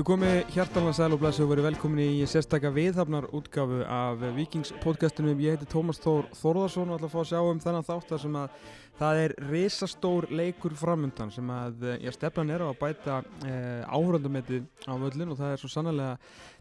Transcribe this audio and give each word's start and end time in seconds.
Jú 0.00 0.04
komi 0.08 0.28
hjartalega 0.54 0.94
sæl 0.96 1.12
og 1.12 1.18
blessu 1.20 1.42
og 1.44 1.50
verið 1.50 1.66
velkomin 1.66 1.98
í 2.00 2.22
sérstakka 2.24 2.70
viðhafnar 2.72 3.26
útgafu 3.36 3.82
af 3.84 4.22
Vikings 4.32 4.70
podcastinu. 4.80 5.34
Ég 5.36 5.58
heiti 5.58 5.68
Tómas 5.68 6.00
Þór 6.00 6.30
Þórðarsson 6.38 6.88
og 6.88 6.96
ætla 6.96 7.10
að 7.10 7.12
fá 7.12 7.18
að 7.20 7.26
sjá 7.28 7.40
um 7.42 7.60
þennan 7.60 7.84
þáttar 7.84 8.22
sem 8.22 8.38
að 8.40 8.54
það 8.96 9.20
er 9.26 9.34
risastór 9.50 10.28
leikur 10.32 10.78
framöndan 10.80 11.34
sem 11.34 11.52
að 11.52 11.84
ég 12.00 12.16
stefnan 12.16 12.54
er 12.54 12.64
á 12.64 12.72
að 12.72 12.80
bæta 12.80 13.18
eh, 13.44 13.84
áhörðandametti 13.92 14.62
á 14.88 14.94
völlin 15.04 15.34
og 15.34 15.40
það 15.42 15.52
er 15.52 15.60
svo 15.60 15.70
sannlega 15.74 16.16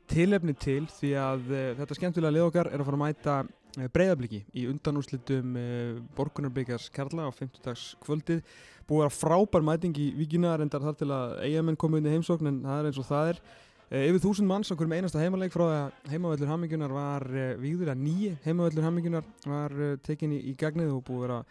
tilefni 0.10 0.58
til 0.60 0.84
því 0.98 1.14
að 1.24 1.56
eh, 1.56 1.72
þetta 1.80 2.00
skemmtilega 2.02 2.36
lið 2.36 2.48
okkar 2.50 2.72
er 2.74 2.84
að 2.84 2.90
fara 2.90 3.00
að 3.00 3.06
mæta 3.06 3.38
eh, 3.46 3.50
breyðabliki 3.78 4.44
í 4.58 4.66
undanúslitum 4.70 5.56
eh, 5.60 6.02
Borgunarbyggjars 6.18 6.90
Karla 6.94 7.30
á 7.30 7.32
50 7.32 7.64
dags 7.66 7.96
kvöldið 8.04 8.44
búið 8.90 9.06
að 9.06 9.18
frábær 9.20 9.66
mæting 9.66 9.98
í 10.02 10.10
vikina 10.18 10.56
reyndar 10.58 10.82
þar 10.84 10.98
til 10.98 11.10
að 11.14 11.36
eigamenn 11.46 11.78
komu 11.80 12.00
inn 12.00 12.10
í 12.10 12.14
heimsókn 12.16 12.50
en 12.50 12.62
það 12.66 12.80
er 12.80 12.90
eins 12.90 13.02
og 13.02 13.08
það 13.10 13.34
er. 13.34 13.42
E, 13.90 14.04
yfir 14.10 14.24
þúsund 14.26 14.50
manns 14.50 14.72
á 14.74 14.78
hverjum 14.78 14.96
einasta 14.98 15.22
heimaleik 15.22 15.54
frá 15.54 15.66
að 15.68 16.10
heimavellur 16.10 16.50
hamingunar 16.50 16.94
var 16.94 17.26
víður 17.62 17.94
að 17.94 18.02
nýji 18.02 18.32
heimavellur 18.46 18.88
hamingunar 18.88 19.26
var 19.46 19.72
e, 19.78 19.92
tekin 20.06 20.34
í, 20.34 20.40
í 20.50 20.54
gagnið 20.58 20.96
og 20.96 21.06
búið 21.06 21.36
að 21.38 21.44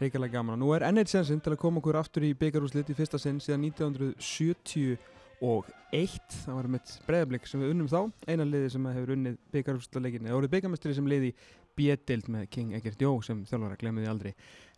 reykjala 0.00 0.28
gaman. 0.32 0.60
Nú 0.60 0.72
er 0.76 0.84
enneitt 0.88 1.12
sensin 1.12 1.40
til 1.40 1.52
að 1.54 1.60
koma 1.60 1.80
okkur 1.80 2.00
aftur 2.00 2.24
í 2.24 2.32
byggarúslit 2.36 2.90
í 2.92 2.96
fyrsta 2.96 3.20
sinn 3.20 3.40
síðan 3.40 3.64
1971 3.68 4.96
það 5.36 6.54
var 6.54 6.68
mitt 6.72 6.88
bregðarblik 7.06 7.44
sem 7.48 7.60
við 7.60 7.72
unnum 7.74 7.88
þá. 7.92 8.00
Eina 8.28 8.44
liði 8.48 8.72
sem 8.72 8.88
hefur 8.88 9.14
unnið 9.16 9.36
byggarúslitleikinni 9.52 10.30
það 10.30 10.38
voru 10.38 10.52
byggarmestri 10.52 10.96
sem 10.96 11.08
liði 11.10 11.30
B-dild 11.76 12.30
með 12.32 12.48
King 12.54 12.74
Egert 12.78 13.02
Jó 13.02 13.12
sem 13.24 13.44
þjálfara 13.48 13.78
glemmiði 13.80 14.10
aldrei. 14.10 14.32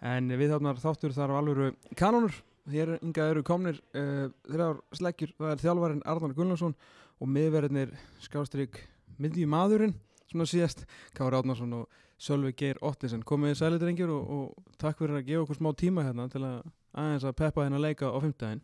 En 0.05 0.29
við 0.35 0.55
þáttar 0.55 0.83
þáttur 0.83 1.17
þar 1.17 1.35
á 1.35 1.39
alvöru 1.39 1.71
kanónur. 1.99 2.37
Hér 2.69 2.99
ynga 2.99 3.31
eru 3.31 3.41
komnir 3.47 3.79
uh, 3.97 4.27
þrjár 4.45 4.83
sleggjur, 4.99 5.31
það 5.39 5.55
er 5.55 5.63
þjálfarin 5.63 6.03
Arnar 6.05 6.35
Gullarsson 6.37 6.75
og 7.19 7.31
miðverðinir 7.33 7.95
skástrygg 8.21 8.77
miðjumadurinn 9.19 9.95
svona 10.29 10.47
síðast, 10.49 10.85
Kári 11.17 11.39
Átnarsson 11.39 11.73
og 11.79 12.05
Sölvi 12.21 12.53
Geir 12.59 12.81
Ottisen, 12.85 13.23
komið 13.27 13.55
í 13.55 13.59
sælitrengir 13.61 14.11
og, 14.13 14.33
og 14.35 14.75
takk 14.81 14.99
fyrir 15.01 15.21
að 15.21 15.29
gefa 15.29 15.45
okkur 15.45 15.59
smá 15.61 15.71
tíma 15.79 16.05
hérna 16.07 16.27
til 16.33 16.43
að 16.45 16.59
aðeins 16.99 17.27
að 17.29 17.37
peppa 17.39 17.65
hérna 17.65 17.79
að 17.79 17.87
leika 17.87 18.11
á 18.11 18.19
fymtdægin 18.25 18.63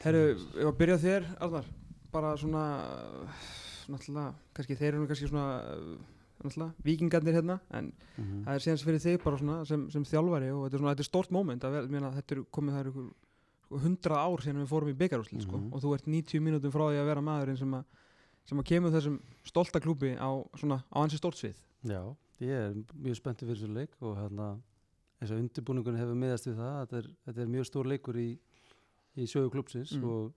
Herru, 0.00 0.22
ég 0.36 0.64
var 0.64 0.70
að 0.70 0.78
byrja 0.80 0.98
þér 1.00 1.28
Arnar, 1.46 1.66
bara 2.12 2.32
svona 2.40 2.64
náttúrulega, 3.90 4.30
kannski 4.56 4.78
þeir 4.78 4.92
eru 4.94 5.08
kannski 5.10 5.30
svona 5.30 5.46
vikingarnir 6.84 7.34
hérna 7.34 7.60
en 7.70 7.84
mm 7.84 8.24
-hmm. 8.24 8.44
það 8.44 8.54
er 8.54 8.60
síðan 8.60 8.84
fyrir 8.84 9.00
þig 9.00 9.24
bara 9.24 9.38
svona 9.38 9.64
sem, 9.64 9.90
sem 9.90 10.04
þjálfari 10.04 10.50
og 10.50 10.64
þetta 10.64 10.76
er 10.76 10.80
svona, 10.80 10.92
þetta 10.94 11.00
er 11.00 11.10
stort 11.12 11.30
móment 11.30 11.64
að 11.64 11.70
vera, 11.70 12.10
þetta 12.10 12.34
er 12.34 12.44
komið 12.50 12.74
það 12.74 12.80
er 12.80 12.90
ykkur 12.90 13.10
hundra 13.70 14.16
ár 14.18 14.42
síðan 14.42 14.62
við 14.62 14.72
fórum 14.72 14.88
í 14.88 14.98
byggarúsli 14.98 15.38
mm 15.38 15.40
-hmm. 15.40 15.48
sko, 15.48 15.56
mhm. 15.58 15.72
og 15.72 15.82
þú 15.82 15.94
ert 15.94 16.06
90 16.06 16.40
mínútum 16.40 16.72
frá 16.72 16.84
því 16.90 16.98
að 17.00 17.06
vera 17.06 17.20
maðurinn 17.20 17.56
sem 17.56 17.74
að, 17.74 17.84
sem 18.44 18.58
að 18.58 18.64
kemur 18.64 18.90
þessum 18.90 19.20
stolta 19.44 19.80
klúpi 19.80 20.16
á 20.18 20.30
svona, 20.56 20.82
á 20.90 20.96
hansi 20.98 21.16
stort 21.16 21.36
svið 21.36 21.56
Já, 21.82 22.16
ég 22.40 22.50
er 22.50 22.74
mjög 22.94 23.16
spenntið 23.16 23.48
fyrir 23.48 23.60
þessu 23.60 23.74
leik 23.74 23.92
og 24.00 24.16
hérna 24.16 24.60
eins 25.20 25.30
og 25.30 25.38
undirbúningun 25.38 25.98
hefur 26.00 26.16
miðast 26.16 26.46
við 26.48 26.56
það 26.56 26.76
þetta 26.80 26.96
er, 26.96 27.08
þetta 27.26 27.42
er 27.42 27.48
mjög 27.54 27.66
stór 27.68 27.86
leikur 27.86 28.16
í, 28.16 28.28
í 29.16 29.26
sögu 29.28 29.50
klúpsins 29.52 29.92
mm. 29.96 30.04
og, 30.04 30.32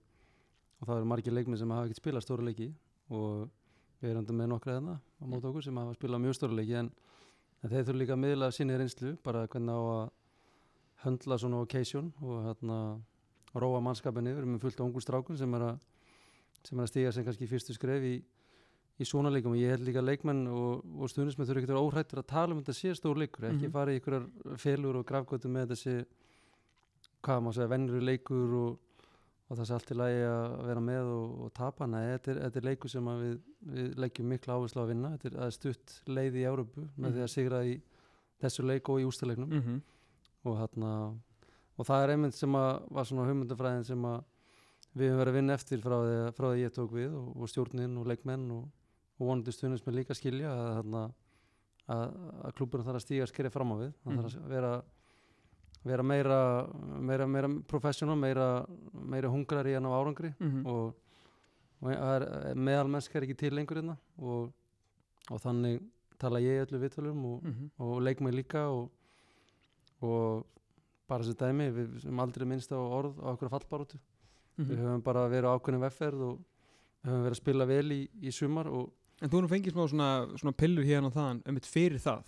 og 0.80 0.88
það 0.88 0.96
eru 0.96 1.10
margir 1.10 1.32
leikmið 1.32 1.62
sem 1.62 1.70
hafa 1.74 1.88
ekkert 1.88 2.02
spilað 2.02 2.26
stóra 2.26 2.44
leiki 2.44 2.68
og 3.08 3.48
við 4.00 4.12
erum 4.12 4.36
með 4.36 4.50
nokkra 4.52 4.76
þarna 4.76 4.98
á 5.24 5.26
mót 5.26 5.44
okkur 5.48 5.64
sem 5.64 5.80
hafa 5.80 5.96
spilað 5.96 6.20
mjög 6.20 6.36
stórleiki 6.36 6.76
en, 6.76 6.90
en 7.62 7.70
þeir 7.72 7.86
þurfu 7.86 7.98
líka 8.02 8.14
að 8.14 8.22
miðla 8.26 8.50
sinni 8.52 8.76
reynslu 8.76 9.14
bara 9.24 9.46
hvernig 9.48 9.72
á 9.72 9.82
að 9.94 10.04
höndla 11.04 11.38
svona 11.40 11.62
occasion 11.64 12.12
og 12.20 12.44
hérna 12.44 12.78
róa 13.54 13.80
mannskapinni, 13.84 14.34
erum 14.34 14.56
með 14.56 14.66
fullt 14.66 14.80
á 14.82 14.86
ungu 14.86 15.02
strákun 15.02 15.38
sem 15.38 15.56
er 15.56 15.66
að, 15.70 15.82
sem 16.66 16.78
er 16.78 16.86
að 16.86 16.92
stíga 16.92 17.12
sem 17.14 17.26
kannski 17.26 17.48
fyrstu 17.48 17.76
skref 17.76 18.04
í, 18.08 18.14
í 18.98 19.08
svona 19.08 19.32
leikum 19.32 19.54
og 19.54 19.60
ég 19.60 19.74
held 19.74 19.86
líka 19.88 20.02
leikmenn 20.04 20.44
og, 20.50 20.84
og 20.98 21.12
stundismenn 21.12 21.48
þurfu 21.48 21.62
ekki 21.62 21.70
að 21.70 21.74
vera 21.74 21.84
óhrættur 21.86 22.22
að 22.22 22.30
tala 22.34 22.54
um 22.54 22.62
þetta 22.62 22.76
sé 22.80 22.94
stór 22.98 23.20
leikur, 23.20 23.46
ekki 23.48 23.56
mm 23.56 23.66
-hmm. 23.68 23.76
fara 23.76 23.94
í 23.94 24.00
ykkurar 24.00 24.58
felur 24.60 25.00
og 25.00 25.06
grafgötu 25.08 25.48
með 25.48 25.74
þessi 25.74 25.96
hvað 27.24 27.40
maður 27.40 27.58
segja, 27.60 27.72
vennur 27.72 28.02
leikur 28.02 28.58
og 28.60 28.83
og 29.44 29.58
það 29.58 29.66
sé 29.68 29.74
allt 29.76 29.90
í 29.92 29.96
lagi 29.98 30.20
að 30.24 30.54
vera 30.68 30.82
með 30.84 31.10
og, 31.12 31.32
og 31.44 31.50
tapa 31.56 31.88
Nei, 31.90 32.02
þetta 32.14 32.30
er, 32.32 32.38
þetta 32.46 32.60
er 32.60 32.68
leiku 32.70 32.90
sem 32.90 33.10
við, 33.20 33.34
við 33.74 33.90
leggjum 34.00 34.30
miklu 34.32 34.54
áherslu 34.54 34.82
að 34.82 34.92
vinna 34.94 35.10
þetta 35.14 35.30
er, 35.30 35.40
er 35.46 35.56
stutt 35.56 35.96
leið 36.08 36.38
í 36.40 36.46
Európu 36.48 36.84
með 36.84 37.08
mm. 37.08 37.16
því 37.16 37.24
að 37.26 37.32
sigra 37.34 37.64
í 37.68 37.74
þessu 38.44 38.64
leiku 38.64 38.94
og 38.94 39.02
í 39.02 39.08
ústalegnum 39.08 39.50
mm 39.50 39.64
-hmm. 39.66 39.82
og, 40.48 40.56
hérna, 40.62 40.92
og 41.76 41.88
það 41.88 42.04
er 42.04 42.14
einmitt 42.14 42.38
sem 42.38 42.56
að 42.56 42.70
var 42.96 43.10
svona 43.10 43.28
hugmyndafræðin 43.28 43.86
sem 43.90 44.08
að 44.08 44.22
við 44.94 45.10
höfum 45.10 45.20
verið 45.20 45.32
að 45.32 45.38
vinna 45.38 45.58
eftir 45.58 45.82
frá 45.82 45.96
því, 45.98 46.16
frá 46.38 46.46
því 46.48 46.64
ég 46.64 46.74
tók 46.74 46.92
við 46.94 47.14
og, 47.18 47.28
og 47.36 47.50
stjórnin 47.50 48.00
og 48.00 48.08
leikmenn 48.08 48.50
og 48.54 48.64
vonandi 49.18 49.52
stundins 49.52 49.84
með 49.86 50.00
líka 50.00 50.16
skilja 50.16 50.50
að, 50.50 50.68
hérna, 50.78 51.02
að, 51.86 52.04
að 52.46 52.54
klúburinn 52.58 52.86
þarf 52.86 53.00
að 53.00 53.06
stíga 53.06 53.26
skerið 53.30 53.54
fram 53.54 53.74
á 53.74 53.76
við 53.82 53.92
það 53.92 54.12
mm. 54.12 54.20
þarf 54.22 54.38
að 54.38 54.54
vera 54.54 54.72
vera 55.84 56.02
meira, 56.02 56.66
meira, 57.00 57.26
meira 57.26 57.48
professional, 57.68 58.16
meira, 58.16 58.66
meira 58.92 59.28
hungrar 59.28 59.66
í 59.68 59.74
hann 59.76 59.88
á 59.88 59.92
árangri 59.92 60.32
mm 60.38 60.50
-hmm. 60.50 60.66
og, 60.66 60.94
og 61.82 61.90
er, 61.92 62.54
meðal 62.54 62.88
mennsk 62.88 63.14
er 63.14 63.22
ekki 63.22 63.36
til 63.36 63.54
lengur 63.54 63.76
hérna 63.76 63.96
og, 64.18 64.52
og 65.30 65.40
þannig 65.40 65.82
tala 66.18 66.40
ég 66.40 66.64
öllu 66.64 66.80
viðtölum 66.80 67.24
og, 67.24 67.42
mm 67.42 67.52
-hmm. 67.52 67.70
og 67.78 68.02
leik 68.02 68.20
mig 68.20 68.34
líka 68.34 68.68
og 68.68 70.46
bara 71.08 71.22
þessi 71.22 71.36
dæmi, 71.38 71.70
við 71.70 72.00
sem 72.02 72.20
aldrei 72.20 72.46
minnst 72.46 72.72
á 72.72 72.80
orð 72.80 73.18
á 73.20 73.32
okkur 73.32 73.48
fallbarótu 73.48 73.96
mm 73.96 74.64
-hmm. 74.64 74.68
við 74.68 74.78
höfum 74.78 75.02
bara 75.02 75.28
verið 75.28 75.52
ákveðin 75.52 75.80
vefferð 75.80 76.20
og 76.20 76.38
við 77.02 77.10
höfum 77.10 77.24
verið 77.24 77.36
að 77.36 77.42
spila 77.42 77.64
vel 77.64 77.92
í, 77.92 78.08
í 78.22 78.30
sumar 78.30 78.66
En 79.22 79.30
þú 79.30 79.38
erum 79.38 79.48
fengið 79.48 79.72
smá 79.72 79.88
svona, 79.88 80.08
svona 80.36 80.52
pillur 80.52 80.84
hérna 80.84 81.06
og 81.06 81.12
þann 81.12 81.42
um 81.46 81.56
eitt 81.56 81.66
fyrir 81.66 82.00
það 82.02 82.24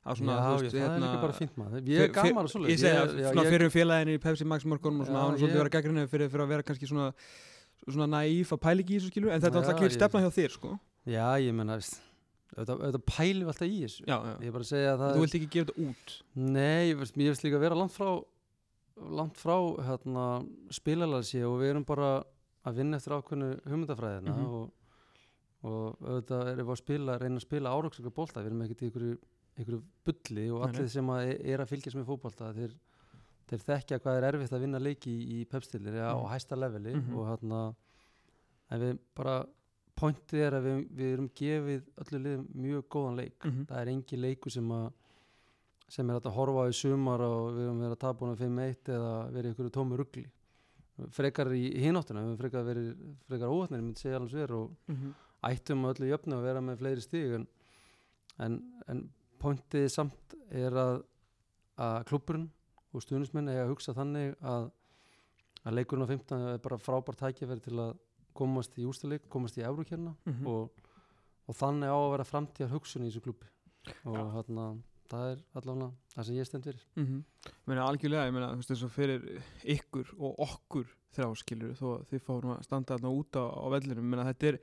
Svona, 0.00 0.32
já, 0.32 0.56
veist, 0.56 0.72
já, 0.72 0.80
það 0.80 0.86
hérna, 0.86 0.96
er 0.96 1.02
líka 1.04 1.20
bara 1.20 1.34
fint 1.36 1.56
maður. 1.60 1.88
Ég 1.92 2.02
er 2.06 2.12
gaman 2.16 2.46
að 2.46 2.52
svolítið 2.54 2.72
Ég 2.72 2.78
segja, 2.80 3.00
svona 3.34 3.42
fyrir 3.52 3.72
félaginu 3.74 4.12
í 4.16 4.20
Pepsi 4.22 4.46
Max 4.48 4.64
morgunum 4.64 5.02
og 5.04 5.10
svona 5.10 5.24
án 5.26 5.34
og 5.34 5.40
svolítið 5.42 5.60
vera 5.60 5.72
gaggrinu 5.74 6.04
fyrir, 6.08 6.30
fyrir 6.32 6.44
að 6.46 6.52
vera 6.54 6.64
kannski 6.70 6.88
svona 6.88 7.08
svona 7.84 8.06
næýf 8.08 8.54
að 8.56 8.62
pæli 8.64 8.80
ekki 8.84 8.94
í 8.94 8.96
þessu 8.96 9.10
skilu 9.12 9.28
en 9.28 9.42
þetta 9.42 9.52
er 9.52 9.60
alltaf 9.60 9.76
ekki 9.76 9.98
stefna 9.98 10.22
hjá 10.24 10.30
þér 10.38 10.50
sko. 10.56 10.70
Já, 11.04 11.26
ég 11.44 11.52
menna, 11.56 11.76
þetta 12.56 13.02
pæli 13.04 13.42
við 13.44 13.52
alltaf 13.52 13.68
í 13.68 13.78
þessu. 13.84 14.02
Já, 14.08 14.16
já. 14.16 14.34
Ég 14.40 14.48
er 14.48 14.54
bara 14.56 14.64
að 14.64 14.72
segja 14.72 14.90
að 14.94 14.98
það 15.02 15.12
Þú 15.12 15.20
vilt 15.24 15.36
ekki 15.38 15.50
gefa 15.54 15.64
þetta 15.68 15.80
út? 15.90 16.06
Nei, 16.56 16.82
ég 16.88 16.96
veist 17.00 17.44
líka 17.44 17.56
að 17.60 17.64
vera 17.66 17.80
langt 17.82 17.92
frá 17.92 18.10
langt 19.00 19.36
frá 19.40 19.56
hérna, 19.86 20.24
spilalalsi 20.72 21.40
og 21.44 21.60
við 21.60 21.68
erum 21.74 21.84
bara 21.88 22.24
að 22.68 22.80
vinna 22.80 22.96
eftir 23.00 23.16
ákveðinu 23.16 23.48
hugmyndafræðina 23.64 24.32
mm 24.32 24.40
-hmm. 24.40 24.48
og, 24.56 24.64
og 25.64 25.96
auðvitað 26.04 26.44
einhverju 29.60 29.82
bulli 30.06 30.46
og 30.54 30.64
allir 30.66 30.88
sem 30.90 31.12
að 31.14 31.34
er 31.36 31.62
að 31.62 31.70
fylgjast 31.74 31.98
með 31.98 32.08
fókbalta 32.08 32.50
þeir, 32.56 32.74
þeir 33.50 33.64
þekkja 33.68 34.00
hvað 34.02 34.18
er 34.18 34.28
erfitt 34.30 34.56
að 34.56 34.66
vinna 34.66 34.82
leiki 34.82 35.12
í, 35.12 35.40
í 35.40 35.46
pepstilir 35.50 36.00
ja, 36.00 36.10
mm. 36.10 36.24
á 36.24 36.32
hæsta 36.34 36.58
leveli 36.58 36.94
mm 36.94 37.02
-hmm. 37.02 37.16
og 37.18 37.30
hérna 37.30 37.62
en 38.70 38.80
við 38.84 38.98
bara 39.16 39.36
pointið 40.00 40.42
er 40.46 40.56
að 40.56 40.66
við, 40.66 40.82
við 40.96 41.12
erum 41.12 41.30
gefið 41.36 41.86
öllu 42.04 42.22
liðum 42.24 42.48
mjög 42.66 42.84
góðan 42.88 43.20
leik 43.20 43.44
mm 43.44 43.50
-hmm. 43.50 43.68
það 43.68 43.80
er 43.80 43.92
engi 43.94 44.16
leiku 44.16 44.50
sem 44.50 44.72
að 44.72 44.90
sem 45.90 46.10
er 46.10 46.20
að 46.20 46.34
horfa 46.36 46.68
í 46.70 46.74
sumar 46.76 47.20
og 47.20 47.54
við 47.56 47.64
erum 47.64 47.80
verið 47.82 47.96
að 47.96 48.04
tapa 48.04 48.24
húnum 48.24 48.36
5-1 48.38 48.92
eða 48.94 49.14
verið 49.34 49.54
ykkur 49.54 49.72
tómi 49.74 49.96
ruggli 49.98 50.26
frekar 51.16 51.50
í 51.56 51.64
hináttina, 51.80 52.20
við 52.20 52.28
erum 52.28 52.40
frekar 52.40 52.66
verið 52.66 52.90
frekar 53.28 53.54
óhætnir, 53.54 53.80
ég 53.80 53.86
myndi 53.86 54.02
segja 54.02 54.18
alveg 54.18 54.30
sver 54.30 54.52
og 54.52 54.70
-hmm. 54.88 55.14
ættum 55.50 55.84
öllu 55.84 56.10
jöfnu 56.10 56.36
að 56.36 56.42
vera 56.42 56.60
með 56.60 56.78
fleiri 56.78 57.00
stíg 57.00 57.34
en, 57.34 57.46
en, 58.38 58.60
en 58.88 59.10
pointið 59.40 59.88
samt 59.92 60.36
er 60.50 60.76
að, 60.76 61.00
að 61.80 61.96
klubburinn 62.10 62.50
og 62.90 63.04
stuðnismenn 63.04 63.50
er 63.52 63.64
að 63.64 63.72
hugsa 63.74 63.94
þannig 63.96 64.34
að, 64.40 64.68
að 65.64 65.76
leikurinn 65.78 66.06
á 66.06 66.12
15 66.12 66.46
er 66.52 66.62
bara 66.64 66.80
frábært 66.80 67.22
tækifæri 67.22 67.64
til 67.64 67.78
að 67.78 67.96
komast 68.36 68.76
í 68.78 68.86
ústaleik, 68.88 69.26
komast 69.32 69.58
í 69.58 69.64
eurokérna 69.66 70.14
mm 70.14 70.32
-hmm. 70.32 70.46
og, 70.46 70.70
og 71.46 71.56
þannig 71.56 71.90
á 71.90 71.98
að 71.98 72.12
vera 72.14 72.28
framtíðar 72.28 72.72
hugsun 72.74 73.04
í 73.04 73.10
þessu 73.10 73.24
klubbi 73.24 73.50
og 74.04 74.16
ja. 74.16 74.24
hérna 74.36 74.66
það 75.10 75.32
er 75.32 75.40
allavega 75.58 75.88
það 76.14 76.26
sem 76.26 76.36
ég 76.36 76.46
stend 76.46 76.66
fyrir 76.68 76.84
mm 76.94 77.06
-hmm. 77.06 77.22
Ég 77.46 77.66
meina 77.66 77.86
algjörlega, 77.86 78.26
ég 78.26 78.34
meina 78.34 78.52
þú 78.52 78.60
veist 78.60 78.70
eins 78.70 78.82
og 78.82 78.92
fyrir 78.92 79.42
ykkur 79.64 80.14
og 80.18 80.38
okkur 80.46 80.86
þrjá 81.14 81.28
skilur 81.36 81.74
þó 81.74 81.88
þið 82.10 82.22
fáum 82.26 82.52
að 82.54 82.62
standa 82.62 82.94
þarna 82.94 83.10
úta 83.10 83.40
á 83.40 83.66
vellinum, 83.74 84.04
ég 84.04 84.10
meina 84.10 84.28
þetta 84.30 84.46
er 84.46 84.60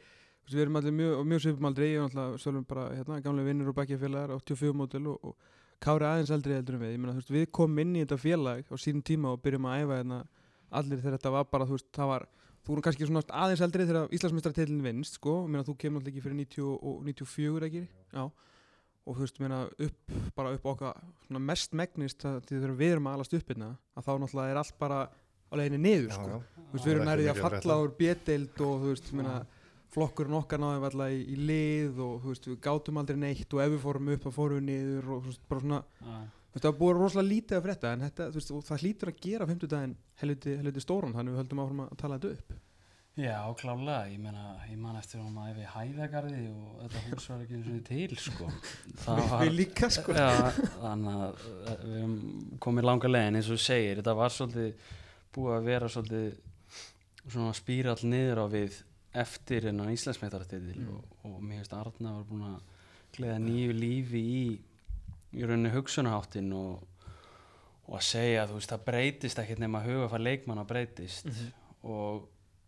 við 0.56 0.64
erum 0.64 0.80
allir 0.80 0.96
mjög, 0.96 1.22
mjög 1.28 1.44
svipum 1.44 1.68
aldrei 1.70 1.88
ég 1.90 2.00
er 2.00 2.06
náttúrulega 2.06 2.42
sjálfum 2.44 2.66
bara 2.68 2.88
hérna, 2.94 3.20
gamlega 3.26 3.50
vinnir 3.52 3.72
og 3.72 3.78
bækjafélagar 3.78 4.34
84 4.38 4.78
mótil 4.78 5.10
og, 5.12 5.32
og 5.32 5.56
Kári 5.84 6.08
aðeins 6.08 6.32
aldrei 6.34 6.56
heldur 6.58 6.78
en 6.78 6.82
við, 6.82 6.94
ég 6.96 7.02
meina 7.02 7.14
þú 7.14 7.22
veist 7.22 7.36
við 7.36 7.46
komum 7.54 7.84
inn 7.84 7.94
í 7.98 8.02
þetta 8.02 8.18
félag 8.22 8.66
á 8.66 8.76
sínum 8.82 9.04
tíma 9.06 9.36
og 9.36 9.44
byrjum 9.44 9.68
að 9.70 9.84
æfa 9.84 10.00
hérna 10.00 10.20
allir 10.80 11.02
þegar 11.04 11.18
þetta 11.18 11.34
var 11.36 11.48
bara 11.52 11.68
þú 11.68 11.78
veist 11.78 11.90
það 11.94 12.10
var, 12.12 12.26
þú 12.64 12.74
voru 12.74 12.86
kannski 12.88 13.10
svona 13.10 13.24
aðeins 13.44 13.64
aldrei 13.68 13.84
þegar 13.86 14.16
Íslandsmyndstartillin 14.18 14.82
vinnst 14.88 15.20
sko, 15.20 15.36
ég 15.44 15.54
meina 15.54 15.68
þú 15.68 15.76
kemur 15.84 16.02
alltaf 16.02 16.14
ekki 16.14 16.24
fyrir 16.26 16.40
90 16.40 16.72
og 16.74 17.06
94 17.06 17.70
ekki, 17.70 17.84
já. 18.18 18.26
Og 19.08 19.16
þú 19.16 19.24
veist, 19.24 19.38
ég 19.38 19.46
meina 19.46 19.60
upp, 19.86 20.16
bara 20.36 20.56
upp 20.58 20.66
okkar 20.74 20.98
svona 21.28 21.44
mest 21.52 21.78
megnist 21.78 22.26
þegar 22.26 22.74
við 22.76 22.98
erum 22.98 23.08
að 23.08 23.20
alast 23.20 23.38
upp 23.38 23.54
hérna 23.54 23.70
að 23.96 24.10
þá 24.10 24.12
náttúrulega 24.24 24.56
er 24.56 24.62
allt 24.64 24.80
bara 24.82 24.98
á 25.08 25.54
leiðinni 25.56 25.80
niður 25.86 26.10
já, 26.10 26.18
sko. 26.18 26.28
já. 26.34 26.40
Þú 26.58 26.74
veist, 26.74 26.88
við 26.88 26.94
erum 26.96 27.06
er 27.06 27.10
nærið 27.12 27.32
að 27.32 27.44
falla 27.46 27.78
úr 27.86 27.94
B-deild 28.02 28.66
og 28.66 28.82
þú 28.82 28.92
veist, 28.92 29.14
minna, 29.16 29.38
flokkurinn 29.94 30.38
okkar 30.40 30.60
náðum 30.62 30.82
við 30.84 30.90
alltaf 30.92 31.14
í, 31.16 31.22
í 31.34 31.38
lið 31.50 32.02
og 32.04 32.18
þú 32.24 32.34
veist, 32.34 32.48
við 32.52 32.60
gátum 32.68 33.00
aldrei 33.02 33.18
neitt 33.22 33.54
og 33.56 33.62
ef 33.64 33.72
við 33.74 33.82
fórum 33.86 34.12
upp 34.16 34.26
þá 34.28 34.32
fórum 34.36 34.60
við 34.60 34.68
niður 34.68 35.10
og 35.16 35.24
þú 35.26 35.32
veist, 35.32 35.44
bara 35.48 35.64
svona, 35.64 35.80
Já. 36.04 36.18
þú 36.28 36.58
veist, 36.58 36.66
það 36.68 36.78
búið 36.82 36.96
rosalega 37.02 37.30
lítið 37.32 37.58
að 37.60 37.66
frétta 37.70 37.92
en 37.96 38.06
þetta, 38.08 38.30
þú 38.34 38.42
veist, 38.42 38.54
það 38.72 38.84
hlýtur 38.86 39.12
að 39.14 39.20
gera 39.28 39.48
50 39.54 39.72
daginn 39.74 39.98
helviti, 40.22 40.56
helviti 40.62 40.84
stóran, 40.84 41.14
þannig 41.18 41.36
við 41.38 41.42
höldum 41.44 41.62
áfram 41.66 41.84
að 41.88 41.94
tala 42.04 42.18
þetta 42.20 42.34
upp. 42.38 42.58
Já, 43.18 43.38
klálega, 43.58 44.02
ég 44.14 44.20
meina, 44.22 44.44
ég 44.70 44.78
man 44.78 44.98
eftir 45.00 45.24
hún 45.24 45.40
að 45.42 45.56
við 45.58 45.70
hæðagarði 45.74 46.42
og 46.54 46.74
þetta 46.84 47.00
hús 47.08 47.24
var 47.32 47.40
ekki 47.42 47.56
eins 47.58 47.70
og 47.72 47.80
til, 47.88 48.18
sko. 48.22 48.50
Við- 49.42 49.56
líka, 49.58 49.90
sko. 49.90 50.14
Já, 50.14 50.52
þannig 50.84 51.16
að 51.16 51.48
uh, 51.48 51.72
við 51.82 51.96
erum 52.04 52.20
komið 52.62 52.86
langa 52.92 53.10
legin 53.10 53.40
eins 53.40 53.50
og 53.50 53.58
þú 53.58 53.64
segir, 53.64 54.04
þetta 54.04 54.14
var 54.20 54.36
svolítið 54.36 54.92
búið 55.34 55.56
að 55.56 55.66
vera 55.72 55.90
svolítið 55.96 56.38
svona 57.34 57.56
spírall 57.58 57.98
niður 58.14 58.44
á 58.44 58.46
við 58.54 58.78
eftir 59.24 59.68
hennan 59.70 59.92
Íslandsmeistaratitil 59.94 60.78
Mm. 60.78 60.90
og, 60.96 61.04
og 61.24 61.42
mér 61.42 61.62
finnst 61.62 61.74
Arna 61.74 62.14
var 62.20 62.28
búin 62.30 62.46
að 62.48 62.60
gleða 63.18 63.40
nýju 63.44 63.74
lífi 63.78 64.22
í 64.22 64.44
í 65.38 65.44
rauninni 65.46 65.74
hugsunaháttin 65.74 66.54
og, 66.56 66.84
og 67.88 67.98
að 68.00 68.06
segja 68.08 68.44
að 68.44 68.52
þú 68.54 68.60
veist 68.60 68.72
það 68.74 68.86
breytist 68.88 69.42
ekkert 69.42 69.60
nema 69.64 69.82
að 69.82 69.90
huga 69.92 70.08
fyrir 70.14 70.26
leikmann 70.28 70.62
að 70.64 70.70
breytist 70.72 71.28
og 71.84 72.28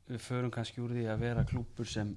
við 0.09 0.21
förum 0.25 0.51
kannski 0.51 0.81
úr 0.83 0.91
því 0.95 1.05
að 1.13 1.23
vera 1.23 1.45
klúpur 1.47 1.87
sem 1.87 2.15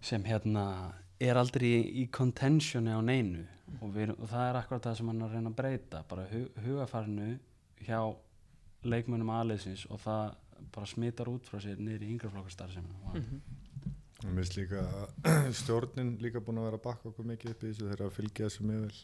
sem 0.00 0.22
hérna 0.24 0.92
er 1.20 1.38
aldrei 1.40 1.66
í, 1.66 1.82
í 2.02 2.06
contentioni 2.12 2.92
á 2.92 3.00
neinu. 3.02 3.46
Og, 3.80 3.88
við, 3.94 4.12
og 4.14 4.28
það 4.30 4.48
er 4.48 4.58
akkurat 4.60 4.84
það 4.86 4.96
sem 4.98 5.08
hann 5.10 5.22
er 5.22 5.26
að 5.26 5.32
reyna 5.34 5.50
að 5.50 5.56
breyta 5.58 6.02
bara 6.08 6.26
hu, 6.30 6.42
hugafarinu 6.62 7.30
hjá 7.82 8.00
leikmönnum 8.86 9.32
aðleysins 9.34 9.86
og 9.90 9.98
það 10.04 10.36
bara 10.74 10.86
smitar 10.86 11.28
út 11.28 11.46
frá 11.48 11.60
sér 11.60 11.78
niður 11.78 12.02
í 12.02 12.10
yngreflokkastar 12.16 12.70
sem 12.72 12.84
Mhm. 13.14 13.40
Mér 14.24 14.34
finnst 14.40 14.56
líka 14.56 14.80
að 14.80 15.52
stjórnin 15.60 16.14
líka 16.22 16.40
búin 16.40 16.58
að 16.58 16.64
vera 16.70 16.78
að 16.80 16.82
bakka 16.86 17.08
okkur 17.10 17.26
mikið 17.28 17.50
upp 17.50 17.62
í 17.64 17.68
þessu 17.72 17.88
þegar 17.90 18.06
að 18.06 18.14
fylgja 18.16 18.46
þessu 18.48 18.64
mjög 18.64 18.80
vel 18.86 19.02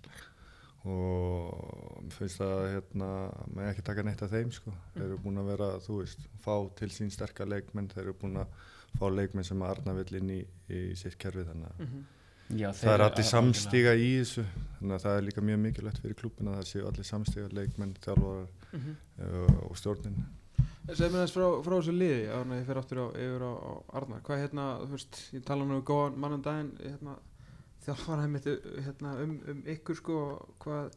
og 0.92 2.00
mér 2.02 2.14
finnst 2.16 2.40
að 2.42 2.62
hérna, 2.72 3.08
maður 3.54 3.68
ekki 3.70 3.84
taka 3.86 4.02
neitt 4.06 4.22
af 4.24 4.32
þeim 4.32 4.50
sko. 4.56 4.72
þeir 4.96 5.04
eru 5.06 5.18
búin 5.22 5.38
að 5.42 5.50
vera, 5.52 5.68
þú 5.84 5.98
veist, 6.00 6.24
fá 6.42 6.54
til 6.80 6.88
sín 6.90 7.12
sterkar 7.14 7.46
leikmenn, 7.52 7.88
þeir 7.92 8.02
eru 8.08 8.16
búin 8.24 8.40
að 8.42 8.56
fá 8.98 9.06
leikmenn 9.12 9.46
sem 9.46 9.62
að 9.62 9.70
arna 9.76 9.94
vill 10.00 10.18
inn 10.18 10.32
í, 10.34 10.40
í 10.74 10.82
sitt 10.98 11.18
kerfi 11.18 11.44
þannig 11.46 11.70
að 11.70 11.86
Mhm. 11.86 12.02
Já, 12.58 12.68
það 12.72 12.92
er 12.94 13.00
allir 13.06 13.24
samstíga 13.24 13.92
í 13.96 14.08
þessu 14.20 14.42
þannig 14.80 14.94
að 14.96 15.04
það 15.06 15.16
er 15.16 15.22
líka 15.28 15.40
mjög 15.46 15.60
mikilvægt 15.62 16.00
fyrir 16.02 16.16
klúbin 16.18 16.48
að 16.50 16.56
það 16.58 16.66
séu 16.72 16.86
allir 16.88 17.06
samstíga 17.08 17.52
leikmenn, 17.52 17.94
þjálfarar 18.02 18.48
Mhm. 18.72 18.96
uh, 19.20 19.70
og 19.70 19.76
stjórnin 19.76 20.24
Segð 20.82 21.12
mér 21.12 21.20
aðeins 21.20 21.34
frá, 21.36 21.44
frá 21.62 21.74
þessu 21.76 21.92
liði 21.94 22.22
áður 22.26 22.46
en 22.48 22.54
ég 22.56 22.64
fer 22.66 22.78
aftur 22.80 23.00
á, 23.02 23.06
yfir 23.14 23.44
á, 23.46 23.52
á 23.54 23.72
Arnar. 24.00 24.22
Hvað 24.26 24.40
hérna, 24.42 24.64
þú 24.82 24.96
veist, 24.96 25.20
ég 25.36 25.44
tala 25.46 25.66
nú 25.66 25.76
um 25.78 25.84
góðan 25.86 26.16
mann 26.18 26.36
um 26.36 26.42
daginn 26.42 26.72
hérna, 26.82 27.14
þjálfaraði 27.86 28.32
mitt 28.32 28.48
hérna, 28.88 29.12
um, 29.22 29.36
um 29.52 29.60
ykkur 29.76 29.98
sko, 29.98 30.16
hvað 30.62 30.96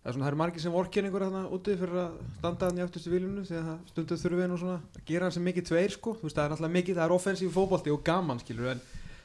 það 0.00 0.08
er 0.08 0.16
svona, 0.16 0.24
það 0.24 0.30
eru 0.30 0.40
margir 0.40 0.64
sem 0.64 0.72
vorkir 0.72 1.04
einhver 1.04 1.26
hérna 1.26 1.42
úti 1.52 1.76
fyrir 1.76 1.98
að 2.00 2.14
standa 2.38 2.70
hann 2.70 2.80
í 2.80 2.84
afturstu 2.86 3.12
viljunu 3.12 3.44
að 3.44 3.50
það 3.52 3.90
stundu 3.92 4.18
þurfi 4.22 4.48
nú 4.48 4.58
svona 4.60 4.78
að 4.80 5.02
gera 5.10 5.28
sem 5.34 5.44
mikið 5.44 5.68
tveir 5.68 5.96
sko, 5.96 6.14
þú 6.16 6.28
veist, 6.28 6.38
það 6.38 6.46
er 6.46 6.54
alltaf 6.56 6.74
mikið, 6.78 6.96
það 6.96 7.04
er 7.04 7.16
offensív 7.18 7.52
fótbolti 7.52 7.92
og 7.92 8.00
gaman 8.06 8.40
skilur 8.40 8.72
en 8.72 8.80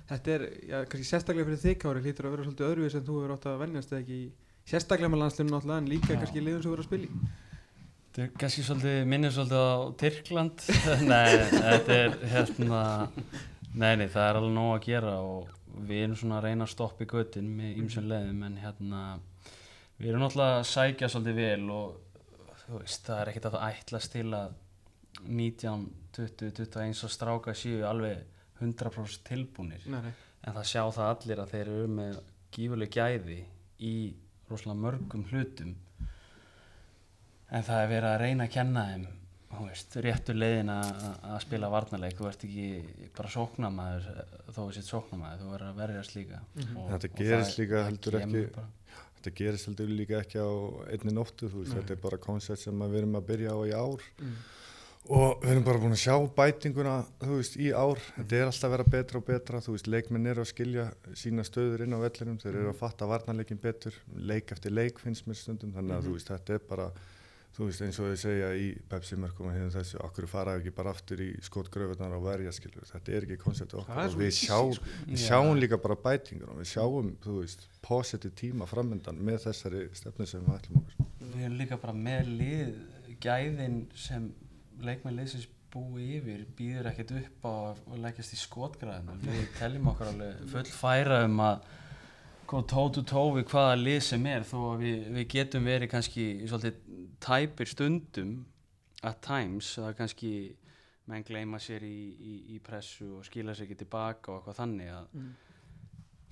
þetta 0.09 0.35
er, 0.35 0.45
já, 0.67 0.77
kannski 0.91 1.07
sérstaklega 1.07 1.47
fyrir 1.47 1.63
þig 1.63 1.79
Kári 1.79 2.03
hlýtur 2.03 2.27
að 2.27 2.35
vera 2.35 2.47
svolítið 2.49 2.67
öðruvís 2.67 2.97
en 2.99 3.07
þú 3.07 3.15
hefur 3.21 3.35
átt 3.37 3.47
að 3.49 3.63
vennjast 3.63 3.93
eða 3.93 4.03
ekki 4.03 4.19
sérstaklega 4.67 5.13
með 5.13 5.23
landslunum 5.23 5.55
náttúrulega 5.55 5.81
en 5.81 5.89
líka 5.89 6.11
Já. 6.11 6.19
kannski 6.19 6.43
liðum 6.43 6.61
sem 6.65 6.75
verður 6.75 6.83
að 6.83 6.89
spila 6.89 7.07
í 7.07 7.44
Þetta 8.15 8.29
er 8.29 8.35
kannski 8.39 8.61
svolítið, 8.63 8.97
minnir 9.11 9.31
svolítið 9.35 9.59
á 9.59 9.75
Tyrkland. 9.99 10.61
Nei, 11.11 11.31
þetta 11.51 11.95
er 11.97 12.13
hérna 12.31 12.83
Nei, 13.75 13.97
nei, 13.99 14.05
það 14.07 14.29
er 14.29 14.37
alveg 14.39 14.53
nóg 14.55 14.69
að 14.71 14.85
gera 14.85 15.13
og 15.19 15.49
við 15.83 16.05
erum 16.05 16.15
svona 16.15 16.37
að 16.37 16.45
reyna 16.45 16.63
að 16.63 16.71
stoppa 16.71 17.03
í 17.03 17.09
göttin 17.11 17.49
með 17.57 17.81
ýmsum 17.81 18.05
leiðum 18.07 18.45
en 18.47 18.53
hérna 18.61 19.01
við 19.97 20.13
erum 20.13 20.23
náttúrulega 20.23 20.61
að 20.61 20.69
sækja 20.69 21.09
svolítið 21.11 21.41
vel 21.41 21.73
og 21.75 22.21
þú 22.61 22.79
veist, 22.79 23.01
það 23.03 23.19
er 23.19 23.31
ekkert 23.33 23.49
að 23.49 23.57
það 23.57 23.75
ætlast 23.81 24.13
til 24.15 24.25
að 24.39 24.55
19, 25.25 25.83
20, 26.15 26.53
21 26.61 27.03
og 27.09 27.13
stráka 27.17 27.57
séu 27.65 27.83
alveg 27.89 28.23
100% 28.63 29.27
tilbúnir. 29.27 29.83
Nei, 29.91 29.99
nei. 30.07 30.13
en 30.47 30.55
það 30.55 30.71
sjá 30.71 30.83
það 30.85 31.09
allir 31.09 31.43
að 31.43 31.51
þeir 31.57 31.73
eru 31.75 31.91
með 31.99 32.21
gífuleg 32.55 32.95
gæði 32.95 33.41
í 33.83 33.95
rosalega 34.47 34.83
mörgum 34.85 35.27
hlutum 35.33 35.75
en 37.51 37.63
það 37.63 37.83
er 37.83 37.91
verið 37.91 38.09
að 38.13 38.21
reyna 38.23 38.47
að 38.47 38.51
kenna 38.55 38.85
þeim 38.91 39.05
veist, 39.55 39.93
réttu 40.03 40.33
leiðin 40.35 40.69
að 40.73 41.03
að 41.23 41.37
spila 41.45 41.69
varnarleik, 41.71 42.17
þú 42.17 42.25
ert 42.27 42.41
ekki 42.43 43.09
bara 43.15 43.29
sóknamaður 43.31 44.07
þó 44.51 44.57
þú 44.57 44.65
sitt 44.75 44.89
sóknamaður 44.89 45.43
þú 45.45 45.51
verður 45.53 45.69
að 45.69 45.77
verjast 45.83 46.15
líka 46.17 46.39
Mhm. 46.55 46.77
og, 46.77 46.89
Þetta 46.91 47.13
gerist 47.15 47.57
líka 47.59 47.83
heldur 47.85 48.17
ekki- 48.19 48.51
bara. 48.55 48.67
þetta 49.15 49.35
gerist 49.35 49.65
heldur 49.65 49.87
líka 49.87 50.19
ekki 50.19 50.39
á 50.43 50.49
einni 50.91 51.13
nóttu 51.13 51.47
veist, 51.47 51.71
Nei. 51.73 51.81
þetta 51.81 51.91
er 51.91 52.01
bara 52.03 52.17
koncept 52.17 52.59
sem 52.59 52.73
að 52.79 52.89
við 52.91 52.97
erum 52.97 53.15
að 53.15 53.25
byrja 53.31 53.49
á 53.55 53.59
í 53.63 53.71
ár 53.71 54.01
Mm. 54.19 54.35
og 55.07 55.41
við 55.41 55.51
erum 55.51 55.63
bara 55.63 55.79
búin 55.79 55.95
að 55.95 56.03
sjá 56.03 56.35
bætinguna 56.35 57.05
þú 57.21 57.35
veist, 57.37 57.55
í 57.57 57.71
ár, 57.71 57.99
þetta 58.17 58.33
er 58.35 58.45
alltaf 58.45 58.63
að 58.63 58.71
vera 58.75 58.83
betra 58.83 59.17
og 59.17 59.25
betra, 59.25 59.61
þú 59.61 59.71
veist, 59.71 59.87
leikmenn 59.87 60.27
eru 60.27 60.41
að 60.41 60.51
skilja 60.53 60.93
sína 61.13 61.43
stöður 61.45 61.81
inn 61.85 61.93
á 61.93 61.99
vellinum, 62.03 62.37
þeir 62.41 62.55
eru 62.59 62.73
að 62.73 62.75
fatta 62.75 63.05
varnarleikin 63.07 63.57
betur, 63.61 63.93
leik 64.17 64.51
eftir 64.51 64.71
leik 64.71 64.99
finnst 64.99 65.25
mér 65.27 65.35
stundum, 65.37 65.71
þannig 65.71 65.95
að 65.95 66.01
Mhm. 66.03 66.07
þú 66.09 66.13
veist, 66.13 66.27
þetta 66.27 66.49
er 66.55 66.59
bara 66.67 66.91
þú 67.55 67.69
veist, 67.69 67.83
eins 67.85 67.99
og 68.01 68.09
þau 68.11 68.19
segja 68.19 68.49
í 68.59 68.65
Pepsi 68.91 69.17
mörgum 69.19 69.49
og 69.49 69.55
hefum 69.55 69.71
þessu, 69.71 69.99
okkur 70.03 70.27
fara 70.31 70.57
ekki 70.59 70.73
bara 70.75 70.91
aftur 70.95 71.23
í 71.23 71.29
skotgröfunar 71.45 72.15
og 72.17 72.25
verja, 72.25 72.51
skilur 72.55 72.87
þetta 72.89 73.15
er 73.15 73.27
ekki 73.27 73.37
er 73.39 73.77
okkar 73.81 74.01
og 74.03 74.19
við 74.19 74.31
easy, 74.31 74.49
sjá, 74.49 74.59
sko. 74.75 74.91
við 75.07 75.15
Já. 75.15 75.25
sjáum 75.29 75.59
líka 75.61 75.79
bara 75.81 75.97
bætingur 76.07 76.51
og 76.51 76.59
við 76.59 76.71
sjáum, 76.73 77.13
þú 77.23 77.37
veist, 77.39 77.67
positive 77.85 78.35
tíma 78.35 78.67
framöndan 78.67 79.21
með 79.23 79.45
þessari 79.47 79.85
stefnu 79.95 80.27
sem 80.29 80.43
við 80.43 80.57
ætlum 80.59 80.81
okkur 80.83 81.05
við 81.35 81.47
erum 81.47 81.59
líka 81.61 81.79
bara 81.81 81.95
með 81.97 82.31
lið 82.41 82.73
gæðin 83.23 83.79
sem 83.97 84.29
leikmenn 84.83 85.19
liðsins 85.19 85.47
búi 85.75 86.15
yfir 86.19 86.45
býður 86.55 86.91
ekkert 86.91 87.15
upp 87.19 87.47
á 87.47 87.53
að 87.71 87.97
leggjast 88.03 88.35
í 88.35 88.39
skotgræðinu 88.39 89.17
við 89.23 89.41
teljum 89.57 89.89
okkar 89.91 90.11
alveg 90.13 90.45
full 90.51 90.69
færa 90.71 91.23
um 91.27 91.41
að 91.43 91.65
góð 92.47 92.67
tó 92.71 92.83
to 92.93 93.03
tó 93.09 93.23
við 93.35 93.47
hvaða 93.51 93.75
lið 93.81 93.99
sem 94.05 94.27
er 94.29 94.45
þó 94.47 94.57
að 94.69 94.83
við, 94.85 95.07
við 95.17 95.27
getum 95.33 95.67
verið 95.67 95.91
kannski 95.91 96.25
svolítið 96.45 96.79
tæpir 97.25 97.71
stundum 97.71 98.35
at 99.05 99.21
times 99.25 99.73
það 99.77 99.89
er 99.89 99.97
kannski 99.99 100.31
menn 101.09 101.25
gleyma 101.25 101.59
sér 101.61 101.83
í, 101.85 101.97
í, 102.17 102.35
í 102.55 102.59
pressu 102.65 103.11
og 103.19 103.25
skila 103.27 103.53
sér 103.53 103.67
ekki 103.67 103.77
tilbaka 103.83 104.31
og 104.31 104.39
eitthvað 104.39 104.61
þannig 104.61 104.93
að 104.99 105.09
Mm. 105.15 105.33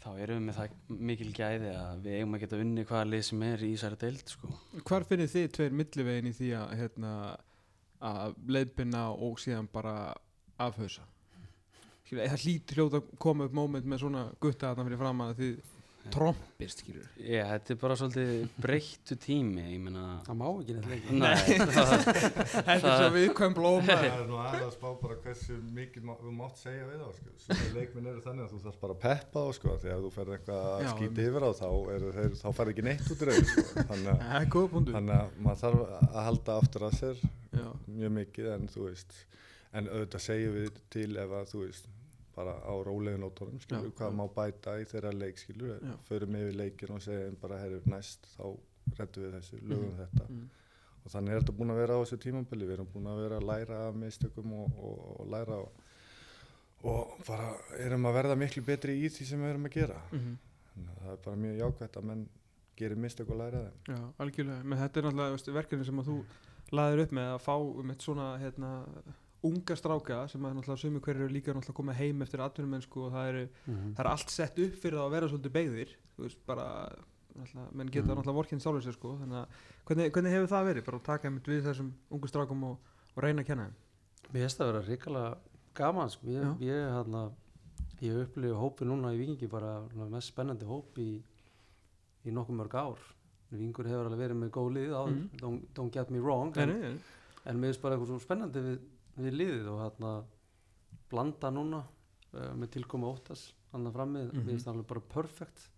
þá 0.03 0.07
erum 0.19 0.39
við 0.39 0.45
með 0.49 0.57
það 0.57 0.97
mikil 1.09 1.29
gæði 1.37 1.69
að 1.79 1.99
við 2.03 2.15
eigum 2.17 2.33
að 2.35 2.41
geta 2.43 2.57
unni 2.59 2.83
hvaða 2.89 3.07
lið 3.07 3.21
sem 3.29 3.43
er 3.47 3.61
í 3.63 3.69
þessari 3.73 3.99
deild 4.01 4.31
sko. 4.33 4.49
Hvar 4.89 5.05
finnir 5.07 5.29
þið 5.31 5.45
tveir 5.55 5.77
millivegin 5.79 6.27
í 6.27 6.33
því 6.35 6.49
að 6.59 6.73
hérna, 6.81 7.11
að 8.03 8.33
leiðbina 8.57 9.03
og 9.13 9.39
síðan 9.39 9.69
bara 9.71 9.93
afhauðsa? 10.59 11.05
Það 12.09 12.43
hlýtur 12.43 12.81
hljóta 12.81 12.99
að 12.99 13.13
koma 13.23 13.47
upp 13.47 13.55
moment 13.57 13.87
með 13.89 14.03
svona 14.03 14.25
gutta 14.43 14.73
þarna 14.73 14.83
fyrir 14.89 14.99
fram 15.05 15.23
að 15.23 15.31
þið 15.39 15.53
trompist, 16.11 16.81
skilur. 16.83 17.05
Já, 17.17 17.43
þetta 17.53 17.71
er 17.73 17.77
bara 17.79 17.95
svolítið 17.95 18.49
breyttu 18.61 19.15
tími, 19.23 19.63
ég 19.71 19.79
meina 19.85 20.03
Það 20.27 20.35
má 20.41 20.45
ekki 20.49 20.75
neitt 20.75 20.89
lengi. 20.91 21.19
Nei, 21.21 21.37
Þetta 21.93 22.73
er 22.73 22.81
svo 22.99 23.09
viðkvæm 23.15 23.55
blóma. 23.57 23.85
Það 23.93 24.07
er 24.09 24.25
nú 24.27 24.39
aðeins 24.41 24.65
að 24.67 24.73
spá 24.75 24.87
bara 25.03 25.17
hversu 25.23 25.57
mikið 25.77 26.07
má, 26.09 26.13
þú 26.19 26.33
mátt 26.37 26.59
segja 26.61 26.87
við 26.89 26.99
þá 27.03 27.07
sko. 27.19 27.33
Svona 27.45 27.69
leikminn 27.77 28.09
eru 28.11 28.23
þannig 28.25 28.45
að 28.47 28.53
þú 28.55 28.61
þarf 28.65 28.79
bara 28.83 28.97
að 28.97 29.01
peppa 29.05 29.45
þá 29.47 29.57
sko. 29.59 29.75
Þegar 29.85 30.03
þú 30.03 30.11
ferð 30.17 30.35
eitthvað 30.37 30.67
að 30.73 30.83
Já, 30.83 30.91
skýta 30.97 31.25
yfir 31.29 31.47
á 31.47 31.51
þá, 31.61 31.67
eru 31.97 32.13
þeir, 32.19 32.35
þá 32.43 32.47
ferð 32.59 32.73
ekki 32.75 32.87
neitt 32.89 33.11
út 33.15 33.23
í 33.23 33.29
reyð 33.31 33.43
sko. 33.53 33.65
þannig, 33.93 34.11
að- 34.13 34.23
Það 34.27 34.39
er 34.43 34.49
góð 34.57 34.67
punktu. 34.75 34.95
þannig 34.97 35.17
að 35.23 35.39
maður 35.47 35.61
þarf 35.63 35.83
að 36.03 36.21
halda 36.27 36.57
aftur 36.63 36.87
að 36.89 36.97
sér 36.99 37.23
Já. 37.53 37.67
mjög 37.87 38.15
mikið 38.19 38.51
en 38.57 38.67
þú 38.73 38.87
veist 38.89 39.17
en 39.73 39.87
auðvitað 39.89 40.21
segjum 40.27 40.55
við 40.59 40.81
til 40.93 41.11
ef 41.17 41.31
að 41.39 41.51
þú 41.53 41.61
veist 41.65 41.87
bara 42.35 42.53
á 42.65 42.73
rólegin 42.87 43.21
nótunum 43.23 43.59
skilur 43.61 43.89
Já, 43.91 43.95
hvað 43.97 44.11
já. 44.11 44.17
má 44.19 44.25
bæta 44.35 44.75
í 44.81 44.85
þeirra 44.89 45.11
leik 45.13 45.37
skilur 45.37 45.79
förum 46.09 46.35
yfir 46.39 46.55
leikin 46.59 46.91
og 46.95 47.01
segjum 47.05 47.35
bara 47.41 47.59
herru 47.61 47.81
næst 47.85 48.27
þá 48.37 48.45
reddum 48.99 49.23
við 49.23 49.33
þessu, 49.39 49.61
lögum 49.69 49.95
þetta 49.99 50.27
Mm. 50.29 50.49
og 51.05 51.11
þannig 51.11 51.31
er 51.33 51.39
þetta 51.41 51.55
búin 51.57 51.71
að 51.73 51.79
vera 51.83 51.93
á 51.97 52.01
þessu 52.03 52.17
tímambili 52.23 52.65
við 52.67 52.73
erum 52.77 52.87
búin 52.93 53.07
að 53.11 53.21
vera 53.23 53.37
að 53.41 53.47
læra 53.51 53.79
af 53.87 53.95
mistökum 53.95 54.53
og, 54.53 54.77
og, 54.79 55.19
og 55.19 55.27
læra 55.33 55.57
og, 55.59 55.71
og 56.83 57.13
bara 57.27 57.49
erum 57.79 58.05
að 58.09 58.13
verða 58.19 58.35
miklu 58.39 58.63
betri 58.67 58.95
í 59.03 59.09
því 59.11 59.25
sem 59.29 59.39
við 59.43 59.49
erum 59.53 59.65
að 59.69 59.75
gera 59.77 59.99
Mhm. 60.11 60.37
þannig 60.73 60.89
að 60.97 61.03
það 61.03 61.11
er 61.13 61.21
bara 61.25 61.35
mjög 61.43 61.57
jákvæmt 61.63 61.97
að 62.01 62.03
menn 62.09 62.23
gerir 62.75 62.97
mistök 62.97 63.29
og 63.29 63.37
læra 63.37 63.59
þeim 63.61 63.93
Já, 63.93 63.99
algjörlega. 64.19 64.63
Men 64.63 64.79
þetta 64.79 64.97
er 64.99 65.03
náttúrulega 65.05 65.53
verkefni 65.53 65.85
sem 65.85 65.99
að 66.01 66.07
þú 66.09 66.15
laðir 66.73 67.01
upp 67.03 67.11
með 67.13 67.27
að 67.35 67.41
fá 67.45 67.53
um 67.61 67.91
eitt 67.93 68.01
svona 68.01 68.27
hérna, 68.41 68.71
unga 69.43 69.75
stráka 69.75 70.27
sem 70.31 70.41
að 70.41 70.53
náttúrulega 70.55 70.79
sumi 70.79 70.99
hverju 71.03 71.23
eru 71.25 71.33
líka 71.33 71.53
náttúrulega 71.53 71.75
koma 71.75 71.93
heim 71.93 72.21
eftir 72.21 72.39
atvinnumennsku 72.39 73.01
og 73.07 73.11
það 73.13 73.29
eru 73.29 73.47
Mhm. 73.67 73.93
það 73.95 73.99
er 73.99 74.07
allt 74.11 74.29
sett 74.29 74.59
upp 74.59 74.75
fyrir 74.75 74.99
að 74.99 75.11
vera 75.11 75.27
svolítið 75.27 75.51
beigðir 75.57 75.89
þú 76.17 76.23
veist 76.23 76.45
bara 76.45 76.89
menn 77.73 77.89
geta 77.91 78.07
Mhm. 78.07 78.17
náttúrulega 78.17 78.37
vorkinn 78.39 78.59
sjálfur 78.61 78.81
sér 78.83 78.93
sko 78.93 79.17
þannig 79.19 79.39
að 79.41 79.47
hvernig, 79.85 80.11
hvernig 80.11 80.31
hefur 80.31 80.47
það 80.53 80.67
verið 80.73 80.85
bara 80.85 80.97
að 80.97 81.03
taka 81.03 81.27
einmitt 81.27 81.47
við 81.47 81.63
þessum 81.63 81.91
ungu 82.11 82.27
strákum 82.27 82.63
og, 82.63 82.77
og 83.17 83.23
reyna 83.23 83.41
að 83.41 83.45
kenna 83.47 83.63
þeim 83.67 83.73
Mér 84.33 84.41
finnst 84.41 84.57
það 84.57 84.67
að 84.67 84.73
vera 84.73 84.87
ríkala 84.95 85.37
gaman 85.75 86.09
sko. 86.09 86.27
ég, 86.27 86.59
ég, 86.61 86.91
hana, 86.93 87.31
ég 88.01 88.21
upplifu 88.23 88.55
hópi 88.55 88.85
núna 88.85 89.11
í 89.13 89.17
Vikingi 89.19 89.49
bara 89.49 89.81
mest 90.09 90.31
spennandi 90.33 90.65
hóp 90.65 90.95
í, 90.97 91.21
í 92.25 92.31
nokkuð 92.31 92.55
mörg 92.55 92.73
ár 92.73 92.97
Vikingur 93.51 93.85
hefur 93.85 94.07
alveg 94.09 94.19
verið 94.29 94.37
með 94.39 94.49
góð 94.49 94.71
lið 94.73 94.89
áður, 94.93 95.13
Mhm. 95.13 95.29
don't, 95.37 95.73
don't 95.75 95.91
get 95.91 96.09
me 96.09 96.19
wrong 96.19 96.55
en, 96.57 96.69
nei. 96.69 96.97
en 97.45 97.57
mér 97.59 97.73
finnst 97.73 97.81
bara 97.81 97.95
eitthvað 97.97 98.07
svo 98.07 98.19
spennandi 98.19 98.59
við, 98.61 98.79
við 99.17 99.35
liðið 99.39 99.67
og 99.73 99.79
hérna 99.83 100.13
blanda 101.11 101.51
núna 101.53 101.83
uh, 102.33 102.53
með 102.57 102.71
tilkomu 102.77 103.11
óttas 103.13 103.51
að 103.73 103.91
frammið, 103.93 104.27
Mhm. 104.31 104.37
mér 104.37 104.45
finnst 104.51 104.65
það 104.67 104.73
alveg 104.73 104.87
bara 104.87 105.01
perfect 105.13 105.69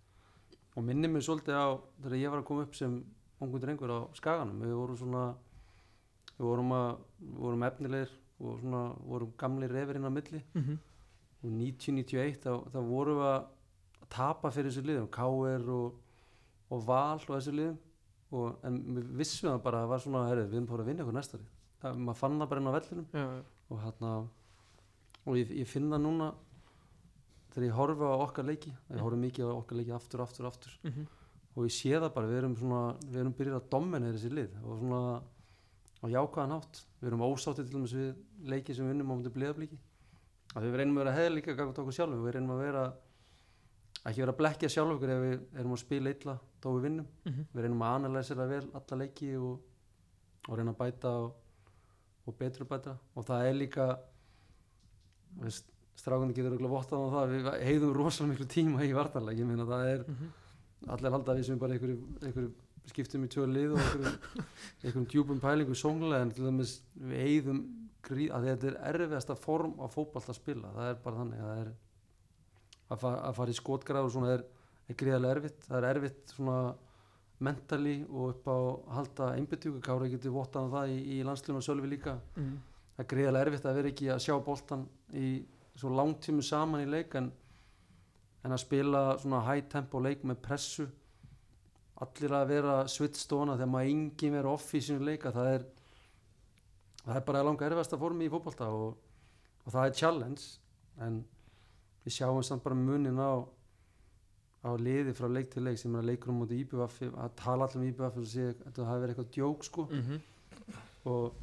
og 0.75 0.83
minni 0.83 1.07
mig 1.07 1.23
svolítið 1.23 1.55
á 1.55 1.67
þegar 2.03 2.17
ég 2.19 2.29
var 2.31 2.39
að 2.41 2.45
koma 2.45 2.61
upp 2.63 2.75
sem 2.75 3.05
ungu 3.41 3.59
drengur 3.59 3.91
á 3.91 3.99
skaganum, 4.15 4.59
við 4.61 4.73
vorum 4.75 4.97
svona 4.97 5.35
við 6.37 6.43
vorum, 6.49 6.71
að, 6.75 6.97
vorum 7.39 7.63
efnilegir 7.63 8.09
og 8.41 8.59
svona 8.59 8.81
vorum 9.07 9.31
gamli 9.37 9.67
refir 9.71 9.95
inn 9.95 10.03
á 10.07 10.11
milli 10.11 10.41
Mhm. 10.53 10.77
og 11.43 11.49
1991 11.51 12.41
þá, 12.43 12.51
þá 12.71 12.79
vorum 12.83 13.17
við 13.17 13.29
að 13.31 13.45
tapa 14.09 14.51
fyrir 14.51 14.71
þessu 14.71 14.83
liðum 14.85 15.07
K.R. 15.11 15.69
og, 15.69 15.93
og 16.71 16.83
Val 16.85 17.15
og 17.19 17.35
þessu 17.39 17.51
liðum 17.55 17.77
og, 18.31 18.57
en 18.63 18.79
við 18.95 19.11
vissum 19.15 19.49
það 19.51 19.61
bara 19.63 19.77
að 19.77 19.83
það 19.85 19.89
var 19.89 19.99
svona 19.99 20.27
herrið, 20.29 20.49
við 20.49 20.55
erum 20.59 20.65
bara 20.67 20.83
að 20.83 20.87
vinna 20.91 21.03
ykkur 21.05 21.13
næstari 21.19 21.43
það, 21.85 22.01
maður 22.07 22.19
fann 22.21 22.39
það 22.41 22.49
bara 22.51 22.63
inn 22.63 22.69
á 22.71 22.77
vellinum. 22.77 23.05
Já, 23.13 23.25
og 23.69 23.83
hérna 23.85 24.11
og 25.25 25.37
ég, 25.39 25.53
ég 25.61 25.69
finn 25.69 25.87
það 25.93 26.03
núna 26.05 26.31
þegar 27.53 27.67
ég 27.69 27.77
horfi 27.79 28.09
á 28.09 28.15
okkar 28.25 28.45
leiki 28.49 28.71
ég 28.73 28.99
horfi 29.05 29.21
mikið 29.21 29.47
á 29.47 29.53
okkar 29.55 29.79
leiki 29.79 29.93
aftur, 29.95 30.25
aftur, 30.25 30.49
aftur. 30.49 30.75
Mhm. 30.83 31.05
og 31.55 31.63
ég 31.63 31.71
sé 31.71 31.93
það 31.95 32.11
bara, 32.13 32.27
við 32.27 32.37
erum 32.41 32.55
svona 32.59 32.81
við 32.99 33.19
erum 33.21 33.33
byrjað 33.37 33.61
að 33.61 33.69
dominera 33.71 34.17
þessi 34.17 34.31
lið. 34.35 34.55
Og 34.65 34.79
svona 34.81 34.99
á 36.03 36.05
jákvæðan 36.11 36.51
hátt 36.57 36.81
við 36.99 37.07
erum 37.07 37.23
ósáttið 37.23 37.69
til 37.69 37.77
dæmis 37.77 37.93
við 37.95 38.09
leiki 38.51 38.75
sem 38.75 38.85
við 38.85 38.91
vinnum 38.91 39.11
á 39.11 39.15
mútið 39.15 39.35
bliðablíki 39.37 39.77
að 40.55 40.65
við 40.67 40.75
reynum 40.75 40.97
að 40.97 41.01
vera 41.05 41.13
heðið 41.15 41.33
líka 41.37 41.55
gangið 41.55 41.79
okkur 41.79 41.95
sjálfum. 41.95 42.25
Við 42.25 42.35
reynum 42.35 42.51
að 42.55 42.61
vera 42.65 42.83
ekki 44.05 44.21
vera 44.21 44.33
að 44.35 44.39
blekja 44.41 44.69
sjálf 44.69 44.93
okkur 44.97 45.13
ef 45.15 45.23
við 45.23 45.39
erum 45.61 45.73
að 45.77 45.81
spila 45.81 46.13
illa 46.13 46.35
þó 46.61 46.67
við 46.75 46.83
vinnum. 46.89 47.07
Mhm. 47.25 47.47
við 47.55 47.63
reynum 47.65 47.81
að 47.87 47.95
analysera 48.01 48.47
vel 48.51 48.65
alla 48.75 48.99
leiki 49.01 49.31
og, 49.39 49.59
og 50.49 50.57
reyna 50.59 50.75
að 50.75 50.81
bæta 50.83 51.15
og, 51.23 51.33
og 52.27 52.37
betra. 52.39 52.65
Bæta 52.65 52.97
og 53.15 53.25
það 53.27 53.45
er 53.49 53.57
líka 53.59 53.87
strákundi 55.99 56.35
getur 56.35 56.51
örugglega 56.53 56.73
vottað 56.75 57.03
á 57.03 57.07
það 57.15 57.31
við 57.33 57.47
heiðum 57.67 57.93
rosalega 57.95 58.31
miklu 58.33 58.47
tíma 58.51 58.83
í 58.85 58.93
vartanleik 58.95 59.39
ég 59.41 59.47
meina 59.49 59.65
það 59.67 59.87
er 59.93 60.03
Mhm. 60.09 60.29
allir 60.95 61.11
halda 61.11 61.31
að 61.33 61.37
við 61.39 61.45
sem 61.45 61.59
bara 61.59 61.73
einhverju, 61.73 62.51
skiptum 62.85 63.23
í 63.25 63.27
tvö 63.27 63.45
lið 63.49 63.71
og 63.73 63.79
einhverjum, 64.83 65.07
djúpum 65.09 65.39
pælingu 65.41 65.73
sónglega 65.75 66.21
en 66.21 66.31
til 66.31 66.45
dæmis 66.45 66.81
við 66.99 67.47
grí, 68.05 68.29
að 68.29 68.45
þetta 68.51 68.67
er 68.67 68.75
erfiðasta 68.93 69.35
form 69.35 69.73
á 69.81 69.85
fótball 69.89 70.21
að 70.21 70.35
spila. 70.37 70.69
Það 70.75 70.89
er 70.91 70.99
bara 71.03 71.17
þannig 71.17 71.39
að 71.39 71.49
það 71.49 71.61
er 71.63 71.71
að, 72.91 72.99
fa 73.01 73.13
að 73.25 73.35
fara 73.39 73.49
í 73.49 73.57
skotgráð 73.57 74.05
og 74.05 74.11
svona 74.13 74.33
er, 74.35 74.43
er 74.89 74.95
gríðarlega 74.99 75.35
erfitt. 75.39 75.63
Það 75.65 75.77
er 75.79 75.87
erfitt 75.95 76.35
svona 76.35 76.57
mentali 77.43 77.97
og 78.07 78.29
upp 78.29 78.47
á 78.47 78.55
að 78.55 78.95
halda 78.95 79.29
einbytjúku 79.35 79.81
Kára 79.83 80.07
getur 80.07 80.35
vottað 80.35 80.67
um 80.67 80.73
það 80.75 80.93
í, 80.93 80.99
í 81.17 81.23
landslunum 81.27 81.59
og 81.59 81.67
sölvi 81.67 81.91
líka. 81.91 82.19
Mhm. 82.35 82.57
það 82.95 83.03
er 83.03 83.09
gríðarlega 83.11 83.45
erfitt 83.45 83.65
að 83.65 83.75
vera 83.75 83.89
ekki 83.91 84.05
að 84.13 84.21
sjá 84.23 84.35
boltan 84.43 84.87
í 85.11 85.29
svo 85.75 85.89
langtímu 85.91 86.41
saman 86.41 86.85
í 86.85 86.87
leik 86.87 87.15
en, 87.19 87.31
en 88.43 88.51
að 88.51 88.61
spila 88.63 89.17
svona 89.19 89.41
high 89.49 89.67
tempo 89.67 89.99
leik 89.99 90.23
með 90.23 90.41
pressu. 90.41 90.87
Allir 91.99 92.31
að 92.31 92.47
vera 92.47 92.75
svittstóna 92.87 93.57
þegar 93.57 93.71
maður 93.71 93.91
engin 93.91 94.35
vera 94.35 94.51
off 94.51 94.73
í 94.75 94.81
sínu 94.83 95.03
leika 95.03 95.31
það 95.31 95.51
er 95.53 95.65
það 97.05 97.19
er 97.19 97.25
bara 97.27 97.43
langa 97.43 97.67
erfiðasta 97.67 97.99
formi 97.99 98.25
í 98.25 98.31
fótbolta 98.31 98.67
og, 98.73 98.95
og 99.65 99.73
það 99.73 99.89
er 99.89 99.97
challenge 99.99 100.47
en 101.05 101.19
við 102.05 102.17
sjáum 102.17 102.43
samt 102.45 102.63
bara 102.65 102.77
munin 102.77 103.19
á 103.19 103.43
á 104.65 104.71
liði 104.81 105.13
frá 105.13 105.27
leik 105.29 105.51
til 105.53 105.63
leik 105.67 105.77
sem 105.77 105.93
er 105.95 106.01
að 106.01 106.09
leikur 106.09 106.31
um 106.33 106.39
mútið 106.41 106.63
IBVF 106.65 107.01
að 107.13 107.35
tala 107.37 107.67
allir 107.67 107.77
um 107.81 107.87
IBVF 107.91 108.17
og 108.17 108.25
segja 108.31 108.49
að 108.53 108.63
þetta 108.65 108.87
hafi 108.89 109.03
verið 109.03 109.13
eitthvað 109.15 109.33
djók 109.37 109.63
sko 109.69 109.85
Mhm. 109.91 110.21
og 111.05 111.33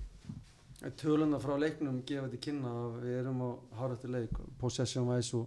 töluna 0.98 1.38
frá 1.38 1.54
leiknum 1.60 2.02
gefa 2.06 2.26
þetta 2.28 2.40
kynna 2.42 2.70
að 2.74 2.96
við 3.04 3.18
erum 3.20 3.42
á 3.46 3.50
háraftur 3.78 4.10
leik 4.10 4.32
possession 4.58 5.06
wise 5.06 5.36
og 5.38 5.46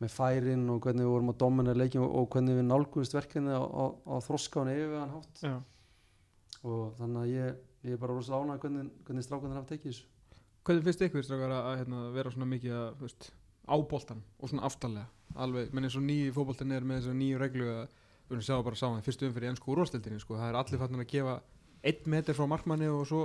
með 0.00 0.12
færin 0.12 0.68
og 0.72 0.80
hvernig 0.84 1.04
við 1.04 1.12
vorum 1.14 1.32
að 1.32 1.38
domina 1.38 1.74
leikin 1.76 2.00
og, 2.04 2.28
hvernig 2.32 2.56
við 2.56 2.66
nálgumist 2.68 3.12
verkefni 3.16 3.52
á, 3.52 3.60
á, 3.64 3.84
á 4.04 4.16
og 4.60 4.66
neyfiðan 4.68 5.14
hátt 5.16 5.42
Já. 5.44 5.56
og 6.64 6.94
þannig 7.00 7.20
að 7.24 7.32
ég, 7.34 7.56
ég 7.84 7.92
er 7.92 8.00
bara 8.00 8.14
rosalega 8.16 8.44
ánægð 8.44 8.60
hvernig, 8.64 8.90
hvernig 9.06 9.24
strákanir 9.24 9.56
hafa 9.60 9.72
tekið 9.74 9.92
þessu 9.92 10.06
Hvernig 10.60 10.84
finnst 10.84 11.00
ykkur 11.06 11.24
strákar 11.24 11.52
að, 11.56 11.66
að 11.70 11.78
hérna, 11.80 11.98
vera 12.12 12.30
svona 12.30 12.46
mikið 12.50 12.72
að, 12.76 12.88
þú 13.70 13.78
veist, 13.78 13.86
á 13.86 13.90
boltan 13.90 14.22
og 14.38 14.50
svona 14.50 14.66
aftalega 14.66 15.06
alveg, 15.38 15.70
menn 15.72 15.86
eins 15.86 15.96
og 15.98 16.04
nýju 16.06 16.34
fótboltin 16.34 16.74
er 16.74 16.86
með 16.86 17.04
þessu 17.04 17.14
nýju 17.16 17.40
reglu 17.40 17.68
að 17.70 17.84
við 18.30 18.36
erum 18.36 18.46
sjá 18.46 18.56
bara 18.62 18.78
sá 18.78 18.86
hann 18.88 19.04
fyrstu 19.06 19.28
umfyrir 19.28 19.48
í 19.48 19.50
ennsku 19.50 19.72
úrvastildinni 19.74 20.20
sko. 20.22 20.36
það 20.38 20.50
er 20.50 20.58
allir 20.60 20.82
fannir 20.82 21.04
að 21.04 21.10
gefa 21.10 21.36
einn 21.90 22.10
meter 22.14 22.36
frá 22.36 22.46
markmanni 22.50 22.90
og 22.90 23.06
svo, 23.08 23.22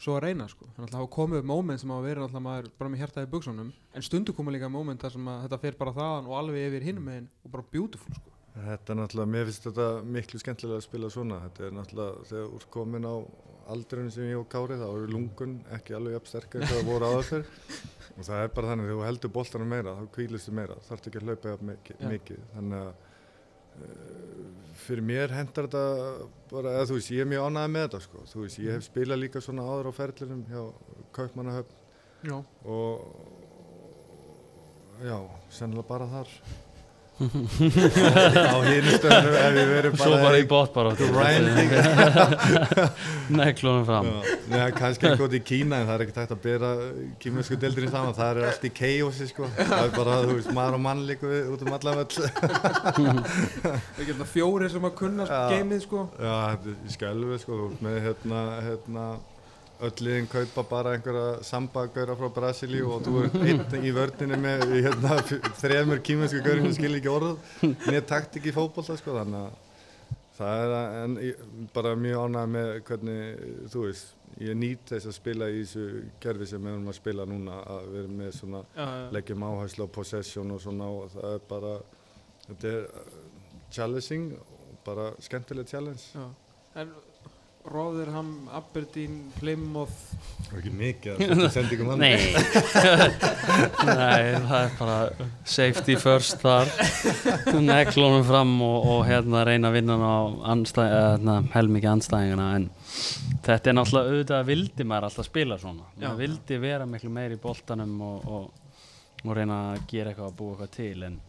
svo 0.00 0.16
að 0.16 0.26
reyna 0.26 0.48
sko. 0.48 0.68
þannig 0.76 0.92
að 0.92 1.00
hafa 1.00 1.12
komið 1.16 1.40
upp 1.42 1.50
moment 1.52 1.80
sem 1.80 1.94
hafa 1.94 2.06
verið 2.08 2.26
alltaf 2.26 2.44
maður 2.44 2.70
bara 2.78 2.92
með 2.92 3.04
hjartaði 3.04 3.32
buksunum 3.32 3.72
en 3.72 4.06
stundu 4.08 4.36
koma 4.36 4.54
líka 4.54 4.68
moment 4.72 5.04
þar 5.04 5.16
sem 5.16 5.32
að 5.32 5.42
þetta 5.46 5.60
fer 5.64 5.80
bara 5.80 5.96
þaðan 5.96 6.30
og 6.30 6.38
alveg 6.40 6.68
yfir 6.68 6.88
hinum 6.90 7.08
megin 7.08 7.28
og 7.44 7.54
bara 7.56 7.68
beautiful 7.72 8.16
sko. 8.16 8.33
Þetta 8.54 8.92
er 8.92 8.98
náttúrulega, 9.00 9.30
mér 9.34 9.48
finnst 9.48 9.64
þetta 9.66 9.86
miklu 10.14 10.38
skemmtilega 10.38 10.78
að 10.78 10.84
spila 10.86 11.08
svona. 11.10 11.40
Þetta 11.48 11.64
er 11.66 11.72
náttúrulega, 11.74 12.26
þegar 12.28 12.52
ert 12.58 12.66
komin 12.76 13.08
á 13.10 13.14
aldrun 13.74 14.10
sem 14.14 14.28
ég 14.28 14.38
og 14.38 14.46
Kári, 14.52 14.76
þá 14.78 14.84
eru 14.86 15.08
lungun 15.10 15.56
ekki 15.74 15.96
alveg 15.96 16.14
jafn 16.14 16.30
sterkar 16.30 16.62
eins 16.62 16.70
og 16.70 16.78
það 16.78 16.90
voru 16.92 17.08
áður 17.10 17.26
fyrr. 17.30 17.48
Og 18.14 18.22
það 18.28 18.44
er 18.44 18.50
bara 18.54 18.68
þannig, 18.70 18.84
þegar 18.86 18.98
þú 19.00 19.06
heldur 19.08 19.30
boltanum 19.34 19.72
meira, 19.74 19.92
þá 19.98 20.04
kvílistu 20.14 20.52
meira, 20.54 20.74
þarf 20.86 21.08
ekki 21.08 21.18
að 21.18 21.24
hlaupa 21.26 21.50
jafn 21.50 21.70
mikið. 21.72 22.02
Mikið. 22.12 22.42
Þannig 22.52 22.78
að 22.78 22.90
uh, 23.88 24.44
fyrir 24.84 25.06
mér 25.08 25.34
hendar 25.34 25.66
þetta 25.66 26.28
bara, 26.52 26.74
eða 26.76 26.84
þú 26.92 26.98
veist, 27.00 27.10
ég 27.16 27.24
er 27.24 27.30
mjög 27.32 27.48
ánægð 27.48 27.72
með 27.74 27.86
þetta 27.88 28.00
sko. 28.04 28.22
Þú 28.30 28.44
veist, 28.44 28.60
ég 28.62 28.76
hef 28.76 28.86
spilað 28.86 29.22
líka 29.24 29.42
svona 29.42 29.66
áður 29.66 29.90
á 29.90 29.92
ferlinum 29.98 30.44
hjá 30.52 30.62
Kaupmannahöfn 31.18 31.80
Já. 32.30 32.36
og 32.70 32.94
já, 35.02 35.18
sennilega 35.50 35.88
bara 35.90 36.06
þar. 36.14 36.30
Á 37.14 38.58
hinu 38.66 38.90
stöðinu 38.96 39.34
ef 39.38 39.52
við 39.54 39.68
verum 39.70 39.92
Svo 40.00 40.16
bara 40.18 40.38
í 40.40 40.46
bótt 40.50 40.72
bara. 40.74 40.90
Neklunum 43.38 43.84
fram. 43.86 44.08
Já, 44.08 44.14
neða, 44.50 44.64
kannski 44.74 45.06
eitthvað 45.08 45.36
í 45.38 45.40
Kína 45.46 45.78
en 45.82 45.86
það 45.86 45.94
er 45.94 46.02
ekkert 46.04 46.18
hægt 46.24 46.34
að 46.34 46.42
bera 46.48 46.70
kýmjösku 47.22 47.54
deildinni 47.62 47.90
saman. 47.92 48.16
Það 48.18 48.28
er 48.32 48.36
allt 48.48 48.64
í 48.66 48.68
chaosi 48.80 49.26
sko. 49.30 49.44
Það 49.60 49.84
er 49.84 49.92
bara, 49.94 50.12
þú 50.24 50.32
veist, 50.40 50.50
maður 50.58 50.74
og 50.80 50.84
mann 50.88 51.04
líka 51.06 51.26
út 51.54 51.62
um 51.62 51.70
allan 51.78 52.00
völl. 52.02 52.16
Við 54.00 54.04
getum 54.10 54.26
fjóri 54.32 54.66
sem 54.74 54.88
að 54.90 54.94
kunna 55.04 55.22
geimið 55.54 55.80
sko. 55.86 56.00
Já, 56.18 56.34
þetta 56.56 56.68
er 56.74 56.76
skjálfið 56.98 57.38
sko, 57.46 57.54
með 57.84 57.94
hérna, 58.08 58.38
hérna 58.66 59.04
öll 59.88 60.04
liðin 60.06 60.26
kaupa 60.32 60.64
bara 60.70 60.94
einhverja 60.96 61.42
sambagöra 61.46 62.16
frá 62.18 62.28
Brasilíu 62.36 62.88
og 62.96 63.04
þú 63.06 63.14
er 63.24 63.36
einn 63.50 63.84
í 63.84 63.92
vördninni 63.94 64.38
með 64.40 64.64
hérna, 64.86 65.18
þremur 65.60 66.02
kýmjösku 66.06 66.40
gaurin 66.44 66.66
sem 66.70 66.76
skil 66.78 66.98
ekki 66.98 67.12
orðað 67.12 67.62
nýja 67.88 68.02
taktik 68.10 68.48
í 68.50 68.54
fótbolta 68.56 68.96
sko 69.00 69.14
þannig 69.18 69.46
að 69.46 69.62
það 70.34 70.60
er 70.64 70.72
að, 70.74 70.94
en 71.04 71.68
bara 71.76 71.94
mjög 71.94 72.24
ánægð 72.26 72.52
með 72.56 72.70
hvernig 72.88 73.42
þú 73.70 73.82
veist, 73.84 74.08
ég 74.42 74.56
nýt 74.58 74.88
þess 74.90 75.06
að 75.10 75.14
spila 75.20 75.46
í 75.54 75.60
þessu 75.60 75.84
kerfi 76.24 76.48
sem 76.50 76.64
við 76.66 76.72
erum 76.74 76.88
að 76.90 76.96
spila 76.98 77.26
núna 77.30 77.60
að 77.76 77.84
við 77.92 78.00
erum 78.00 78.16
með 78.18 78.32
svona 78.40 78.62
Já, 78.74 78.82
já. 78.82 79.04
leggjum 79.14 79.44
áherslu 79.46 79.86
á 79.86 79.94
possession 79.94 80.50
og 80.56 80.62
svona 80.64 80.88
og 80.90 81.12
það 81.14 81.36
er 81.36 81.44
bara 81.52 81.74
þetta 82.48 82.72
er 82.72 82.88
uh, 82.88 83.20
challenging 83.76 84.26
bara 84.84 85.12
skemmtileg 85.22 85.70
challenge 85.70 86.08
Já. 86.16 86.26
En 86.82 86.90
Rotherham, 87.64 88.48
Aberdeen, 88.52 89.32
Plymouth. 89.38 90.12
Það 90.44 90.52
er 90.52 90.58
ekki 90.60 90.72
mikið 90.76 91.22
að 91.24 91.44
sendi 91.54 91.76
ykkur 91.76 91.86
mann 91.88 92.02
Nei. 92.02 92.18
Nei, 94.00 94.34
það 94.44 94.58
er 94.58 94.74
bara 94.76 95.28
safety 95.48 95.96
first 95.98 96.44
þar. 96.44 96.68
Neklunum 97.64 98.26
fram 98.28 98.52
og, 98.66 98.90
og 98.92 99.00
hérna 99.08 99.46
reyna 99.48 99.70
að 99.72 99.78
vinna 99.78 99.96
hann 99.96 100.66
á 100.68 100.76
hérna, 100.76 101.38
helmikið 101.56 101.92
anstæðingana 101.94 102.50
en 102.58 102.68
þetta 103.48 103.72
er 103.72 103.78
náttúrulega 103.78 104.12
auðvitað 104.12 104.48
vildi 104.52 104.88
maður 104.90 105.08
alltaf 105.08 105.30
spila 105.30 105.60
svona. 105.62 105.88
Maður 105.96 106.20
vildi 106.20 106.60
vera 106.68 106.88
miklu 106.90 107.14
meir 107.16 107.32
í 107.32 107.40
boltanum 107.40 107.96
og, 108.10 108.28
og, 108.28 108.82
og 109.24 109.38
reyna 109.40 109.62
að 109.72 109.86
gera 109.88 110.12
eitthvað 110.12 110.28
að 110.28 110.36
búa 110.42 110.58
eitthvað 110.58 110.76
til 110.76 111.08
en 111.08 111.22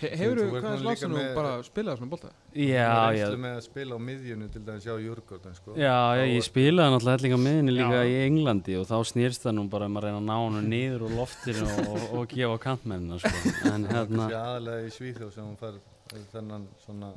Hefur 0.00 0.38
Þú 0.38 0.44
þú, 0.48 0.56
er 0.56 0.64
nú 0.64 0.76
slátt 0.80 1.00
sem 1.02 1.12
þú 1.12 1.22
bara 1.36 1.50
spilaði 1.66 2.00
svona 2.00 2.10
bolta? 2.14 2.28
já, 2.56 2.84
það 2.88 3.16
já, 3.18 3.24
er 3.26 3.40
með 3.42 3.56
að 3.56 3.64
spila 3.66 3.96
á 3.96 4.00
miðjunu 4.06 4.46
til 4.54 4.62
dæmis 4.64 4.86
hjá 4.86 4.94
Jurgården 5.04 5.56
sko. 5.58 5.74
Já, 5.76 5.96
já, 6.16 6.24
ég 6.30 6.46
spilaði 6.46 6.94
náttúrulega 6.94 7.16
helling 7.18 7.34
á 7.36 7.40
miðinni 7.44 7.74
líka 7.76 7.98
Já. 8.00 8.08
í 8.08 8.14
Englandi 8.24 8.78
og 8.80 8.86
þá 8.88 8.96
snýrst 9.10 9.44
það 9.44 9.56
nú 9.58 9.66
bara 9.74 9.90
um 9.90 9.98
að 10.00 10.06
reyna 10.06 10.22
að 10.22 10.28
ná 10.30 10.36
hann 10.40 10.70
niður 10.72 11.04
úr 11.08 11.16
loftinu 11.18 11.66
og, 11.66 11.90
og, 11.90 12.06
og 12.22 12.32
gefa 12.32 12.56
kantmennina 12.64 13.20
sko. 13.20 13.52
en 13.74 13.86
hérna, 13.90 14.24
Þessi 14.24 14.40
aðalega 14.40 14.88
í 14.88 14.94
Svíþjóð 14.96 15.30
sem 15.36 15.44
hún 15.50 15.60
fær 15.60 15.76
þennan 16.32 16.66
svona 16.86 17.12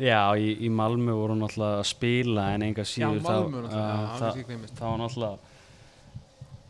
já, 0.00 0.20
í, 0.36 0.50
í 0.64 0.72
Malmö 0.72 1.14
voru 1.16 1.36
hún 1.36 1.44
náttúrulega 1.44 1.80
að 1.84 1.88
spila 1.92 2.48
en 2.54 2.66
enga 2.70 2.84
Já, 2.84 2.92
síður 2.96 3.22
Malmö 3.24 3.62
uh, 3.64 3.70
já, 3.70 3.86
það, 4.20 4.44
það 4.74 4.86
var 4.88 5.00
náttúrulega 5.04 5.36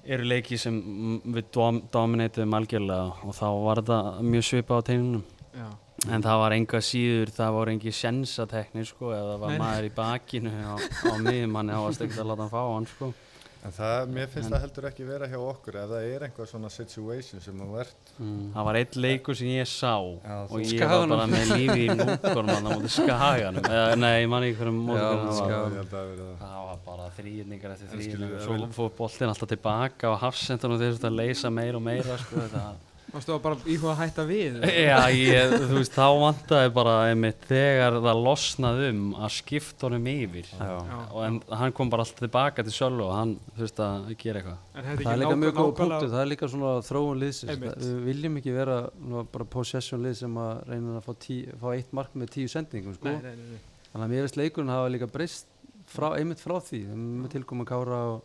eru 0.04 0.24
leiki 0.24 0.58
sem 0.58 0.76
við 1.24 1.50
dom 1.54 1.82
dominatuðum 1.92 2.56
algjörlega 2.60 3.26
og 3.26 3.36
þá 3.36 3.46
var 3.64 3.82
þetta 3.82 4.26
mjög 4.32 4.46
svipað 4.48 4.80
á 4.80 4.86
teininum 4.88 5.24
Já. 5.54 5.66
en 6.08 6.24
það 6.24 6.42
var 6.44 6.56
enga 6.56 6.80
síður, 6.84 7.32
það 7.36 7.56
voru 7.58 7.74
engi 7.74 7.92
sensateknir 7.92 8.88
sko, 8.88 9.10
eða 9.12 9.34
það 9.34 9.42
var 9.44 9.50
Nei. 9.54 9.58
maður 9.64 9.88
í 9.88 9.92
bakinu 9.98 10.54
á, 10.56 10.74
á 10.80 11.14
miðjum 11.20 11.58
hann 11.60 11.74
varst 11.84 12.06
ekkert 12.06 12.22
að 12.24 12.30
láta 12.32 12.46
hann 12.46 12.54
fá 12.54 12.62
hann 12.62 12.88
sko. 12.90 13.12
En 13.60 13.72
það, 13.76 14.06
mér 14.08 14.28
finnst 14.32 14.46
En- 14.48 14.54
það 14.54 14.62
heldur 14.64 14.86
ekki 14.88 15.04
vera 15.04 15.26
hjá 15.28 15.36
okkur 15.36 15.76
ef 15.82 15.88
það 15.90 16.04
er 16.14 16.22
einhver 16.24 16.46
svona 16.48 16.70
situation 16.72 17.40
sem 17.44 17.58
þú 17.60 17.74
ert 17.82 18.12
Mm. 18.20 18.52
það 18.54 18.64
var 18.64 18.74
eitt 18.80 18.96
leikur 18.96 19.36
sem 19.36 19.48
ég 19.52 19.68
sá 19.68 19.92
Já, 20.00 20.36
og 20.48 20.60
ég 20.60 20.80
var 20.80 20.88
Skaganum. 20.88 21.08
bara 21.12 21.26
með 21.28 21.52
lífi 21.56 21.84
í 21.84 21.88
lúkorn 22.00 22.48
á 22.48 22.56
móti 22.64 22.90
skaganum 22.98 23.62
eða 23.68 23.96
nei, 24.00 24.22
ég 24.24 24.28
man 24.32 24.42
ekki 24.48 24.56
hverjum 24.62 24.80
móti 24.86 25.00
það 25.04 25.20
var. 25.20 25.32
Skaganum. 25.40 25.70
Ég 25.70 25.76
held 25.76 25.84
að 25.84 25.90
það 25.90 26.00
hafi 26.00 26.10
verið 26.10 26.26
það. 26.30 26.38
það 26.40 26.66
var 26.70 26.78
bara 26.88 27.10
þrýðningar 27.20 27.70
eftir 27.76 27.88
þrýðningar 27.94 28.36
það 28.40 28.46
svo 28.48 28.70
fór 28.80 28.90
boltinn 28.96 29.28
alltaf 29.34 29.48
tilbaka 29.52 30.04
á 30.08 30.14
hafsendunum 30.24 30.78
þeir 30.80 30.92
þurftu 30.94 31.10
að 31.10 31.18
leysa 31.20 31.50
meira 31.60 31.76
og 31.76 31.82
meira 31.84 32.16
sko, 32.24 32.36
það 32.48 32.72
Varstu 33.10 33.32
að 33.34 33.40
bara 33.42 33.56
íhuga 33.66 33.90
að 33.94 34.00
hætta 34.04 34.24
við? 34.28 34.58
Já, 34.70 34.98
ég, 35.10 35.54
þú 35.64 35.78
veist, 35.80 35.94
þá 35.96 36.06
vantaði 36.20 36.70
bara 36.76 36.92
einmitt 37.10 37.46
þegar 37.48 37.96
það 38.04 38.20
losnaði 38.26 38.90
um 38.92 39.00
að 39.18 39.32
skipta 39.34 39.88
honum 39.88 40.06
yfir 40.12 40.46
Já. 40.52 40.68
Já. 40.70 40.98
og 41.10 41.24
en 41.26 41.40
hann 41.62 41.74
kom 41.74 41.90
bara 41.90 42.04
alltaf 42.06 42.22
tilbaka 42.22 42.64
til 42.68 42.74
Söllu 42.76 43.08
og 43.08 43.14
hann 43.16 43.32
þurfti 43.58 43.84
að 43.86 44.12
gera 44.22 44.42
eitthvað 44.44 44.86
Það 45.00 45.10
er 45.14 45.20
líka 45.24 45.40
mjög 45.42 45.56
góð 45.58 45.72
punktu, 45.80 46.10
það 46.14 46.22
er 46.22 46.30
líka 46.30 46.50
svona 46.54 46.74
þróun 46.86 47.20
liðsins. 47.24 47.58
Það- 47.60 47.82
Við 47.90 48.00
viljum 48.06 48.38
ekki 48.40 48.54
vera 48.54 48.78
nú, 49.02 49.24
bara 49.34 49.48
possession 49.56 50.04
lið 50.06 50.14
sem 50.22 50.38
að 50.40 50.52
reyna 50.70 50.98
að 51.00 51.04
fá, 51.10 51.12
tí, 51.26 51.40
fá 51.60 51.68
eitt 51.74 51.92
mark 51.98 52.14
með 52.14 52.30
tíu 52.38 52.48
sendingum 52.52 52.94
sko. 52.96 53.10
Nei, 53.10 53.20
nei, 53.26 53.34
nei. 53.50 53.58
Þannig 53.90 54.06
að 54.06 54.12
mér 54.14 54.24
veist 54.28 54.38
leikurinn 54.38 54.70
hafa 54.70 54.92
líka 54.94 55.10
breyst 55.10 55.50
frá, 55.90 56.12
einmitt 56.14 56.38
frá 56.38 56.60
því 56.62 56.84
með 56.94 57.32
tilkomu 57.34 57.66
Kára 57.66 57.98
og, 58.14 58.22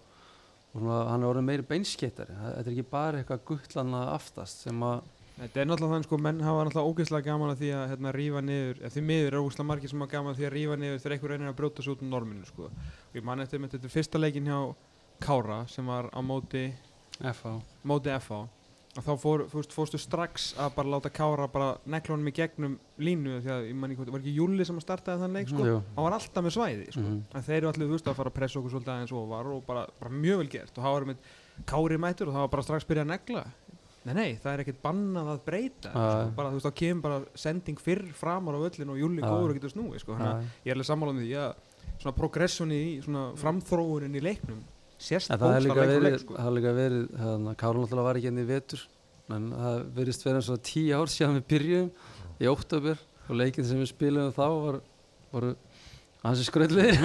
og 0.75 0.81
svona, 0.83 1.01
hann 1.09 1.23
er 1.23 1.31
orðin 1.31 1.47
meiri 1.47 1.67
beinskeittari 1.67 2.35
Þetta 2.35 2.63
er 2.65 2.71
ekki 2.73 2.87
bara 2.91 3.21
eitthvað 3.21 3.45
guttlana 3.49 4.01
aftast 4.13 4.65
sem 4.67 4.83
að 4.85 5.03
Þetta 5.35 5.59
er 5.59 5.65
náttúrulega 5.67 5.95
þannig 5.97 6.07
sko, 6.07 6.17
menn 6.23 6.37
hafa 6.45 6.63
náttúrulega 6.63 6.91
ógeðslega 6.93 7.27
gaman 7.27 7.49
að 7.51 7.57
því 7.59 7.69
að 7.75 7.89
hérna 7.91 8.11
rífa 8.15 8.41
niður, 8.45 8.77
eða 8.79 8.91
því 8.93 9.01
miður 9.09 9.25
er 9.33 9.39
ógeðslega 9.41 9.67
margir 9.67 9.91
sem 9.91 10.03
hafa 10.03 10.11
gaman 10.13 10.31
að 10.31 10.37
því 10.39 10.45
að 10.47 10.53
rífa 10.53 10.77
niður 10.79 11.01
þegar 11.03 11.15
einhver 11.15 11.33
reynir 11.33 11.49
að 11.49 11.57
brjóta 11.57 11.83
sig 11.83 11.91
út 11.91 12.03
um 12.05 12.13
norminu 12.13 12.47
sko. 12.47 12.69
Og 12.71 13.17
ég 13.19 13.25
man 13.27 13.43
eftir 13.43 13.59
með 13.59 13.73
þetta 13.75 13.91
fyrsta 13.91 14.21
leikin 14.21 14.47
hjá 14.47 14.59
Kára 15.25 15.57
sem 15.67 15.91
var 15.91 16.07
á 16.15 16.19
móti, 16.23 16.63
F.A. 17.19 17.57
móti 17.83 18.15
FH 18.15 18.39
þá 19.03 19.11
fór, 19.19 19.41
fórst, 19.51 19.73
fórstu 19.75 19.99
strax 19.99 20.53
að 20.61 20.69
bara 20.77 20.91
láta 20.93 21.09
Kára 21.11 21.47
bara 21.51 21.73
nekla 21.85 22.15
honum 22.15 22.29
í 22.31 22.33
gegnum 22.37 22.77
línu 23.03 23.41
því 23.43 23.51
að 23.51 23.65
ég 23.67 23.75
man 23.75 23.91
ekki 23.91 24.05
var 24.13 24.21
ekki 24.21 24.35
Júli 24.37 24.65
sem 24.67 24.77
að 24.79 24.85
startaði 24.85 25.19
þann 25.25 25.35
leik 25.35 25.49
sko, 25.51 25.65
Jú. 25.67 25.73
hann 25.97 26.05
var 26.07 26.15
alltaf 26.15 26.45
með 26.45 26.55
svæði 26.55 26.85
sko. 26.93 27.01
Mhm. 27.03 27.17
en 27.35 27.43
þeir 27.43 27.57
eru 27.57 27.67
allir 27.73 27.87
þú 27.89 27.97
veist 27.97 28.07
að 28.07 28.15
fara 28.21 28.29
að 28.31 28.37
pressa 28.39 28.59
okkur 28.61 28.71
svolítið 28.71 28.93
aðeins 28.95 29.11
og 29.11 29.27
var 29.33 29.45
og 29.51 29.65
bara, 29.67 29.85
bara 29.99 30.11
mjög 30.11 30.37
vel 30.37 30.47
gert 30.55 30.77
og 30.77 30.83
það 30.85 30.95
var 30.95 31.05
með 31.11 31.17
Kári 31.65 31.97
mætur 31.99 32.27
og 32.29 32.33
það 32.37 32.45
var 32.45 32.53
bara 32.55 32.63
strax 32.63 32.85
byrjað 32.87 33.05
að 33.05 33.13
negla 33.15 33.45
nei 34.05 34.13
nei, 34.13 34.35
það 34.37 34.53
er 34.53 34.61
ekkert 34.63 34.81
bannað 34.85 35.29
að 35.33 35.39
breyta 35.45 35.89
Já. 35.91 36.05
sko. 36.05 36.31
bara 36.37 36.49
þú 36.49 36.59
veist 36.59 36.67
þá 36.69 36.75
kemur 36.79 37.01
bara 37.01 37.21
sending 37.35 37.79
fyrr 37.81 38.05
framar 38.13 38.53
á 38.55 38.59
völlin 38.63 38.91
og 38.93 38.99
Júli 39.01 39.21
góður 39.25 39.49
og 39.49 39.55
getur 39.57 39.73
snúið 39.73 39.99
sko. 40.03 40.13
Þannig 40.13 40.29
að 40.29 40.37
Nei. 40.39 40.49
ég 40.63 40.71
er 40.71 40.75
alveg 40.77 40.89
sammála 40.91 41.15
með 41.17 41.25
því 41.25 41.35
að 41.41 41.55
svona 41.99 42.15
progressjoni 42.15 42.77
í 42.85 43.01
svona 43.01 43.23
framþróunin 43.41 44.15
í 44.15 44.21
leiknum 44.21 44.61
sérst 45.01 45.31
En 45.33 45.39
það 45.41 45.55
er 45.57 45.65
líka 45.65 45.79
verið, 45.81 46.03
leik 46.07 46.19
sko. 46.23 46.35
það 46.39 46.47
er 46.51 46.55
líka 46.59 46.73
verið, 46.79 47.05
hérna, 47.19 47.55
Kára 47.59 47.79
náttúrulega 47.81 48.07
var 48.09 48.19
ekki 48.21 48.31
enn 48.31 48.41
í 48.43 48.47
vetur, 48.49 48.85
en 49.35 49.49
það 49.51 49.79
verðist 49.99 50.25
vera 50.27 50.41
eins 50.41 50.49
og 50.53 50.61
tíu 50.69 50.95
ár 50.99 51.11
síðan 51.11 51.39
við 51.39 51.47
byrjum 51.53 51.89
í 52.39 52.49
óttabur 52.51 52.99
og 53.29 53.39
leikinn 53.41 53.65
sem 53.67 53.79
við 53.81 53.89
spilum 53.91 54.31
þá 54.35 54.45
var, 54.65 54.81
voru 55.33 55.55
hansi 56.25 56.45
skröldliðir. 56.47 56.95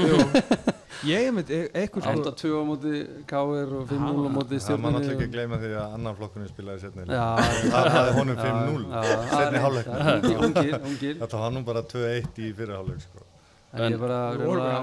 ég 1.11 1.27
er 1.29 1.33
með 1.33 1.51
eitthvað 1.77 2.05
sko 2.07 2.33
8-2 2.33 2.51
á 2.57 2.63
móti 2.69 2.93
Káir 3.29 3.71
og 3.79 3.85
5-0 3.89 4.27
á 4.27 4.31
móti 4.33 4.59
Það 4.61 4.81
má 4.81 4.89
náttúrulega 4.91 5.01
ekki 5.01 5.05
stjórnunni. 5.05 5.33
gleyma 5.35 5.59
því 5.61 5.71
að 5.81 5.95
annan 5.97 6.17
flokkurinn 6.19 6.51
spilaði 6.51 6.83
setni 6.85 7.05
Já, 7.09 7.25
Það 7.73 7.89
hafði 7.97 8.15
honum 8.19 8.41
5-0 8.41 9.05
Seinni 9.31 9.63
hálfleik. 9.65 9.91
Þetta 11.21 11.41
var 11.41 11.55
nú 11.57 11.63
bara 11.69 11.83
2-1 11.95 12.41
í 12.45 12.51
fyrirháleik 12.59 13.05
sko. 13.05 13.25
En 13.71 13.95
við 13.95 14.01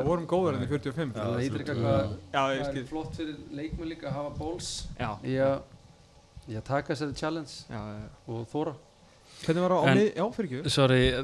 vorum, 0.07 0.25
góður 0.29 0.55
enn 0.55 0.63
í 0.63 0.67
45 0.69 1.17
Já, 1.17 1.23
Það 1.23 1.41
ítrykka 1.43 1.73
svo- 1.75 1.81
hvað 1.83 2.11
það 2.31 2.53
er 2.55 2.85
flott 2.87 3.17
fyrir 3.17 3.39
leikmenn 3.51 3.89
líka 3.91 4.07
að 4.07 4.15
hafa 4.15 4.31
bóls 4.37 4.69
Já, 4.95 5.09
í 5.27 5.33
að, 5.43 5.57
taka 6.63 6.93
þessari 6.93 7.17
challenge 7.19 7.55
já, 7.67 7.81
já. 7.81 8.05
og 8.31 8.45
þóra. 8.53 8.75
Hvernig 9.43 9.65
var 9.65 9.75
það 9.75 9.83
á 9.83 9.91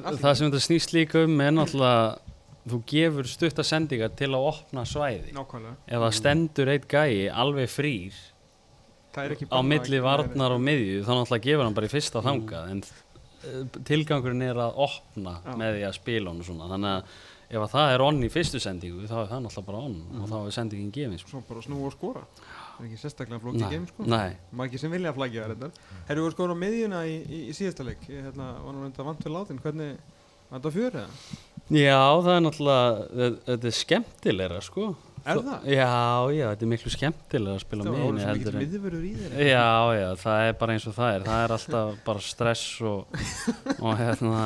Allt 0.03 0.19
í 0.19 0.23
það 0.25 0.35
sem 0.35 0.51
þetta 0.51 0.65
snýst 0.67 0.93
líka 0.93 1.23
um 1.23 1.39
er 1.41 1.55
náttúrulega 1.55 2.33
þú 2.67 2.79
gefur 2.87 3.27
stutta 3.31 3.63
sendingar 3.63 4.11
til 4.15 4.31
að 4.31 4.45
opna 4.51 4.83
svæði. 4.87 5.33
Nákvæmlega. 5.35 5.75
Ef 5.87 6.03
það 6.03 6.13
stendur 6.19 6.71
eitt 6.75 6.87
gæi 6.91 7.29
alveg 7.31 7.71
frýr 7.71 8.19
er 9.23 9.35
á 9.51 9.59
milli 9.63 9.99
varnar 10.03 10.55
og 10.55 10.63
miðju 10.63 11.03
þá 11.05 11.11
náttúrulega 11.13 11.47
gefur 11.47 11.67
hann 11.67 11.75
bara 11.77 11.89
í 11.89 11.91
fyrsta 11.93 12.23
þangað 12.25 12.71
en 12.73 12.83
uh, 12.83 13.65
tilgangurinn 13.87 14.45
er 14.47 14.61
að 14.63 14.79
opna 14.87 15.37
með 15.59 15.77
því 15.77 15.85
að 15.87 15.97
spila 15.99 16.31
hann 16.31 16.43
og 16.43 16.47
svona. 16.47 16.69
Þannig 16.71 16.95
að 16.97 17.21
ef 17.53 17.61
að 17.67 17.71
það 17.75 17.93
er 17.93 18.03
on 18.07 18.19
í 18.25 18.29
fyrstu 18.33 18.59
sendingu 18.63 19.05
þá 19.09 19.15
er 19.21 19.29
það 19.31 19.43
náttúrulega 19.45 19.67
bara 19.69 19.81
on 19.85 19.95
og 20.23 20.27
þá 20.31 20.35
er 20.41 20.55
sendingin 20.57 20.91
gefin 20.95 21.19
sko. 21.21 21.29
Svo 21.35 21.41
bara 21.49 21.61
snúa 21.65 21.87
og 21.89 21.93
skora. 21.95 22.23
Það 22.73 22.81
er 22.81 22.87
ekki 22.89 22.99
sérstaklega 23.03 23.41
flókið 23.43 23.65
game 23.69 23.87
sko. 23.91 24.05
nei, 24.09 24.33
Margir 24.57 24.81
sem 24.81 24.91
vilja 24.95 25.11
að 25.13 25.17
flækja 25.19 25.43
það 25.43 25.51
reyndar. 25.53 25.71
Herru, 26.07 26.19
við 26.19 26.25
vorum 26.25 26.35
skora 26.37 26.57
á 26.57 26.61
miðjuna 26.63 27.01
í, 27.05 27.15
í, 27.29 27.41
í 27.51 27.55
síðasta 27.57 27.85
leik. 27.85 28.03
Ég 28.09 28.25
hérna, 28.27 28.47
var 28.65 28.73
nú 28.73 28.81
reynda 28.87 29.05
vant 29.07 29.21
við 29.27 29.35
látin 29.37 29.61
Hvernig, 29.61 29.97
var 30.49 30.59
þetta 30.59 30.73
fjör 30.79 30.97
eða? 31.03 31.39
já 31.73 31.99
það 32.25 32.33
er 32.35 32.41
náttúrulega 32.43 33.03
þe- 33.13 33.41
þetta 33.47 33.69
er 33.69 33.75
skemmtilegra 33.83 34.61
sko 34.65 34.87
Er 35.23 35.39
það? 35.39 35.67
Já, 35.71 35.87
já, 36.35 36.43
þetta 36.49 36.65
er 36.65 36.69
miklu 36.73 36.91
skemmtilegra 36.91 37.55
að 37.55 37.61
spila 37.63 37.83
á 37.83 37.85
Það 37.87 37.93
var 37.93 38.01
svo 38.03 38.33
mikill 38.33 38.51
en 38.51 38.57
miðvörður 38.59 39.03
í 39.07 39.11
þér 39.19 39.35
Já, 39.47 39.67
já, 39.95 40.07
það 40.19 40.47
er 40.47 40.57
bara 40.59 40.75
eins 40.75 40.87
og 40.89 40.95
það 40.97 41.11
er 41.13 41.25
það 41.29 41.43
er 41.45 41.53
alltaf 41.55 41.93
bara 42.09 42.23
stress 42.27 42.65
og, 42.91 43.17
og 43.77 44.01
hérna 44.01 44.41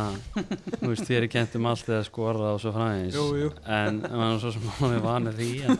þú 0.77 0.91
veist, 0.91 1.07
þér 1.09 1.25
er 1.25 1.29
kent 1.33 1.57
um 1.57 1.69
allt 1.71 1.89
eða 1.89 2.05
skora 2.05 2.53
og 2.53 2.61
svo 2.61 2.73
fræðins 2.77 3.17
Jú, 3.17 3.27
jú. 3.41 3.51
en 3.65 4.01
er 4.05 4.41
svo 4.43 4.53
sem 4.53 4.67
maður 4.69 4.97
er 4.99 5.05
vanið 5.07 5.41
því 5.41 5.49
en, 5.65 5.79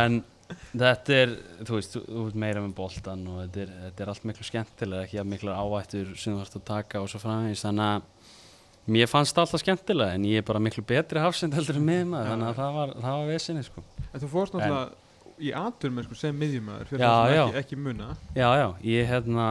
en 0.00 0.18
þetta 0.74 1.20
er 1.20 1.36
þú 1.62 1.78
veist, 1.78 1.94
þú 2.02 2.26
ert 2.26 2.40
meira 2.42 2.64
með 2.64 2.74
boltan 2.80 3.22
og 3.30 3.44
þetta 3.44 3.62
er, 3.62 3.76
þetta 3.84 4.04
er 4.04 4.12
allt 4.14 4.26
miklu 4.32 4.48
skemmtilega 4.48 5.06
ekki 5.06 5.22
að 5.22 5.30
miklu 5.36 5.54
ávættur 5.54 6.10
sem 6.18 6.34
þú 6.34 6.42
þarfst 6.42 6.58
að 6.58 6.66
taka 6.72 7.04
og 7.04 7.12
svo 7.12 7.22
fræðins 7.22 7.62
þannig 7.62 7.92
að 7.92 8.10
mér 8.86 9.08
fannst 9.08 9.34
það 9.36 9.46
alltaf 9.46 9.62
skemmtilega 9.64 10.14
en 10.18 10.24
ég 10.28 10.42
er 10.42 10.46
bara 10.48 10.60
miklu 10.60 10.84
betri 10.84 11.18
hafsend 11.22 11.54
heldur 11.56 11.76
en 11.80 11.86
miðmaður 11.88 12.28
þannig 12.34 12.50
að 12.50 12.60
það 12.60 12.74
var, 12.80 12.92
það 13.00 13.16
var 13.22 13.32
vesinni 13.32 13.64
sko 13.64 13.82
En 14.14 14.20
þú 14.22 14.28
fórst 14.30 14.54
náttúrulega 14.54 15.00
í 15.42 15.48
atur 15.58 15.90
með 15.90 16.04
sko 16.06 16.14
sem 16.14 16.36
miðjumæður 16.38 16.86
Fyrir 16.92 17.02
Já, 17.02 17.08
það 17.10 17.24
sem 17.24 17.34
já. 17.34 17.44
ekki, 17.44 17.58
ekki 17.64 17.78
muna 17.82 18.08
Já, 18.38 18.48
já, 18.60 18.66
ég 18.86 19.08
hérna 19.10 19.46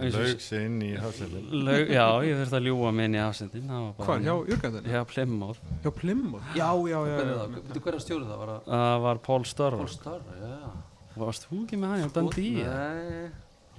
eins 0.00 0.16
og- 0.16 0.24
Laug 0.24 0.40
sig 0.42 0.64
inn 0.66 0.80
í 0.82 0.88
hafsendin 0.98 1.44
Laug, 1.68 1.92
já, 1.94 2.06
ég 2.26 2.40
þurfti 2.40 2.58
að 2.58 2.66
ljúa 2.66 2.90
mig 2.96 3.06
inn 3.06 3.14
í 3.14 3.20
afsendin 3.22 3.70
Hvar, 4.00 4.24
hjá 4.26 4.34
Jörgandenni? 4.50 4.90
Hjá 4.90 5.04
Plymouth 5.12 5.60
Hjá 5.84 5.92
Plymouth? 6.00 6.50
Já, 6.58 6.66
já, 6.74 6.98
já, 6.98 6.98
Hver 7.06 7.22
er 7.22 7.30
já, 7.30 7.38
það? 7.38 7.54
Veitu 7.60 7.84
hver 7.86 7.94
er 8.00 8.04
stjórið 8.08 8.26
það? 8.32 8.42
Var 8.42 8.52
það 8.56 8.66
Það 8.74 8.98
var 9.06 9.22
Paul 9.30 9.44
Störvar 9.52 9.84
Paul 9.84 9.94
Starr? 9.94 10.20
Já. 10.42 10.74
Varst 11.22 11.46
þú 11.48 11.62
ekki 11.62 11.78
með 11.84 11.88
hann 11.94 12.02
hjá 12.02 12.12
Dundee? 12.18 12.66
eða? 12.66 12.82
Nei, 12.90 13.30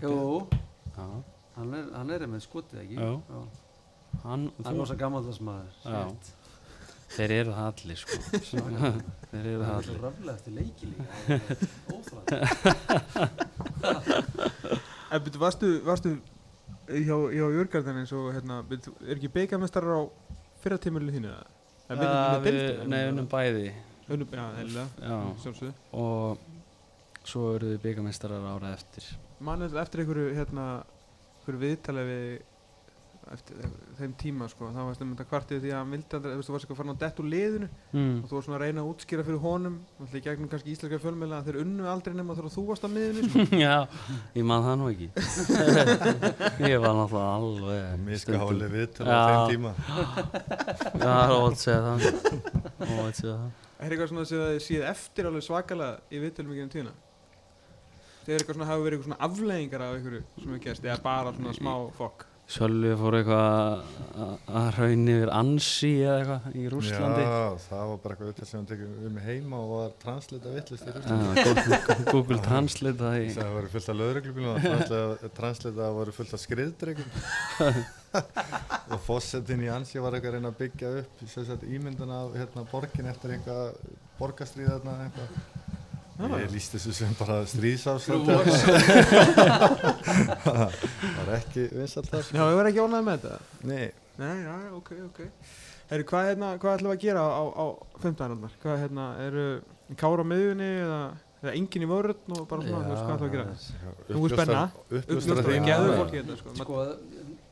jú, 0.02 0.48
Já, 0.96 1.08
hann 1.60 1.74
er, 1.82 1.92
hann 2.00 2.16
er 2.16 2.28
með 2.32 2.48
skotið 2.48 2.86
ekki? 2.86 3.12
Hann, 4.24 4.48
Hann 4.58 4.66
er 4.66 4.72
þú, 4.72 4.78
rosa 4.82 4.96
gammaldags 5.00 5.40
maður. 5.44 5.72
Þeir 7.08 7.32
eru 7.38 7.52
það 7.56 7.68
allir 7.72 8.00
sko. 8.02 8.18
Þeir 8.32 9.44
eru 9.44 9.60
það 9.62 9.68
er 9.68 9.76
allir. 9.76 10.00
raflega 10.04 10.34
eftir 10.36 10.52
leiki 10.58 10.86
líka. 10.92 11.06
Óþræð. 11.96 12.32
En 15.08 15.24
byrju, 15.24 15.40
varstu, 15.40 15.70
varstu 15.88 16.10
hjá, 16.92 17.16
hjá 17.32 17.46
Jörgandenni 17.56 18.04
eins 18.04 18.14
og 18.18 18.34
hérna, 18.36 18.56
byrju, 18.68 18.92
er 19.08 19.16
ekki 19.16 19.32
beigamestarar 19.38 19.94
á 19.96 20.02
fyrra 20.64 20.78
tímulinu 20.84 21.16
þínu 21.16 21.32
deildina? 21.88 22.84
nei, 22.92 23.02
unnum 23.14 23.30
bæði. 23.32 23.70
Unnum, 24.12 24.30
já, 24.32 25.16
sjálfsögðu. 25.44 25.74
Og 26.00 26.38
svo 27.28 27.56
eru 27.56 27.74
við 27.74 27.82
byggameistarar 27.84 28.44
ára 28.54 28.74
eftir. 28.76 29.08
Man 29.44 29.64
eftir 29.68 30.04
einhverju, 30.04 30.30
hérna, 30.36 30.68
einhverju 31.40 31.64
viðtali 31.64 32.04
við 32.08 32.28
eftir 33.34 33.60
þeim 33.98 34.14
tíma, 34.20 34.48
sko, 34.52 34.70
þá 34.74 34.80
varst 34.88 35.04
um 35.04 35.12
þetta 35.14 35.26
kvartið 35.30 35.62
því 35.64 35.72
að 35.72 35.80
hann 35.80 35.94
vildi 35.94 36.18
aldrei, 36.18 36.32
þú 36.32 36.38
veist, 36.38 36.48
þú 36.48 36.54
varst 36.56 36.66
eitthvað 36.66 36.80
farin 36.80 36.94
á 36.94 37.02
dett 37.04 37.22
úr 37.22 37.28
liðinu 37.32 37.68
mm. 37.68 38.18
og 38.18 38.28
þú 38.28 38.38
varst 38.38 38.48
svona 38.48 38.58
að 38.58 38.64
reyna 38.64 38.84
að 38.84 38.92
útskýra 38.92 39.26
fyrir 39.28 39.42
honum 39.44 39.76
alltaf 39.98 40.18
í 40.18 40.24
gegnum 40.28 40.52
kannski 40.52 40.74
íslenska 40.74 41.00
fjölmiðla 41.04 41.40
að 41.40 41.50
þeir 41.50 41.60
unnu 41.64 41.90
aldrei 41.94 42.14
nema 42.18 42.38
þegar 42.38 42.56
þú 42.58 42.64
varst 42.68 42.86
á 42.86 42.90
miðinu, 42.94 43.20
sko. 43.28 43.46
Já, 43.66 43.76
ég 44.38 44.48
man 44.52 44.66
það 44.68 44.76
nú 44.82 44.86
ekki. 44.94 45.08
Ég 46.72 46.78
var 46.84 46.94
náttúrulega 46.98 47.32
alveg 47.38 47.84
háli 48.44 48.70
viðtölu 48.76 49.10
á 49.10 49.20
þeim 49.28 49.42
tíma. 49.56 49.72
Já, 51.02 51.08
það 51.08 51.20
er 51.24 51.36
óvægt 51.38 51.58
að 51.58 51.64
segja 51.66 51.82
það. 51.88 52.00
Óvægt 52.86 53.08
að 53.08 53.18
segja 53.22 53.36
það. 53.36 53.52
Er 53.78 53.92
eitthvað 53.92 54.10
svona 54.10 54.26
sem 54.26 54.40
þið 54.42 54.64
séð 54.66 54.88
eftir 54.94 55.30
alveg 55.30 55.44
gennum 56.58 56.74
tíðina? 56.74 56.96
Þegar 58.28 58.42
eitthvað 58.42 58.58
svona 58.58 58.66
hafi 58.68 58.84
verið 58.84 58.98
eitthvað 58.98 59.08
svona 59.08 59.26
afleiðingar 59.28 59.84
af 59.86 59.94
einhverju 59.96 60.24
sem 60.36 60.48
hefur 60.50 60.64
gerst 60.66 60.88
eða 60.88 60.96
bara 61.06 61.32
svona 61.32 61.54
smá 61.56 61.70
fokk? 61.96 62.26
Sölvi 62.48 62.94
fór 62.96 63.16
eitthvað 63.18 63.82
að- 64.24 64.52
að 64.56 64.68
raun 64.78 65.02
yfir 65.12 65.32
Ansi 65.36 65.90
eða 66.00 66.14
eitthvað 66.22 66.54
í 66.56 66.70
Rússlandi 66.72 67.26
Já, 67.26 67.58
það 67.66 67.82
var 67.90 67.98
bara 68.04 68.16
eitthvað 68.16 68.30
auðvitað 68.30 68.48
sem 68.52 68.60
hann 68.62 68.70
tekið 68.70 69.02
um 69.10 69.18
heima 69.26 69.60
og 69.60 69.74
var 69.74 69.90
translita 70.04 70.54
vittlist 70.56 70.88
í 70.88 70.94
Já, 70.94 70.96
Rússlandi. 70.96 71.44
Google, 71.44 71.98
Google 72.14 72.40
Translate 72.48 72.98
það 73.04 73.18
í 73.20 73.28
Það 73.36 73.52
voru 73.58 73.72
fullt 73.76 73.90
af 73.92 74.00
löðreglubílum 74.00 74.54
og 74.54 74.62
translita, 74.64 75.32
translita 75.42 75.90
voru 76.00 76.16
fullt 76.22 76.34
af 76.38 76.44
skriðdregum. 76.46 77.12
og 78.96 79.00
fossetin 79.04 79.68
í 79.68 79.72
Ansi 79.76 80.00
var 80.00 80.16
eitthvað 80.16 80.32
að 80.32 80.40
reyna 80.40 80.54
að 80.56 80.60
byggja 80.64 80.94
upp 81.04 81.28
sagt, 81.36 81.68
ímyndan 81.68 82.16
af 82.16 82.32
hérna, 82.40 82.64
borgin 82.72 83.12
eftir 83.12 83.36
einhvað 83.36 83.76
borgastríð 84.18 84.72
þarna 84.72 84.96
eitthvað. 85.10 85.57
Ég 86.18 86.50
líst 86.50 86.74
þessu 86.74 86.94
sem 86.98 87.12
bara 87.20 87.36
stríðsástand. 87.46 88.26
það 90.42 90.74
var 91.20 91.32
ekki 91.38 91.68
vinsalt 91.76 92.10
það. 92.10 92.32
Já, 92.34 92.42
ég 92.42 92.58
var 92.58 92.70
ekki 92.72 92.82
ánægð 92.82 93.06
með 93.06 93.18
þetta. 93.22 93.38
Nei, 93.70 93.88
Nei, 94.18 94.34
já, 94.42 94.54
ok, 94.74 94.90
ok. 95.06 95.20
Herru, 95.92 96.06
hvað, 96.10 96.24
hérna, 96.32 96.48
hvað 96.58 96.74
ætlum 96.80 96.90
við 96.90 96.96
að 96.98 97.04
gera 97.06 97.22
á, 97.22 97.44
á 97.54 97.66
15. 98.02 98.24
alvar? 98.34 98.56
Hvað, 98.64 98.80
hérna, 98.82 99.06
eru 99.28 99.44
kára 100.02 100.26
á 100.26 100.30
miðunni 100.32 100.70
eða, 100.82 100.98
eða 101.44 101.54
engin 101.60 101.86
í 101.86 101.90
vörðn 101.92 102.34
og 102.34 102.48
bara 102.50 102.66
svona, 102.66 102.82
þú 102.82 102.90
veist, 102.90 103.04
hvað 103.06 103.14
ætlum 103.14 103.22
við 103.22 103.30
að 103.30 103.36
gera? 103.38 103.54
Nú 104.10 104.24
er 104.26 104.34
spenna. 104.34 104.64
Þín. 104.90 105.68
geðu 105.70 105.92
Já. 105.94 105.98
fólki 106.02 106.18
þetta, 106.24 106.40
sko. 106.42 106.56
Sko, 106.58 106.82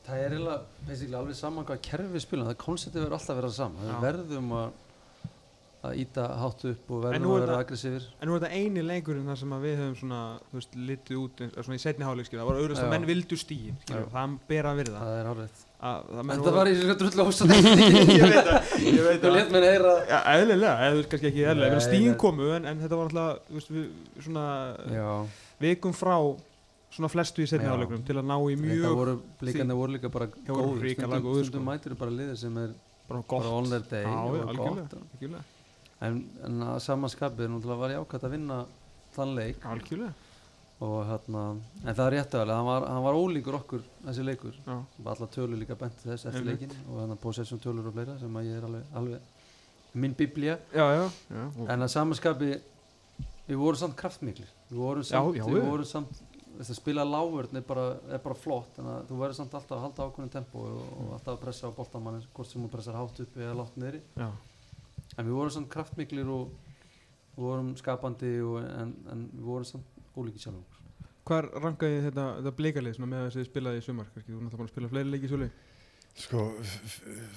það 0.10 0.23
er 0.25 0.36
eiginlega 0.36 0.58
basically 0.89 1.19
alveg 1.21 1.38
saman 1.43 1.69
hvað 1.69 1.80
kerfi 1.86 2.10
við 2.17 2.25
spilum, 2.25 2.49
það 2.49 2.60
konceptið 2.65 2.99
verður 3.06 3.17
alltaf 3.19 3.36
að 3.36 3.39
vera 3.43 3.54
saman, 3.62 3.86
Já. 3.86 3.93
við 3.93 3.99
verðum 4.10 4.49
að 5.85 5.99
íta 6.01 6.25
hátt 6.41 6.65
upp 6.71 6.89
og 6.95 7.05
En 7.15 7.23
nú 7.23 7.31
að 7.33 7.37
er 7.37 7.45
vera 7.45 7.59
aggressífir 7.63 8.07
En 8.19 8.29
nú 8.29 8.35
er 8.35 8.43
þetta 8.43 8.55
eini 8.59 8.81
leikurinn 8.85 9.29
þar 9.29 9.39
sem 9.41 9.51
við 9.63 9.75
höfum 9.81 9.95
svona, 10.01 10.19
þú 10.49 10.59
veist, 10.59 10.73
litið 10.89 11.17
út, 11.21 11.43
svona 11.65 11.77
í 11.77 11.83
setni 11.85 12.07
skilja, 12.29 12.41
það 12.41 12.49
var 12.49 12.59
auðvitað 12.59 12.81
að 12.81 12.85
Já. 12.85 12.93
menn 12.95 13.07
vildu 13.09 13.35
Já. 14.01 14.03
það 14.15 14.35
ber 14.49 14.65
að 14.71 14.75
virða. 14.81 14.99
það 15.05 15.19
er 15.19 15.25
hárreitt 15.31 15.59
Að, 15.85 15.97
það 16.09 16.23
Þetta 16.39 16.53
var 16.55 16.65
í 16.65 16.75
þessu 16.75 16.95
drullu 17.01 17.23
ósann 17.29 17.49
ég 17.55 18.23
veit 18.25 18.47
það, 18.47 18.59
Þú 19.21 19.29
let 19.35 19.49
mér 19.53 19.63
heyra 19.69 19.93
Já, 20.09 20.19
eðlilega, 20.33 20.75
eða 20.75 20.91
þú 20.91 20.97
veist 21.01 21.09
kannski 21.11 21.29
ekki 21.29 21.43
eðlilega, 21.45 21.71
nei. 22.09 22.19
komu 22.23 22.45
en, 22.55 22.63
en 22.71 22.77
þetta 22.81 22.95
var 23.01 23.05
alltaf, 23.11 23.29
þú 23.49 23.53
veist, 23.59 23.69
við, 23.75 23.85
svona 24.25 24.45
Já, 24.95 25.09
vikum 25.61 25.93
frá 25.95 26.15
svona 26.95 27.11
flestu 27.11 27.43
í 27.43 27.47
setni 27.49 27.67
Já. 27.67 27.71
hálfleikum 27.75 28.01
til 28.07 28.15
að 28.17 28.25
ná 28.31 28.37
í 28.39 28.55
þetta 28.55 28.71
mjög 28.71 28.95
voru 28.95 29.13
blikarnir 29.41 29.77
voru 29.77 29.91
Já, 36.01 36.05
Já, 36.05 36.12
já, 36.12 36.12
en, 36.12 36.29
en 36.45 36.62
að 36.67 36.79
samanskapið 36.84 37.49
náttúrulega 37.49 37.79
var 37.79 37.93
jákvæmt 37.95 38.23
að 38.27 38.31
vinna 38.36 38.58
þann 39.15 39.36
leik 39.36 39.65
Algjörlega, 39.65 40.13
og 40.84 40.95
hérna 41.08 41.43
en 41.86 41.95
það 41.95 42.05
er 42.05 42.12
rétt 42.17 42.34
aðalega, 42.36 42.58
hann 42.58 42.65
var, 42.67 42.88
hann 42.91 43.03
var 43.05 43.13
ólíkur 43.15 43.55
okkur 43.62 43.81
þessi 44.05 44.25
leikur, 44.27 44.53
já. 44.65 44.75
alla 45.05 45.27
tölur 45.31 45.58
líka 45.62 45.75
bent 45.79 45.95
þess 46.03 46.25
eftir 46.27 46.41
Einmitt. 46.41 46.60
leikin 46.65 46.75
og 46.91 46.99
þannig 46.99 47.19
possession 47.23 47.60
tölur 47.63 47.88
og 47.88 47.93
fleira 47.95 48.17
sem 48.19 48.36
að 48.36 48.45
ég 48.49 48.58
er 48.60 48.67
alveg, 48.67 48.84
alveg 48.93 49.19
minn 49.95 50.13
biblía 50.19 50.58
Já, 50.75 50.86
já, 50.97 51.05
já. 51.31 51.45
og- 51.62 51.69
en 51.69 51.79
að 51.88 51.93
samanskapi 51.95 52.49
við 53.47 53.55
vorum 53.62 53.79
samt 53.79 53.95
kraftmiklir 53.95 54.49
við 54.69 54.77
vorum 54.81 55.03
samt, 55.03 55.36
Já, 55.36 55.39
já, 55.39 55.45
við 55.47 55.62
við. 55.62 55.69
vorum 55.69 55.86
samt 55.86 56.12
þess 56.58 56.71
að 56.71 56.75
spila 56.81 57.03
lágvörn 57.08 57.55
er 57.55 57.62
bara, 57.67 57.86
er 58.12 58.19
bara 58.19 58.36
flott 58.36 58.77
en 58.79 58.86
að 58.86 59.08
þú 59.10 59.17
verður 59.19 59.36
samt 59.39 59.53
alltaf 59.53 59.77
að 59.77 59.81
halda 59.86 60.05
ákveðin 60.10 60.31
tempo 60.31 60.60
og, 60.60 60.84
og 60.99 61.13
alltaf 61.17 61.34
að 61.38 61.41
pressa 61.45 61.67
á 61.67 61.71
boltamann 61.75 62.21
hvort 62.34 62.47
sem 62.51 62.62
þú 62.63 62.69
pressar 62.71 62.95
hátt 62.99 63.19
uppi 63.23 63.39
eða 63.43 63.55
látt 63.60 63.75
niðri 63.79 64.01
já. 64.15 64.29
En 65.15 65.27
við 65.27 65.35
vorum 65.35 65.53
samt 65.55 65.71
kraftmiklir 65.73 66.31
og 66.31 66.55
við 67.35 67.43
vorum 67.49 67.75
skapandi 67.79 68.33
og, 68.45 68.57
en, 68.63 68.95
en 69.11 69.27
við 69.33 69.45
vorum 69.51 69.69
samt 69.69 70.01
ólíki 70.15 70.43
sjálf 70.43 70.61
okkur 70.63 70.73
Hvar 71.25 71.47
rankaði 71.57 72.01
þetta, 72.05 72.25
þetta 72.37 72.57
blikalið 72.59 72.97
svona 72.97 73.09
með 73.09 73.23
þess 73.23 73.35
að 73.35 73.41
þið 73.41 73.47
spilaði 73.49 73.79
í 73.79 73.85
sumar, 73.85 74.09
þú 74.13 74.19
er 74.21 74.43
náttúrulega 74.45 74.67
að 74.67 74.73
spila 74.75 74.89
fleiri 74.91 75.09
leiki 75.09 75.25
í 75.25 75.31
svo 75.31 75.39
leik? 75.41 75.61
Sko, 76.15 76.43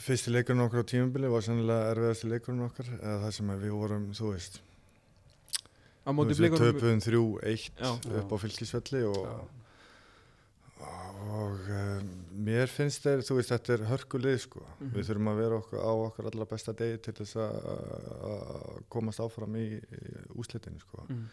fyrsti 0.04 0.32
leikurinn 0.34 0.62
okkar 0.62 0.84
á 0.84 0.90
tímubili 0.92 1.30
var 1.32 1.42
sennilega 1.42 1.94
erfiðasti 1.94 2.28
leikurinn 2.30 2.66
okkar 2.68 2.90
eða 2.98 3.14
það 3.24 3.32
sem 3.38 3.54
við 3.64 3.72
vorum, 3.74 4.04
þú 4.14 4.34
veist 4.34 4.60
við 6.08 6.54
töpuðum 6.56 7.00
þrjú 7.04 7.24
eitt 7.48 7.80
Já. 7.80 7.90
upp 8.20 8.30
á 8.32 8.36
fylgisvelli 8.44 9.02
og, 9.08 9.18
Já. 9.26 10.86
og 11.38 11.72
um, 11.80 12.12
mér 12.38 12.70
finnst 12.70 13.02
þeir, 13.02 13.22
þú 13.26 13.34
veist, 13.38 13.50
þetta 13.50 13.72
er 13.74 13.82
hörkulið 13.90 14.38
sko, 14.44 14.62
Mhm. 14.78 14.92
við 14.94 15.08
þurfum 15.08 15.30
að 15.32 15.40
vera 15.42 15.58
okkur, 15.58 15.78
á 15.82 15.92
okkar 16.06 16.28
allra 16.30 16.46
besta 16.46 16.72
degi 16.78 16.98
til 17.02 17.14
þess 17.18 17.36
að 17.36 18.82
komast 18.92 19.20
áfram 19.24 19.56
í, 19.58 19.66
í 19.78 20.16
úslitinu 20.38 20.80
sko. 20.80 21.04
Mm. 21.08 21.28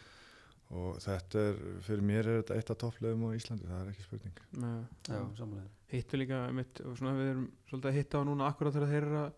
og 0.76 0.96
þetta 0.98 1.36
er, 1.52 1.58
fyrir 1.86 2.02
mér 2.02 2.26
er 2.26 2.39
þetta 2.41 2.56
eitt 2.58 2.70
af 2.74 2.78
topplegum 2.82 3.28
á 3.30 3.38
Íslandi, 3.38 3.68
það 3.70 3.82
er 3.84 3.89
ekki 3.91 4.04
spurning. 4.08 4.39
Nei, 4.58 4.80
Já, 5.08 5.20
samanlega 5.38 5.70
Hittu 5.94 6.18
líka 6.18 6.39
mitt, 6.58 6.82
og 6.82 6.96
svona 6.98 7.13
við 7.20 7.30
erum 7.36 7.44
svolítið 7.70 7.89
að 7.91 7.98
hitta 8.00 8.18
á 8.18 8.22
núna 8.26 8.48
akkurat 8.50 8.74
þegar 8.74 8.89
þeir 8.89 9.04
eru 9.06 9.20
að 9.22 9.32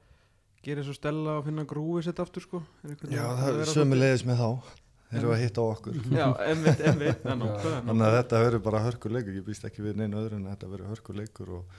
gera 0.64 0.84
svo 0.88 0.96
stella 0.96 1.36
og 1.38 1.46
finna 1.46 1.66
grúi 1.68 2.02
sett 2.08 2.22
aftur 2.24 2.42
sko. 2.48 2.64
Er 2.88 2.96
Já, 2.96 2.96
veginn 2.96 3.20
að 3.28 3.42
það 3.44 3.60
er 3.60 3.74
sömulegis 3.76 4.24
með 4.26 4.40
þá 4.40 4.50
þeir 5.12 5.20
eru 5.22 5.34
að 5.34 5.42
hitta 5.44 5.62
á 5.64 5.66
okkur 5.72 6.00
Já, 6.12 6.26
emmitt, 6.52 6.82
Já. 6.84 6.94
Þannig 7.88 8.08
að 8.08 8.16
þetta 8.18 8.42
verður 8.46 8.64
bara 8.68 8.82
hörkuleikur, 8.88 9.38
ég 9.40 9.46
býst 9.48 9.68
ekki 9.70 9.86
við 9.86 10.00
neina 10.02 10.20
öðru 10.22 10.40
en 10.42 10.50
þetta 10.52 10.70
verður 10.74 10.92
hörkuleikur 10.96 11.52
og 11.62 11.78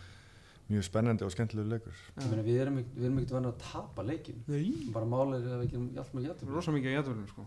mjög 0.68 0.84
spennandi 0.84 1.24
og 1.24 1.30
skemmtilegur 1.32 1.70
leikur. 1.72 2.00
Ég 2.18 2.26
meina, 2.28 2.42
við 2.44 2.58
erum 2.60 2.74
ekki- 2.82 2.96
við 2.98 3.04
erum 3.08 3.18
ekkert 3.22 3.36
vanið 3.38 3.52
að 3.54 3.62
tapa 3.72 4.02
leikin 4.04 4.42
Nei, 4.52 4.66
bara 4.92 5.06
málið 5.08 5.46
er 5.48 5.54
að 5.56 5.62
við 5.62 5.70
gerum 5.72 5.86
allt 6.02 6.12
með 6.18 6.26
jættum 6.28 6.50
rosa 6.56 6.74
mikið 6.74 6.90
að 6.90 6.96
jætverðinu 6.98 7.30
sko. 7.32 7.46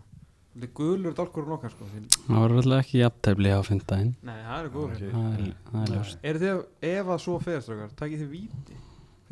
Þetta 0.52 0.66
er 0.66 0.72
gulur 0.76 1.14
dálkurinn 1.16 1.52
okkar 1.54 1.70
sko. 1.72 1.86
Því, 1.92 2.00
Það 2.26 2.40
var 2.42 2.54
alltaf 2.58 2.82
ekki 2.82 2.98
jafntefli 2.98 3.52
á 3.54 3.60
fymndaginn 3.64 4.10
nei, 4.26 4.34
það 4.42 4.58
er 4.64 4.68
góður. 4.74 4.90
Ok. 4.92 5.46
Það 5.70 5.94
er, 5.94 6.02
er 6.02 6.32
Er 6.32 6.40
þið, 6.42 6.64
ef 6.90 7.06
að 7.14 7.22
svo 7.24 7.36
feðastrakar, 7.46 7.94
takið 8.02 8.24
þið 8.24 8.34
víti? 8.34 8.80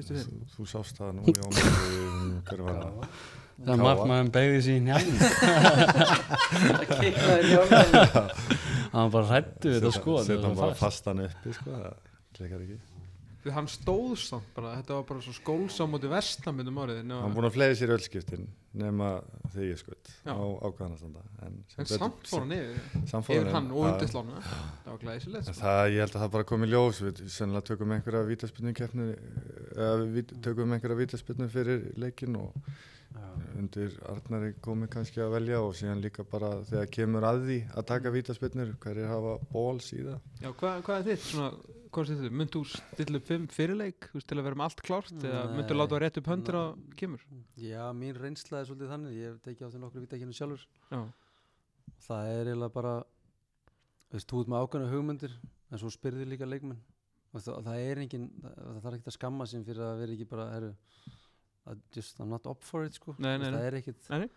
Þú, 0.00 0.64
sást 0.70 0.96
það 0.96 1.10
nú, 1.18 1.26
Jón, 1.28 2.40
hver 2.48 2.62
var 2.64 2.78
það? 2.80 3.18
Það 3.60 3.76
Káa. 3.76 3.84
markmaðurinn 3.84 4.30
beigði 4.32 4.60
sín 4.64 4.86
Það 5.70 6.94
kiknaði 7.00 7.50
njálfum 7.50 8.30
Hann 8.92 9.02
var 9.06 9.10
bara 9.14 9.26
hrættu 9.30 9.68
við 9.70 9.76
þetta 9.80 9.90
sko 9.98 10.14
Setja 10.26 10.46
hann 10.48 10.56
bara 10.58 10.78
fastan 10.80 11.20
uppi, 11.26 11.52
sko, 11.54 11.74
það 11.76 11.98
klikkar 12.38 12.62
ekki. 12.64 12.78
Því 13.40 13.52
hann 13.56 13.68
stóð 13.72 14.10
samt 14.20 14.48
bara, 14.56 14.72
þetta 14.80 14.96
var 14.98 15.04
bara 15.08 15.22
svo 15.24 15.32
skólsam 15.32 15.92
mútið 15.94 16.10
vestamöndum 16.12 16.80
árið. 16.82 16.98
Hann 17.08 17.32
búin 17.36 17.46
að 17.48 17.54
fleiri 17.54 17.76
sér 17.78 17.92
öllskiptin 17.94 18.42
nema 18.82 19.12
þegar 19.54 19.64
ég 19.70 19.78
skutt 19.80 20.10
á 20.28 20.36
ákvæðanastanda. 20.36 21.22
En, 21.46 21.54
En 21.56 21.86
betur- 21.86 22.02
samt 22.02 22.28
fór 22.28 22.42
hann 22.44 22.52
yfir, 22.58 22.82
samt 23.14 23.24
fór 23.30 23.38
yfir 23.38 23.54
hann 23.54 23.70
og 23.72 23.80
Já. 23.80 23.88
undir 23.94 24.12
slána. 24.12 24.42
Það 24.50 24.90
var 24.92 25.00
glæsilegt 25.06 25.40
En 25.40 25.56
sko. 25.56 25.62
Það, 25.62 25.80
ég 25.94 26.04
held 26.04 26.14
að 26.18 26.22
það 26.26 26.34
bara 26.36 26.48
komi 26.52 26.68
ljós, 26.74 27.00
við 27.06 27.22
sennilega 27.38 27.68
tökum 27.70 27.94
einhverja 27.96 28.24
við 30.18 30.36
tökum 30.44 30.76
einhverja 30.76 31.00
vítaspinnu 31.00 31.48
fyrir 31.54 31.86
leikin 32.02 32.36
og 32.42 32.52
undir 33.58 33.96
Arnari 34.08 34.52
komi 34.62 34.86
kannski 34.90 35.20
að 35.22 35.34
velja 35.34 35.58
og 35.64 35.74
síðan 35.78 36.00
líka 36.04 36.24
bara 36.28 36.52
þegar 36.68 36.90
kemur 36.94 37.26
að 37.26 37.42
því 37.48 37.58
að 37.74 37.86
taka 37.90 38.12
vítaspinnur, 38.14 38.72
hverjir 38.82 39.10
hafa 39.10 39.36
bóls 39.50 39.90
í 39.96 40.00
það. 40.06 40.18
Já, 40.40 40.50
hvað, 40.62 40.82
hvað 40.86 40.98
er 41.00 41.06
þitt? 41.08 41.26
Svona, 41.26 41.48
hvað 41.90 42.12
er 42.14 42.20
þitt? 42.22 42.36
Myndu 42.40 42.62
þú 42.62 42.80
stilla 42.80 43.20
upp 43.20 43.54
fyrirleik 43.56 44.08
til 44.14 44.38
að 44.38 44.44
vera 44.46 44.60
með 44.60 44.66
allt 44.68 44.84
klárt 44.86 45.16
eða 45.18 45.42
Nei. 45.48 45.56
myndu 45.58 45.78
láta 45.78 45.96
að 45.98 46.02
rétt 46.04 46.20
upp 46.22 46.30
höndur 46.30 46.60
að 46.60 46.70
kemur? 47.00 47.24
Já, 47.60 47.82
mín 47.96 48.20
reynsla 48.20 48.60
er 48.60 48.70
svolítið 48.70 48.94
þannig 48.94 49.18
ég 49.18 49.32
hef 49.32 49.40
tekið 49.48 49.66
á 49.66 49.70
því 49.74 49.82
nokkru 49.84 50.04
vítakinu 50.06 50.36
sjálfur 50.36 50.66
Já, 50.90 51.00
það 52.06 52.30
er 52.36 52.52
eiginlega 52.52 52.76
bara 52.78 52.94
veist, 54.14 54.30
þú 54.30 54.44
ert 54.44 54.52
með 54.54 54.64
ákveðna 54.64 54.92
hugmyndir 54.94 55.36
en 55.70 55.82
svo 55.82 55.90
spyrðir 55.92 56.30
líka 56.30 56.48
leikmenn 56.48 56.78
og 57.30 57.42
það, 57.44 57.60
það 57.66 57.82
er 57.86 58.02
engin, 58.04 58.30
það, 58.42 58.54
það 58.60 58.80
þarf 58.84 58.96
ekkert 58.96 59.10
að 59.12 59.18
skamma 59.18 59.46
sín 59.50 59.66
fyrir 59.66 59.86
að 59.86 60.00
vera 60.02 60.14
ekki 60.16 60.30
bara, 60.30 60.46
herru 60.54 60.72
just, 61.94 62.20
I'm 62.20 62.30
not 62.32 62.46
up 62.50 62.62
for 62.64 62.84
it 62.84 62.96
sko. 62.98 63.14
Nei, 63.18 63.36
nei, 63.38 63.50
það 63.50 63.66
er 63.68 64.30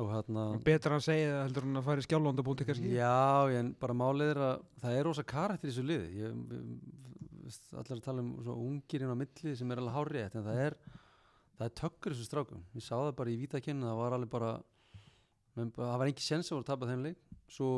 og 0.00 0.08
hérna 0.14 0.44
betra 0.64 0.96
að 0.96 1.06
segja 1.06 1.30
það 1.34 1.42
heldur 1.44 1.66
en 1.66 1.80
að 1.80 1.86
fara 1.88 2.02
í 2.02 2.06
skjálfandabúti 2.06 2.66
kannski. 2.68 2.92
Já, 2.94 3.50
en 3.58 3.72
bara 3.80 3.96
málið 3.96 4.32
er 4.32 4.42
að 4.46 4.64
það 4.82 4.96
er 4.96 5.06
rosa 5.08 5.24
karakter 5.28 5.68
í 5.68 5.72
þessu 5.72 5.84
liði. 5.86 6.22
Ég, 6.22 6.38
veist, 7.44 7.66
allir 7.74 7.98
að 7.98 8.06
tala 8.06 8.24
um 8.24 8.30
svo 8.46 8.56
ungir 8.64 9.04
inn 9.04 9.12
á 9.12 9.20
milli 9.20 9.54
sem 9.58 9.74
er 9.74 9.82
alveg 9.82 9.96
hárið 9.98 10.38
en 10.38 10.46
það 10.48 10.62
er, 10.64 10.76
það 11.58 11.66
er 11.66 11.76
tökkur 11.82 12.16
þessu 12.16 12.28
strákum. 12.28 12.64
Ég 12.78 12.86
sá 12.86 12.94
það 12.94 13.12
bara 13.20 13.34
í 13.34 13.38
vítakynnu, 13.42 13.88
það 13.90 14.00
var 14.00 14.16
alveg 14.16 14.32
bara 14.32 14.52
það 15.60 15.98
var 16.00 16.08
ekki 16.08 16.24
sens 16.24 16.48
að 16.48 16.56
voru 16.56 16.64
að 16.64 16.70
tapa 16.70 16.90
þeim 16.90 17.06
leik. 17.08 17.22
Svo, 17.50 17.70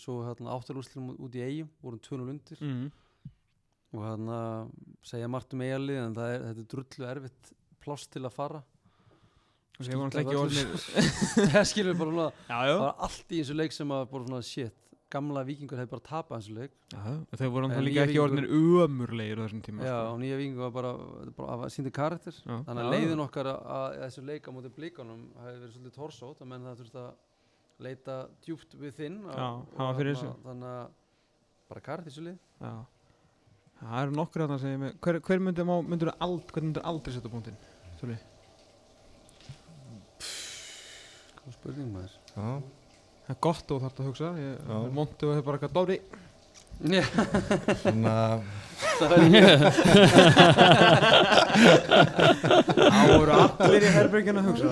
svo 0.00 0.20
hérna, 0.24 0.54
áttalúslum 0.56 1.10
út 1.14 1.36
í 1.36 1.42
eigum 1.44 1.72
vorum 1.84 2.00
2-0 2.02 2.30
undir. 2.34 2.62
Mm. 2.64 2.86
og 3.94 4.00
hérna 4.02 4.38
segja 5.06 5.28
margt 5.30 5.52
um 5.54 5.60
eigalið 5.62 6.00
en 6.00 6.16
er, 6.18 6.40
þetta 6.48 6.62
er 6.64 6.70
drullu 6.72 7.04
erfitt 7.06 7.52
pláss 7.84 8.08
til 8.10 8.24
að 8.24 8.34
fara 8.34 8.62
voru 9.74 9.88
Skipta 9.88 9.98
náttúrulega 9.98 10.24
ekki 10.24 10.40
orðnir 10.40 11.50
það 11.56 11.68
skilur 11.72 11.98
bara 11.98 12.14
svona 12.14 12.30
það 12.48 12.80
var 12.84 12.96
allt 13.08 13.34
í 13.34 13.42
þessu 13.42 13.56
leik 13.58 13.74
sem 13.74 13.94
að 13.94 14.04
bara 14.12 14.28
svona 14.28 14.48
shit 14.48 14.80
gamla 15.14 15.42
vikingur 15.46 15.78
hefði 15.78 15.92
bara 15.92 16.04
tapað 16.08 16.40
þessu 16.42 16.54
leik 16.58 16.72
Þeir 17.38 17.50
voru 17.54 17.68
náttúrulega 17.68 17.84
líka 17.88 18.04
ekki 18.06 18.20
orðnir 18.22 18.46
ömurlegir 18.84 19.42
á 19.42 19.42
þessum 19.44 19.62
tíma 19.66 19.84
Já, 19.84 19.92
sko. 19.94 20.14
og 20.14 20.22
nýja 20.22 20.38
vikingur 20.40 20.64
var 20.66 20.72
bara, 20.74 20.92
bara 21.38 21.58
að 21.66 21.74
síndi 21.74 21.92
karakter 21.94 22.38
Já. 22.38 22.56
þannig 22.68 22.82
að 22.84 22.94
leiðin 22.94 23.24
okkar 23.26 23.50
að, 23.50 23.60
að 23.76 23.98
þessu 24.04 24.24
leik 24.30 24.48
á 24.48 24.50
móti 24.56 24.72
blíkanum 24.78 25.22
hefði 25.42 25.60
verið 25.60 25.76
svolítið 25.76 25.98
torsót 25.98 26.42
að 26.42 26.50
menn 26.50 26.66
það 26.68 26.80
þurfti 26.82 27.04
að 27.04 27.86
leita 27.88 28.18
djúpt 28.46 28.76
við 28.80 28.98
þinn 28.98 29.20
Já, 29.28 29.46
var 29.78 29.94
fyrir 30.00 30.14
þessu. 30.14 30.32
þannig 30.48 30.72
að 30.72 30.82
bara 31.70 31.86
karakter 31.90 32.10
þessu 32.10 32.26
lið 32.30 32.38
Já. 32.64 32.74
Það 33.84 34.00
eru 34.00 34.16
nokkur 34.16 34.44
sem 34.62 34.74
ég 34.74 34.82
með 34.84 34.98
Hver, 35.04 35.20
myndir 35.44 36.84
aldrei 36.86 37.14
setja 37.14 37.30
punktinn? 37.32 37.58
Svolí 38.04 38.16
Góð 41.44 41.54
spurning 41.56 41.88
maður. 41.92 42.16
Já, 42.34 42.48
Það 43.24 43.32
er 43.32 43.38
gott 43.46 43.72
og 43.72 43.78
þarf 43.80 44.00
að 44.00 44.08
hugsa. 44.10 44.30
Ég 44.36 44.68
er 44.76 44.90
montu 44.92 45.28
og 45.30 45.32
hefur 45.38 45.46
bara 45.46 45.56
eitthvað 45.58 45.76
Dóri 45.78 45.96
svona 47.82 48.16
Það 52.84 53.10
voru 53.10 53.32
allir 53.38 53.84
í 53.86 53.90
herberginu 53.94 54.42
að 54.42 54.46
hugsa 54.50 54.68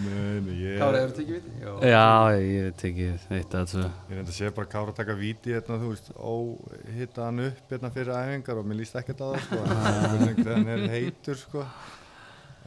Nei, 0.00 0.40
nei, 0.44 0.54
ég 0.62 0.78
Kári, 0.80 1.00
hefur 1.02 1.14
tekið 1.16 1.34
viti? 1.36 1.50
Já, 1.60 1.72
Já, 1.90 2.04
ég 2.40 2.76
tekið 2.80 3.24
eitt 3.36 3.56
að 3.58 3.64
tvö 3.72 3.84
Ég 3.84 4.14
reyndi 4.14 4.32
að 4.32 4.36
sé 4.38 4.44
bara 4.56 4.70
Kára 4.74 4.92
taka 4.96 5.14
víti 5.18 5.54
hérna, 5.56 5.78
þú 5.82 5.88
veist, 5.92 6.08
óhitta 6.16 7.26
hann 7.26 7.42
upp 7.48 7.74
hérna 7.74 7.88
fyrir 7.94 8.12
æfingar 8.16 8.60
og 8.60 8.68
mér 8.70 8.80
líst 8.80 8.96
ekkert 9.00 9.20
á 9.20 9.26
það, 9.28 9.40
sko. 9.46 9.58
Hvernig 9.64 10.46
hann 10.48 10.70
er 10.76 10.80
heitur, 10.94 11.36
sko. 11.40 11.60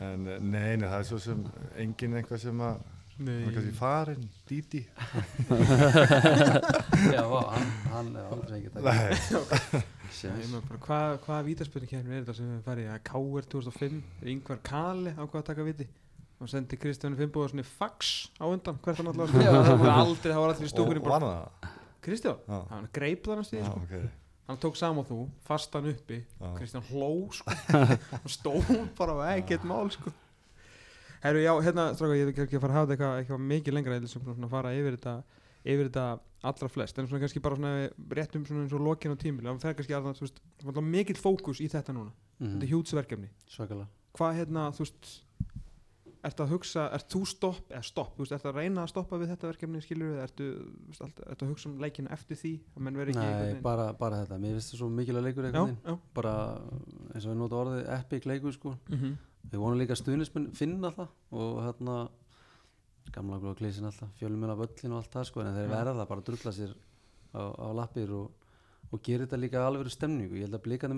En 0.04 0.20
eh, 0.28 0.40
nei, 0.42 0.74
nei, 0.78 0.88
það 0.90 1.00
er 1.00 1.08
svo 1.10 1.20
sem 1.24 1.40
enginn 1.82 2.18
eitthvað 2.20 2.44
sem 2.46 2.58
að, 2.68 2.76
hann 3.18 3.28
er 3.30 3.52
kannski 3.54 3.74
farinn, 3.78 4.30
Díti. 4.50 4.82
já 7.14 7.24
hann, 7.24 7.68
hann 7.92 8.16
er 8.16 8.30
aldrei 8.34 8.60
ekki 8.60 8.70
Nei, 8.84 10.48
bara, 10.54 10.80
Hvað 10.86 11.18
hva 11.26 11.42
vítaspilni 11.46 11.90
kemur 11.90 12.16
er 12.18 12.24
þetta 12.24 12.36
sem 12.38 12.50
við 12.54 12.64
farið 12.68 12.90
að 12.94 13.04
K.R. 13.10 13.48
2005 13.54 14.00
Yngvar 14.34 14.64
Kali 14.66 15.14
ákvað 15.18 15.40
að 15.42 15.48
taka 15.52 15.68
viti 15.68 15.88
og 16.44 16.50
sendi 16.52 16.76
Kristjáni 16.80 17.16
Finnbúðarssoni 17.20 17.64
fax 17.68 18.10
á 18.42 18.46
undan 18.50 18.80
hvert 18.84 19.00
hann 19.00 19.12
alltaf 19.14 19.32
Já. 19.38 19.52
það 19.54 19.78
voru 19.80 19.94
aldrei, 19.94 20.34
það 20.34 20.42
var 20.42 20.54
allir 20.54 20.66
í 20.66 20.68
og 20.68 20.74
stúkunni 20.74 21.04
var 21.06 21.14
bara, 21.16 21.32
það? 21.38 21.78
Kristján, 22.04 22.42
Já, 22.50 22.60
hann 22.74 22.90
greip 22.98 23.30
það 23.30 23.40
næstu 23.40 23.60
já, 23.62 23.64
sko. 23.70 23.84
ok. 23.86 23.94
hann 24.50 24.60
tók 24.66 24.76
saman 24.80 25.08
þú, 25.08 25.20
fastan 25.48 25.88
uppi 25.94 26.18
Já. 26.26 26.50
Kristján 26.58 26.84
hló 26.90 27.12
sko. 27.32 27.56
og 28.24 28.34
stóð 28.34 28.74
bara 28.98 29.16
og 29.16 29.24
ekkert 29.38 29.64
mál 29.70 29.88
sko. 29.94 30.12
Herru, 31.24 31.40
já, 31.40 31.54
hérna, 31.64 31.88
stráka, 31.96 32.18
ég 32.20 32.28
vil 32.28 32.44
ekki 32.44 32.60
fara 32.60 32.74
að 32.74 32.80
hafa 32.82 32.92
þetta 32.92 33.10
eitthvað, 33.22 33.44
mikið 33.54 33.76
lengra, 33.78 34.00
vil 34.04 34.12
sem 34.12 34.24
svona 34.26 34.50
fara 34.52 34.74
yfir 34.76 34.98
þetta 34.98 35.14
yfir 35.64 35.88
þetta 35.88 36.08
allra 36.50 36.70
flest. 36.72 36.98
En 37.00 37.08
svona 37.08 37.24
kannski 37.24 37.42
bara 37.44 37.58
svona 37.60 37.74
rétt 38.18 38.36
um 38.36 38.46
svona 38.48 38.66
eins 38.66 38.76
og 38.76 38.84
lokin 38.84 39.16
á 39.16 39.18
tímil 39.20 39.48
það 39.48 39.62
fer 39.64 39.78
kannski 39.78 39.96
það, 39.96 40.10
þú 40.20 40.26
veist, 40.26 40.42
mikill 40.96 41.20
fókus 41.20 41.62
í 41.64 41.70
þetta 41.72 41.96
núna, 41.96 42.12
þetta 42.42 42.52
er 42.52 42.60
mm. 42.60 42.72
hjútsverkefni. 42.74 43.30
Svakalega. 43.54 43.88
Hvað 44.18 44.36
hérna, 44.42 44.66
þú 44.76 44.84
veist 44.84 45.14
ertu 46.24 46.46
að 46.46 46.54
hugsa, 46.54 46.86
ert 46.96 47.10
þú 47.12 47.22
stopp 47.28 47.74
eða 47.74 47.84
stopp, 47.84 48.14
þú 48.16 48.24
veist, 48.24 48.36
ertu 48.38 48.50
að 48.52 48.60
reyna 48.62 48.86
að 48.86 48.92
stoppa 48.94 49.20
við 49.20 49.34
þetta 49.34 49.50
verkefni 49.50 49.82
skilur 49.84 50.14
við, 50.14 50.22
ertu, 50.24 50.48
alltaf, 50.94 51.26
ertu 51.34 51.46
að 51.46 51.52
hugsa 51.52 51.70
um 51.70 51.76
leikinu 51.84 52.14
eftir 52.16 52.40
því, 52.40 52.54
að 52.74 52.88
menn 52.88 53.00
veri 53.02 53.14
ekki 53.16 53.28
Nei, 53.28 53.60
bara, 53.66 53.90
bara 54.00 54.22
þetta, 54.24 54.40
mér 54.40 54.56
finnst 54.58 54.72
það 54.74 54.80
svo 54.80 54.90
mikilvæg 54.94 55.28
leikur 55.28 55.44
já, 55.44 55.50
einhvern 55.52 55.70
veginn. 55.74 55.84
já, 55.84 56.16
bara 56.16 56.34
eins 57.12 57.28
og 57.28 57.30
við 57.34 57.40
nota 57.42 57.60
orðið 57.60 57.94
epic 57.98 58.28
leikur 58.32 58.56
sko. 58.56 58.76
Mm 58.94 59.14
við 59.52 59.60
vonum 59.62 59.80
líka 59.82 59.96
stuðnismenn 59.98 60.52
finna 60.56 60.90
það 60.94 61.10
og 61.36 61.58
hérna 61.66 61.96
gamla 63.14 63.40
góða 63.42 63.58
klísin 63.60 63.88
alltaf, 63.90 64.10
fjölum 64.18 64.46
af 64.50 64.64
öllin 64.66 64.94
og 64.96 65.02
allt 65.02 65.14
það 65.14 65.28
sko 65.30 65.44
en 65.44 65.56
þeir 65.58 65.68
Já. 65.68 65.74
verða 65.74 66.06
bara 66.10 66.24
að 66.24 66.28
drulla 66.30 66.52
sér 66.56 66.72
á, 67.36 67.42
á 67.52 67.68
lappir 67.76 68.10
og, 68.16 68.28
og 68.90 69.04
gera 69.04 69.26
þetta 69.28 69.42
líka 69.42 69.66
alveg 69.68 69.92
stemningu, 69.94 70.40
ég 70.40 70.46
held 70.48 70.58
að 70.58 70.66
blíkandi 70.68 70.96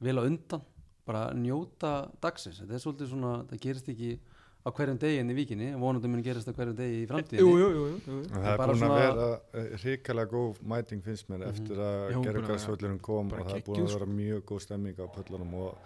vel 0.00 0.18
á 0.18 0.22
undan 0.26 0.62
bara 1.08 1.32
njóta 1.34 2.10
dagsins 2.22 2.60
þetta 2.62 2.74
er 2.76 2.82
svolítið 2.84 3.08
svona, 3.14 3.30
það 3.48 3.60
gerist 3.64 3.88
ekki 3.88 4.10
á 4.66 4.68
hverjum 4.74 4.98
degi 5.00 5.20
inn 5.22 5.30
í 5.32 5.36
víkinni, 5.38 5.68
vonandi 5.80 6.08
mun 6.12 6.22
gerist 6.26 6.48
á 6.50 6.52
hverjum 6.52 6.76
degi 6.76 6.98
í 7.02 7.06
framtíðinni 7.08 7.44
jú, 7.46 7.54
jú, 7.58 7.68
jú, 7.72 7.84
jú, 7.88 8.00
jú. 8.04 8.18
En 8.28 8.42
Það 8.42 8.50
er 8.52 8.58
bara 8.60 8.74
búin 8.74 8.84
að 8.88 8.98
vera 8.98 9.28
eh, 9.54 9.70
hrikalega 9.82 10.32
góð 10.34 10.60
mæting 10.74 11.02
finnst 11.06 11.30
mér 11.30 11.38
Mhm. 11.46 11.48
eftir 11.54 11.80
að 11.80 12.18
gerðugarsvöllurinn 12.26 13.00
kom 13.00 13.32
og 13.32 13.38
það 13.46 13.56
er 13.56 13.64
búin 13.70 13.86
að 13.86 13.94
vera 13.96 14.10
mjög 14.18 14.42
góð 14.52 14.60
stemming 14.66 15.00
á 15.00 15.06
pöllunum 15.16 15.54
og 15.54 15.78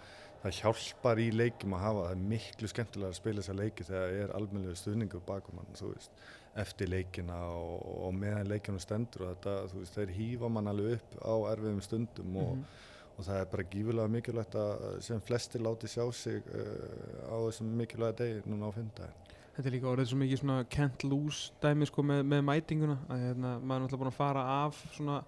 það 0.43 0.57
hjálpar 0.59 1.17
í 1.23 1.29
leikjum 1.31 1.73
að 1.77 1.83
hafa 1.87 2.01
það 2.03 2.11
er 2.11 2.23
miklu 2.33 2.67
skemmtilega 2.67 3.09
að 3.13 3.19
spila 3.21 3.41
þessa 3.41 3.55
leiki 3.61 3.83
þegar 3.87 4.09
það 4.09 4.23
er 4.25 4.33
almennilegu 4.35 4.75
stuðningur 4.81 5.21
bakum 5.25 5.61
hann 5.61 5.77
þú 5.79 5.93
veist, 5.95 6.11
eftir 6.59 6.87
leikina 6.91 7.37
og, 7.47 7.85
og 8.07 8.13
meðan 8.13 8.49
leikinu 8.51 8.79
stendur 8.83 9.23
og 9.23 9.37
þetta, 9.37 9.53
þú 9.71 9.79
veist, 9.79 9.95
þeir 9.95 10.11
hýfa 10.17 10.49
mann 10.51 10.67
alveg 10.67 10.97
upp 10.99 11.15
á 11.23 11.33
erfiðum 11.55 11.81
stundum 11.81 12.35
og, 12.35 12.57
Mhm. 12.57 12.65
Og 13.17 13.27
það 13.27 13.39
er 13.39 13.51
bara 13.51 13.67
gífulega 13.73 14.13
mikilvægt 14.15 14.55
að 14.57 14.87
sem 15.05 15.21
flestir 15.27 15.61
láti 15.63 15.89
sjá 15.91 16.05
sig 16.17 16.41
uh, 16.49 17.29
á 17.29 17.35
þessum 17.47 17.75
mikilvæga 17.81 18.17
degi 18.23 18.41
núna 18.49 18.69
á 18.69 18.75
fimmtæðin 18.77 19.19
Þetta 19.53 19.69
er 19.69 19.73
líka 19.75 19.85
orðið 19.91 20.07
svo 20.09 20.17
mikið 20.17 20.39
svona 20.41 20.63
can't 20.73 21.03
lose 21.05 21.51
dæmi 21.61 21.85
sko 21.85 22.01
með, 22.09 22.23
með 22.25 22.39
mætinguna 22.47 22.95
að 23.05 23.19
hérna, 23.27 23.51
maður 23.61 23.75
er 23.75 23.83
náttúrulega 23.83 24.01
búin 24.01 24.09
að 24.09 24.15
fara 24.17 24.45
af 24.63 24.79
svona 24.95 25.19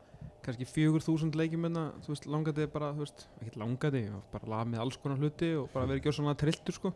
kannski 0.45 0.65
fjögur 0.65 1.04
þúsund 1.06 1.38
leikjum 1.38 1.67
hérna, 1.67 1.84
þú 2.06 2.13
veist, 2.13 2.26
langandi 2.30 2.65
bara, 2.74 2.89
þú 2.95 3.04
veist, 3.04 3.28
ekkert 3.38 3.60
langandi 3.62 4.02
bara 4.34 4.50
laga 4.50 4.69
með 4.71 4.82
alls 4.82 4.98
konar 5.02 5.21
hluti 5.21 5.52
og 5.60 5.69
bara 5.74 5.89
verið 5.89 6.10
gjör 6.10 6.17
svona 6.19 6.36
trilltur 6.41 6.78
sko, 6.78 6.91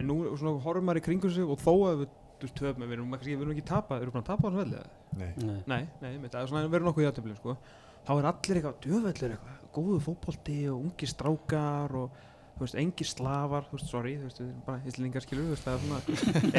en 0.00 0.08
nú 0.08 0.16
svona 0.40 0.56
horfum 0.64 0.88
maður 0.88 1.02
í 1.02 1.04
kringum 1.08 1.32
sig 1.36 1.52
og 1.52 1.60
þó 1.60 1.72
að 1.90 2.02
við, 2.02 2.16
þú 2.40 2.48
veist, 2.48 2.58
töfum 2.60 2.86
við 2.86 2.96
erum 2.96 3.14
kannski, 3.16 3.36
við 3.36 3.44
erum 3.44 3.54
ekki 3.56 3.66
tapa, 3.70 4.00
erum 4.00 4.12
við 4.12 4.16
búin 4.16 4.24
að 4.24 4.30
tapa 4.32 4.40
á 4.40 4.48
þessu 4.48 4.62
velli 4.62 4.80
eða? 4.80 4.90
Nei, 5.20 5.30
Nei. 5.36 5.82
Nei, 6.00 6.12
nei, 6.16 6.28
það 6.28 6.40
er 6.42 6.52
svona 6.52 6.72
verið 6.72 6.88
nokkuð 6.88 7.04
í 7.04 7.10
aðtöflum 7.10 7.40
sko. 7.40 7.56
Þá 8.06 8.12
er 8.18 8.28
allir 8.32 8.60
eitthvað 8.60 8.80
djöfellir 8.86 9.34
eitthvað. 9.36 9.56
Góðu 9.70 10.00
fótbolti 10.02 10.58
og 10.72 10.80
ungi 10.88 11.06
strákar 11.06 11.92
og 12.00 12.18
þú 12.60 12.64
veist, 12.66 12.76
engi 12.82 13.04
slafar 13.08 13.64
þú 13.70 13.76
veist, 13.78 13.88
sorry, 13.88 14.14
þú 14.20 14.26
veist, 14.28 14.40
bara 14.66 14.80
íslingar 14.90 15.24
skilur 15.24 15.46
veist, 15.52 15.64
það 15.64 15.76
er 15.76 15.84
svona 15.84 16.00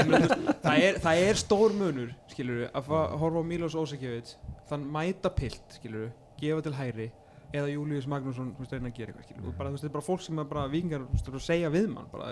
það, 0.63 0.77
er, 0.87 0.99
það 1.03 1.23
er 1.27 1.39
stór 1.41 1.75
munur, 1.77 2.13
skilur 2.31 2.63
að 2.71 2.87
fa- 2.87 3.09
horfa 3.21 3.43
á 3.43 3.49
Milos 3.51 3.75
Ósakjöfits 3.77 4.37
þann 4.71 4.87
mæta 4.95 5.29
pilt, 5.35 5.75
skilur 5.77 6.07
gefa 6.41 6.63
til 6.65 6.73
hæri 6.79 7.09
eða 7.51 7.67
Július 7.73 8.07
Magnússon 8.09 8.53
þú 8.55 8.63
veist, 8.63 8.73
reyna 8.77 8.89
að 8.89 8.97
gera 8.97 9.11
eitthvað, 9.13 9.27
skilur 9.29 9.57
bara, 9.59 9.69
þú 9.69 9.75
veist, 9.75 9.83
þetta 9.83 9.91
er 9.91 9.97
bara 9.99 10.07
fólk 10.07 10.25
sem 10.25 10.41
er 10.41 10.49
bara 10.55 10.65
vingar 10.71 11.03
þú 11.05 11.17
veist, 11.19 11.29
að 11.35 11.45
segja 11.51 11.73
við 11.75 11.87
mann, 11.93 12.07
bara, 12.15 12.31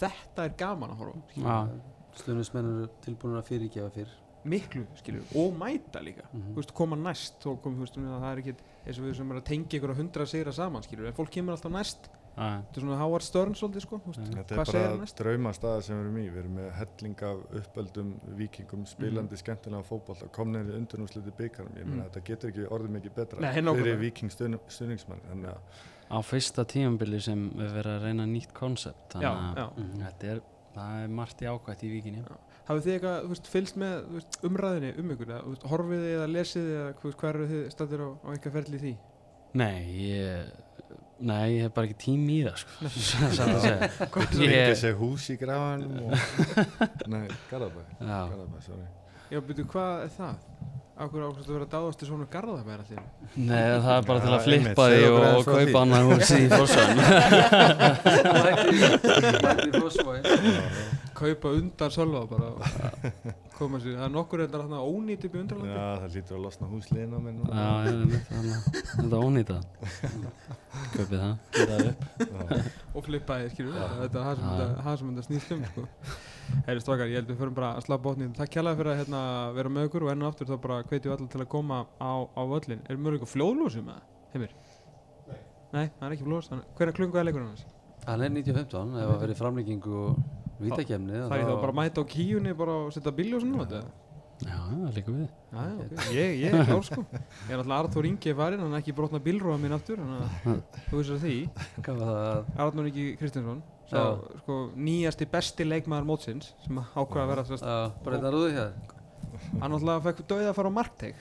þetta 0.00 0.48
er 0.48 0.56
gaman 0.64 0.94
að 0.96 1.02
horfa 1.04 1.22
skilur, 1.30 1.50
Já, 1.52 2.18
stuðnismenn 2.24 2.70
eru 2.72 2.88
tilbúin 3.04 3.38
að 3.38 3.48
fyrirgefa 3.52 3.92
fyrr 4.00 4.16
miklu, 4.44 4.84
skilur, 5.00 5.22
og 5.36 5.54
mæta 5.58 6.02
líka 6.04 6.24
Mhm. 6.32 6.52
þú 6.54 6.58
veist, 6.60 6.74
koma 6.74 6.96
næst 6.96 7.46
og 7.46 7.62
kom, 7.62 7.78
veist, 7.80 7.94
það 7.96 8.32
er 8.32 8.42
ekki 8.42 8.54
eins 8.86 8.98
og 8.98 9.04
við 9.04 9.14
sem 9.16 9.30
er 9.32 9.40
að 9.40 9.44
tengja 9.44 9.78
ykkur 9.80 9.90
að 9.94 9.96
hundra 10.02 10.26
sigra 10.26 10.52
saman 10.52 10.82
skilur, 10.82 11.06
en 11.06 11.12
fólk 11.14 11.30
kemur 11.30 11.52
alltaf 11.56 11.72
næst 11.72 12.08
já, 12.36 12.60
þetta 12.60 12.76
er 12.76 12.80
svona 12.82 12.98
Howard 12.98 13.22
Stern 13.22 13.54
svolítið 13.54 13.80
sko 13.80 13.98
þú 14.04 14.06
veist. 14.12 14.34
Þetta 14.34 14.52
er 14.52 14.64
bara 14.64 14.96
næst? 14.98 15.16
draumastaða 15.16 15.82
sem 15.82 15.96
við 15.96 16.04
erum 16.04 16.16
í. 16.18 16.28
Við 16.34 16.38
erum 16.42 16.54
með 16.58 16.72
helling 16.74 17.22
af 17.22 17.38
uppöldum 17.60 18.14
vikingum, 18.36 18.84
spilandi 18.86 19.36
skemmtilega 19.38 19.84
fótbolta, 19.84 20.28
komnir 20.28 20.66
í 20.66 20.74
undurnúsliti 20.76 21.30
byggarum. 21.36 21.70
Ég 21.78 21.86
meina 21.86 22.02
Mm. 22.04 22.10
þetta 22.10 22.24
getur 22.24 22.50
ekki 22.50 22.68
orðið 22.68 22.90
mikið 22.90 23.14
betra 23.14 23.40
fyrir 23.76 23.98
viking 24.00 24.30
stuðningsmann. 24.30 25.20
Þannig 25.30 25.46
að 25.46 25.58
á 26.10 26.18
fyrsta 26.22 26.64
tímambili 26.66 27.20
sem 27.22 27.50
við 27.50 27.70
verðum 27.72 28.00
að 28.00 28.02
reyna 28.02 28.26
nýtt 28.26 28.52
konsept 28.52 29.08
þannig 29.14 29.56
að 29.56 30.00
þetta 30.02 30.24
er, 30.24 30.40
það 30.74 31.04
er 31.04 31.08
margt 31.08 31.40
í 31.40 31.88
víkinni 32.02 32.24
hafið 32.68 32.84
þið 32.86 32.94
eitthvað, 32.96 33.26
veist, 33.32 33.48
fylgst 33.52 33.78
með 33.80 33.96
veist, 34.14 34.38
umræðinni 34.48 34.92
um 35.02 35.10
ykkur, 35.14 35.30
eða, 35.32 35.40
þú 35.44 35.54
veist, 35.54 35.66
horfið 35.72 36.04
þið 36.04 36.14
eða 36.18 36.28
lesið 36.34 36.68
þið 36.68 36.76
eða 36.80 36.92
hvað 37.22 37.30
eru 37.34 37.48
þið 37.52 37.64
stættir 37.74 38.04
á, 38.04 38.08
á 38.14 38.28
eitthvað 38.34 38.56
ferli 38.58 38.82
því 38.84 38.94
Nei, 39.54 39.82
ég 40.08 40.62
Nei, 41.24 41.54
ég 41.54 41.60
hef 41.68 41.72
bara 41.76 41.86
ekki 41.86 41.96
tími 42.02 42.40
í 42.40 42.42
það 42.42 42.56
sko. 42.58 42.88
Satt 43.06 43.38
að 43.44 43.60
segja. 43.62 43.88
það 44.16 44.40
Ég- 44.42 44.54
ekki 44.64 44.78
sér 44.80 44.96
hús 44.98 45.26
í 45.30 45.36
grafanum 45.38 46.08
og... 46.08 46.24
Nei, 47.14 47.28
Garðabæ. 47.52 47.84
Já, 48.00 48.16
Garðabæ, 48.32 48.62
sorry. 48.66 48.88
já, 49.30 49.38
byrju, 49.46 49.66
hvað 49.70 50.02
er 50.08 50.10
það? 50.16 50.34
Akkur 50.94 51.24
ákvæmst 51.26 51.48
að 51.48 51.56
vera 51.56 51.66
dáðast 51.72 51.98
til 51.98 52.06
svona 52.06 52.26
garðabæra 52.30 52.84
allir 52.84 53.00
Nei, 53.34 53.64
það 53.82 53.94
er 53.96 54.04
bara 54.06 54.20
til 54.22 54.34
að 54.36 54.44
flippa 54.44 54.84
því 54.92 55.00
og, 55.08 55.16
og 55.24 55.48
kaupa 55.48 55.80
annað 55.80 56.04
hús 56.10 56.28
í 56.36 56.44
Fossvögn 56.54 57.00
Mætti 59.42 59.66
í 59.66 59.72
Fossvogi. 59.74 60.22
Kaupa 61.18 61.54
undan 61.58 61.90
sölva 61.96 62.22
bara 62.30 62.48
koma 63.58 63.78
sér, 63.82 63.94
það 63.98 64.04
er 64.06 64.12
nokkur 64.14 64.40
reyndar 64.42 64.62
þarna 64.64 64.80
ónýtt 64.88 65.24
upp 65.28 65.34
í 65.34 65.40
undralandi 65.40 65.74
Já, 65.74 65.86
það 66.02 66.14
lítur 66.18 66.36
að 66.38 66.42
losna 66.44 66.68
húsliðina 66.72 67.20
minn. 67.24 67.38
núna. 67.40 67.52
Já, 67.54 67.70
ég 67.86 67.94
veit 68.12 68.26
þannig 68.30 68.58
Þetta 68.94 69.14
er 69.14 69.24
ónýta 69.28 69.56
Kaupið 70.94 71.18
það, 71.22 71.34
gera 71.54 71.76
það 71.78 71.88
upp 71.88 72.94
og 72.94 73.06
flippaði, 73.08 73.50
skilur 73.54 73.74
við, 73.74 73.82
þetta 74.04 74.18
er 74.18 74.24
það 74.24 74.34
sem 74.38 74.48
þetta- 74.48 74.84
það 74.84 75.04
þetta 75.04 75.26
snýst 75.28 75.54
um 75.54 75.64
sko. 75.70 75.84
Heyri 76.68 76.80
strákar, 76.84 77.08
ég 77.08 77.16
held 77.20 77.30
við 77.32 77.38
förum 77.40 77.54
bara 77.56 77.70
að 77.78 77.86
slá 77.86 77.96
botnið 78.04 78.34
Takk 78.36 78.50
kjærlega 78.54 78.78
fyrir 78.80 78.92
að 78.92 78.98
hérna, 79.02 79.20
vera 79.56 79.68
með 79.72 79.88
okkur 79.88 80.04
og 80.04 80.10
enn 80.12 80.22
og 80.26 80.28
aftur 80.32 80.50
þá 80.50 80.56
bara 80.66 80.82
hvetjum 80.84 81.10
við 81.10 81.16
allir 81.16 81.30
til 81.32 81.40
að 81.44 81.48
koma 81.54 81.78
á, 81.98 82.12
á 82.36 82.42
völlin 82.50 82.82
Er 82.90 82.96
mjög 83.00 83.16
eitthvað 83.16 83.32
fljóðlósum 83.34 83.86
með 83.88 83.94
það? 83.94 84.10
Heimir? 84.34 84.54
Nei 85.30 85.38
Nei, 85.74 85.86
það 85.98 86.04
er 86.08 86.16
ekki 86.18 86.26
fljóðlós, 86.28 86.50
hver 86.76 86.88
er 86.92 86.96
klungaði 86.98 87.24
leikurinn 87.30 87.48
hans? 87.54 87.64
Hann 88.04 88.20
er 88.26 88.34
95 88.34 88.98
ef 89.00 89.08
það 89.08 89.22
verið 89.24 89.40
framlíkingu 89.40 89.94
og 90.04 90.18
vítakemni 90.62 91.20
Það 91.24 91.36
er 91.38 91.44
þá 91.48 91.54
bara 91.60 91.72
að 91.72 91.78
mæta 91.80 92.02
á 92.02 92.04
kíunni 92.14 92.54
bara 92.58 92.76
og 92.84 92.94
setja 92.94 93.12
bíljósinu 93.18 93.58
á 93.58 93.64
þetta? 93.64 93.82
Já, 94.44 94.56
það 94.66 94.96
líka 94.98 95.14
við 95.14 95.24
Já, 95.24 95.60
já, 95.64 95.74
ok, 95.74 96.08
ég, 96.14 96.32
ég 96.42 96.54
er 96.58 96.64
klár 96.68 96.84
sko. 96.88 97.04
Ég 97.14 97.52
er 97.54 97.60
alltaf 97.62 97.76
Arþór 97.78 98.08
Ingi 98.08 98.32
er 98.32 98.38
farinn, 98.40 98.62
hann 98.64 98.74
er 98.74 98.82
ekki 98.82 98.94
brotna 98.98 99.20
bílróða 99.22 99.60
mín 99.62 99.76
aftur 99.76 100.00
Þannig 100.00 100.24
að 100.24 100.80
þú 100.88 100.98
veist 100.98 101.14
að 101.14 101.22
því. 101.22 101.36
Hvað 101.78 102.00
var 102.00 102.18
það? 102.18 102.50
Arnur 102.66 102.88
Ingi 102.90 103.04
Kristinsson 103.20 103.60
Sá, 103.84 104.00
sko, 104.40 104.56
nýjasti 104.74 105.28
besti 105.30 105.66
leikmaður 105.68 106.08
mótsins 106.08 106.50
sem 106.64 106.80
ákveða 106.82 107.24
að 107.26 107.30
vera 107.34 107.46
sérst 107.50 107.68
hann 109.60 109.72
náttúrulega 109.72 110.02
fekk 110.06 110.22
döið 110.30 110.48
að 110.48 110.56
fara 110.56 110.70
á 110.72 110.78
markteig 110.78 111.18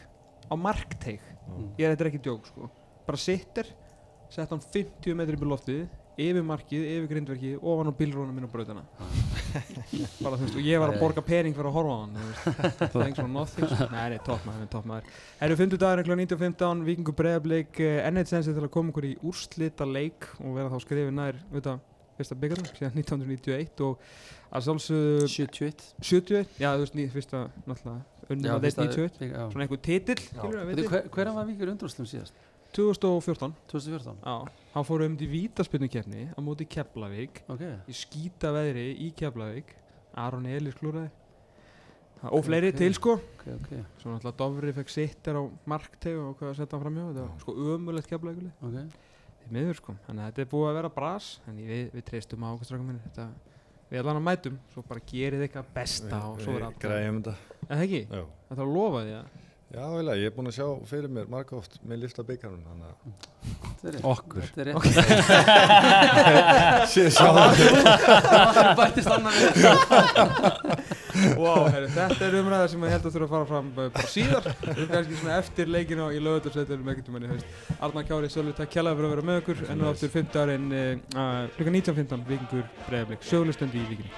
á 0.53 0.55
markteig, 0.59 1.21
ég 1.79 1.85
er 1.87 1.93
þetta 1.93 2.05
er 2.05 2.09
ekki 2.11 2.21
djók 2.27 2.47
sko. 2.49 2.69
Bara 3.07 3.19
sittir, 3.19 3.69
sett 4.31 4.51
hann 4.53 4.61
50 4.63 5.15
metri 5.17 5.37
upp 5.37 5.45
í 5.45 5.49
loftið, 5.49 5.83
yfir 6.17 6.43
markið 6.45 6.83
yfir 6.93 7.07
grindverkið, 7.09 7.53
ofan 7.61 7.89
á 7.89 7.93
bílrónum 7.97 8.35
minn 8.37 8.45
á 8.45 8.51
brautana 8.53 8.83
bara 10.23 10.37
þú 10.37 10.43
veist, 10.45 10.57
og 10.59 10.65
ég 10.67 10.81
var 10.81 10.93
að 10.93 10.99
borga 11.01 11.23
pening 11.25 11.55
fyrir 11.57 11.69
að 11.69 11.77
horfa 11.77 11.93
á 11.93 11.99
hann 12.03 12.17
það 12.93 12.99
er 12.99 13.05
einhvern 13.07 13.15
svona 13.17 13.33
nothing. 13.39 13.73
Nei, 13.93 14.05
nei, 14.13 14.19
toppmaður, 14.27 14.67
toppmaður 14.73 15.09
Erum 15.47 15.59
50 15.63 15.81
dagar, 15.83 16.03
kl. 16.05 16.17
19.15, 16.23 16.83
Víkingur 16.89 17.17
Breiðablik 17.17 17.81
ennett 17.85 18.29
sensi 18.31 18.53
til 18.53 18.63
að 18.65 18.71
koma 18.73 18.93
okkur 18.93 19.09
í 19.09 19.15
úrslita 19.25 19.87
leik 19.89 20.29
og 20.41 20.55
vera 20.57 20.69
þá 20.73 20.79
skrifið 20.85 21.11
nær 21.17 21.41
auðvitað 21.49 21.81
fyrsta 22.13 22.35
byggjarum, 22.37 22.65
síðan 22.77 22.97
1991 23.01 23.85
og 23.87 24.01
að 24.53 24.65
sjálfsögðu 24.67 25.29
71 25.33 25.85
71, 26.05 26.57
já 26.61 26.69
þú 26.75 26.83
veist, 26.83 26.97
ný, 26.99 27.05
fyrsta 27.09 27.39
náttúrulega 27.65 28.29
unnum 28.29 28.53
að 28.53 28.67
fyrsta- 28.67 28.85
91 28.85 29.31
já. 29.33 29.39
svona 29.49 29.65
einhver 29.65 29.81
titill, 29.89 30.19
skilur 30.21 30.59
við, 30.59 30.67
Veitu, 30.69 30.83
veitir? 30.83 30.91
hver, 30.93 31.07
Hvernig 31.17 31.39
var 31.39 31.47
Víkur 31.49 31.71
undrústum 31.73 32.05
síðast? 32.07 32.37
2014, 32.73 33.53
2014? 33.71 34.17
já, 34.23 34.35
hann 34.73 34.85
fór 34.87 35.03
um 35.05 35.17
til 35.17 35.29
vítaspilnukefni 35.29 36.29
á 36.33 36.39
móti 36.41 36.65
Keflavík. 36.65 37.43
Ok, 37.53 37.61
í 37.87 37.93
skýta 37.93 38.51
veðri 38.55 38.87
í 38.97 39.11
Keflavík. 39.17 39.75
Aron 40.13 40.45
Elís 40.45 40.75
klúraði 40.77 41.09
og 42.23 42.43
fleiri 42.45 42.69
Ok. 42.71 42.77
til 42.79 42.93
sko. 42.95 43.13
Ok, 43.17 43.47
ok, 43.57 43.71
svo 43.99 44.11
náttúrulega 44.13 44.37
Dofri 44.39 44.73
fekk 44.77 44.89
sittir 44.93 45.35
á 45.35 45.43
markteg 45.67 46.15
og 46.17 46.37
hvað 46.39 46.51
að 46.53 46.59
setja 46.61 46.77
hann 46.77 46.83
framjá 46.85 47.07
þetta 47.09 47.23
var 47.27 47.39
sko 47.41 47.55
ömulegt 47.73 48.07
Keflavíkuleg 48.07 48.53
ok. 48.63 48.99
Því 49.43 49.51
miður 49.57 49.75
sko, 49.81 49.95
þannig 50.07 50.23
að 50.23 50.29
þetta 50.31 50.41
er 50.45 50.51
búið 50.53 50.69
að 50.69 50.77
vera 50.79 50.89
bras 50.95 51.31
en 51.51 51.57
við, 51.57 51.81
við 51.91 52.05
treystum 52.07 52.45
á 52.45 52.53
okkur 52.53 52.69
strákum 52.69 52.87
minni 52.87 53.01
þetta, 53.09 53.25
við 53.89 53.99
allan 53.99 54.19
að 54.21 54.27
mætum, 54.29 54.59
svo 54.71 54.83
bara 54.87 55.03
gerið 55.11 55.43
eitthvað 55.49 55.73
besta 55.75 56.21
og 56.29 56.39
svo 56.39 56.53
er 56.55 56.61
Við 56.61 56.67
allt 56.69 56.79
græjum 56.85 57.19
þetta. 57.23 57.35
Já. 59.73 59.81
eiginlega, 59.89 60.19
ég 60.21 60.27
er 60.29 60.33
búinn 60.35 60.49
að 60.51 60.57
sjá 60.59 60.67
fyrir 60.85 61.09
mér 61.09 61.25
marga 61.33 61.55
oft 61.57 61.79
með 61.81 62.03
lifta 62.03 62.21
byggarnum, 62.27 62.61
þannig 62.69 62.87
að 62.89 62.97
Þetta 63.83 63.87
er 63.89 63.93
rétt. 63.95 64.05
Okkur. 64.13 64.41
Þetta 64.45 64.61
er 64.61 64.67
rétt 64.69 64.83
Sér 66.93 67.09
sjá 67.11 67.27
Það 68.53 68.69
bættist 68.79 69.09
annar 69.11 69.33
við 69.39 69.51
wow, 71.37 71.67
heru, 71.69 71.87
þetta 71.93 72.25
er 72.25 72.37
umræða 72.39 72.69
sem 72.71 72.85
ég 72.87 72.93
held 72.95 73.05
að 73.05 73.15
þurfa 73.15 73.27
að 73.27 73.33
fara 73.33 73.49
fram 73.51 73.67
uh, 73.73 73.89
bara 73.93 74.09
síðar 74.09 74.47
við 74.63 74.71
erum 74.73 74.89
kannski 74.93 75.19
svona 75.19 75.35
eftir 75.41 75.69
leikinu 75.69 76.07
í 76.09 76.21
lögutarsveitunum 76.25 76.89
ekkert 76.93 77.11
um 77.11 77.19
henni 77.19 77.29
haust 77.33 77.77
Arnar 77.85 78.07
Kjári, 78.07 78.31
Sölvi, 78.33 78.55
takk 78.57 78.73
kjærlega 78.73 78.97
fyrir 78.97 79.09
að 79.09 79.13
vera 79.15 79.27
með 79.29 79.41
okkur 79.43 79.57
en 79.69 79.77
nú 79.81 79.89
aftur 79.91 80.13
5. 80.15 80.33
árin 80.41 80.67
uh, 80.73 80.81
klukka 81.57 81.75
19.15 81.77 82.25
vikingur 82.31 82.65
bregðarblik, 82.87 83.21
sjöglustöndi 83.29 83.83
í 83.83 83.87
vikinu 83.93 84.09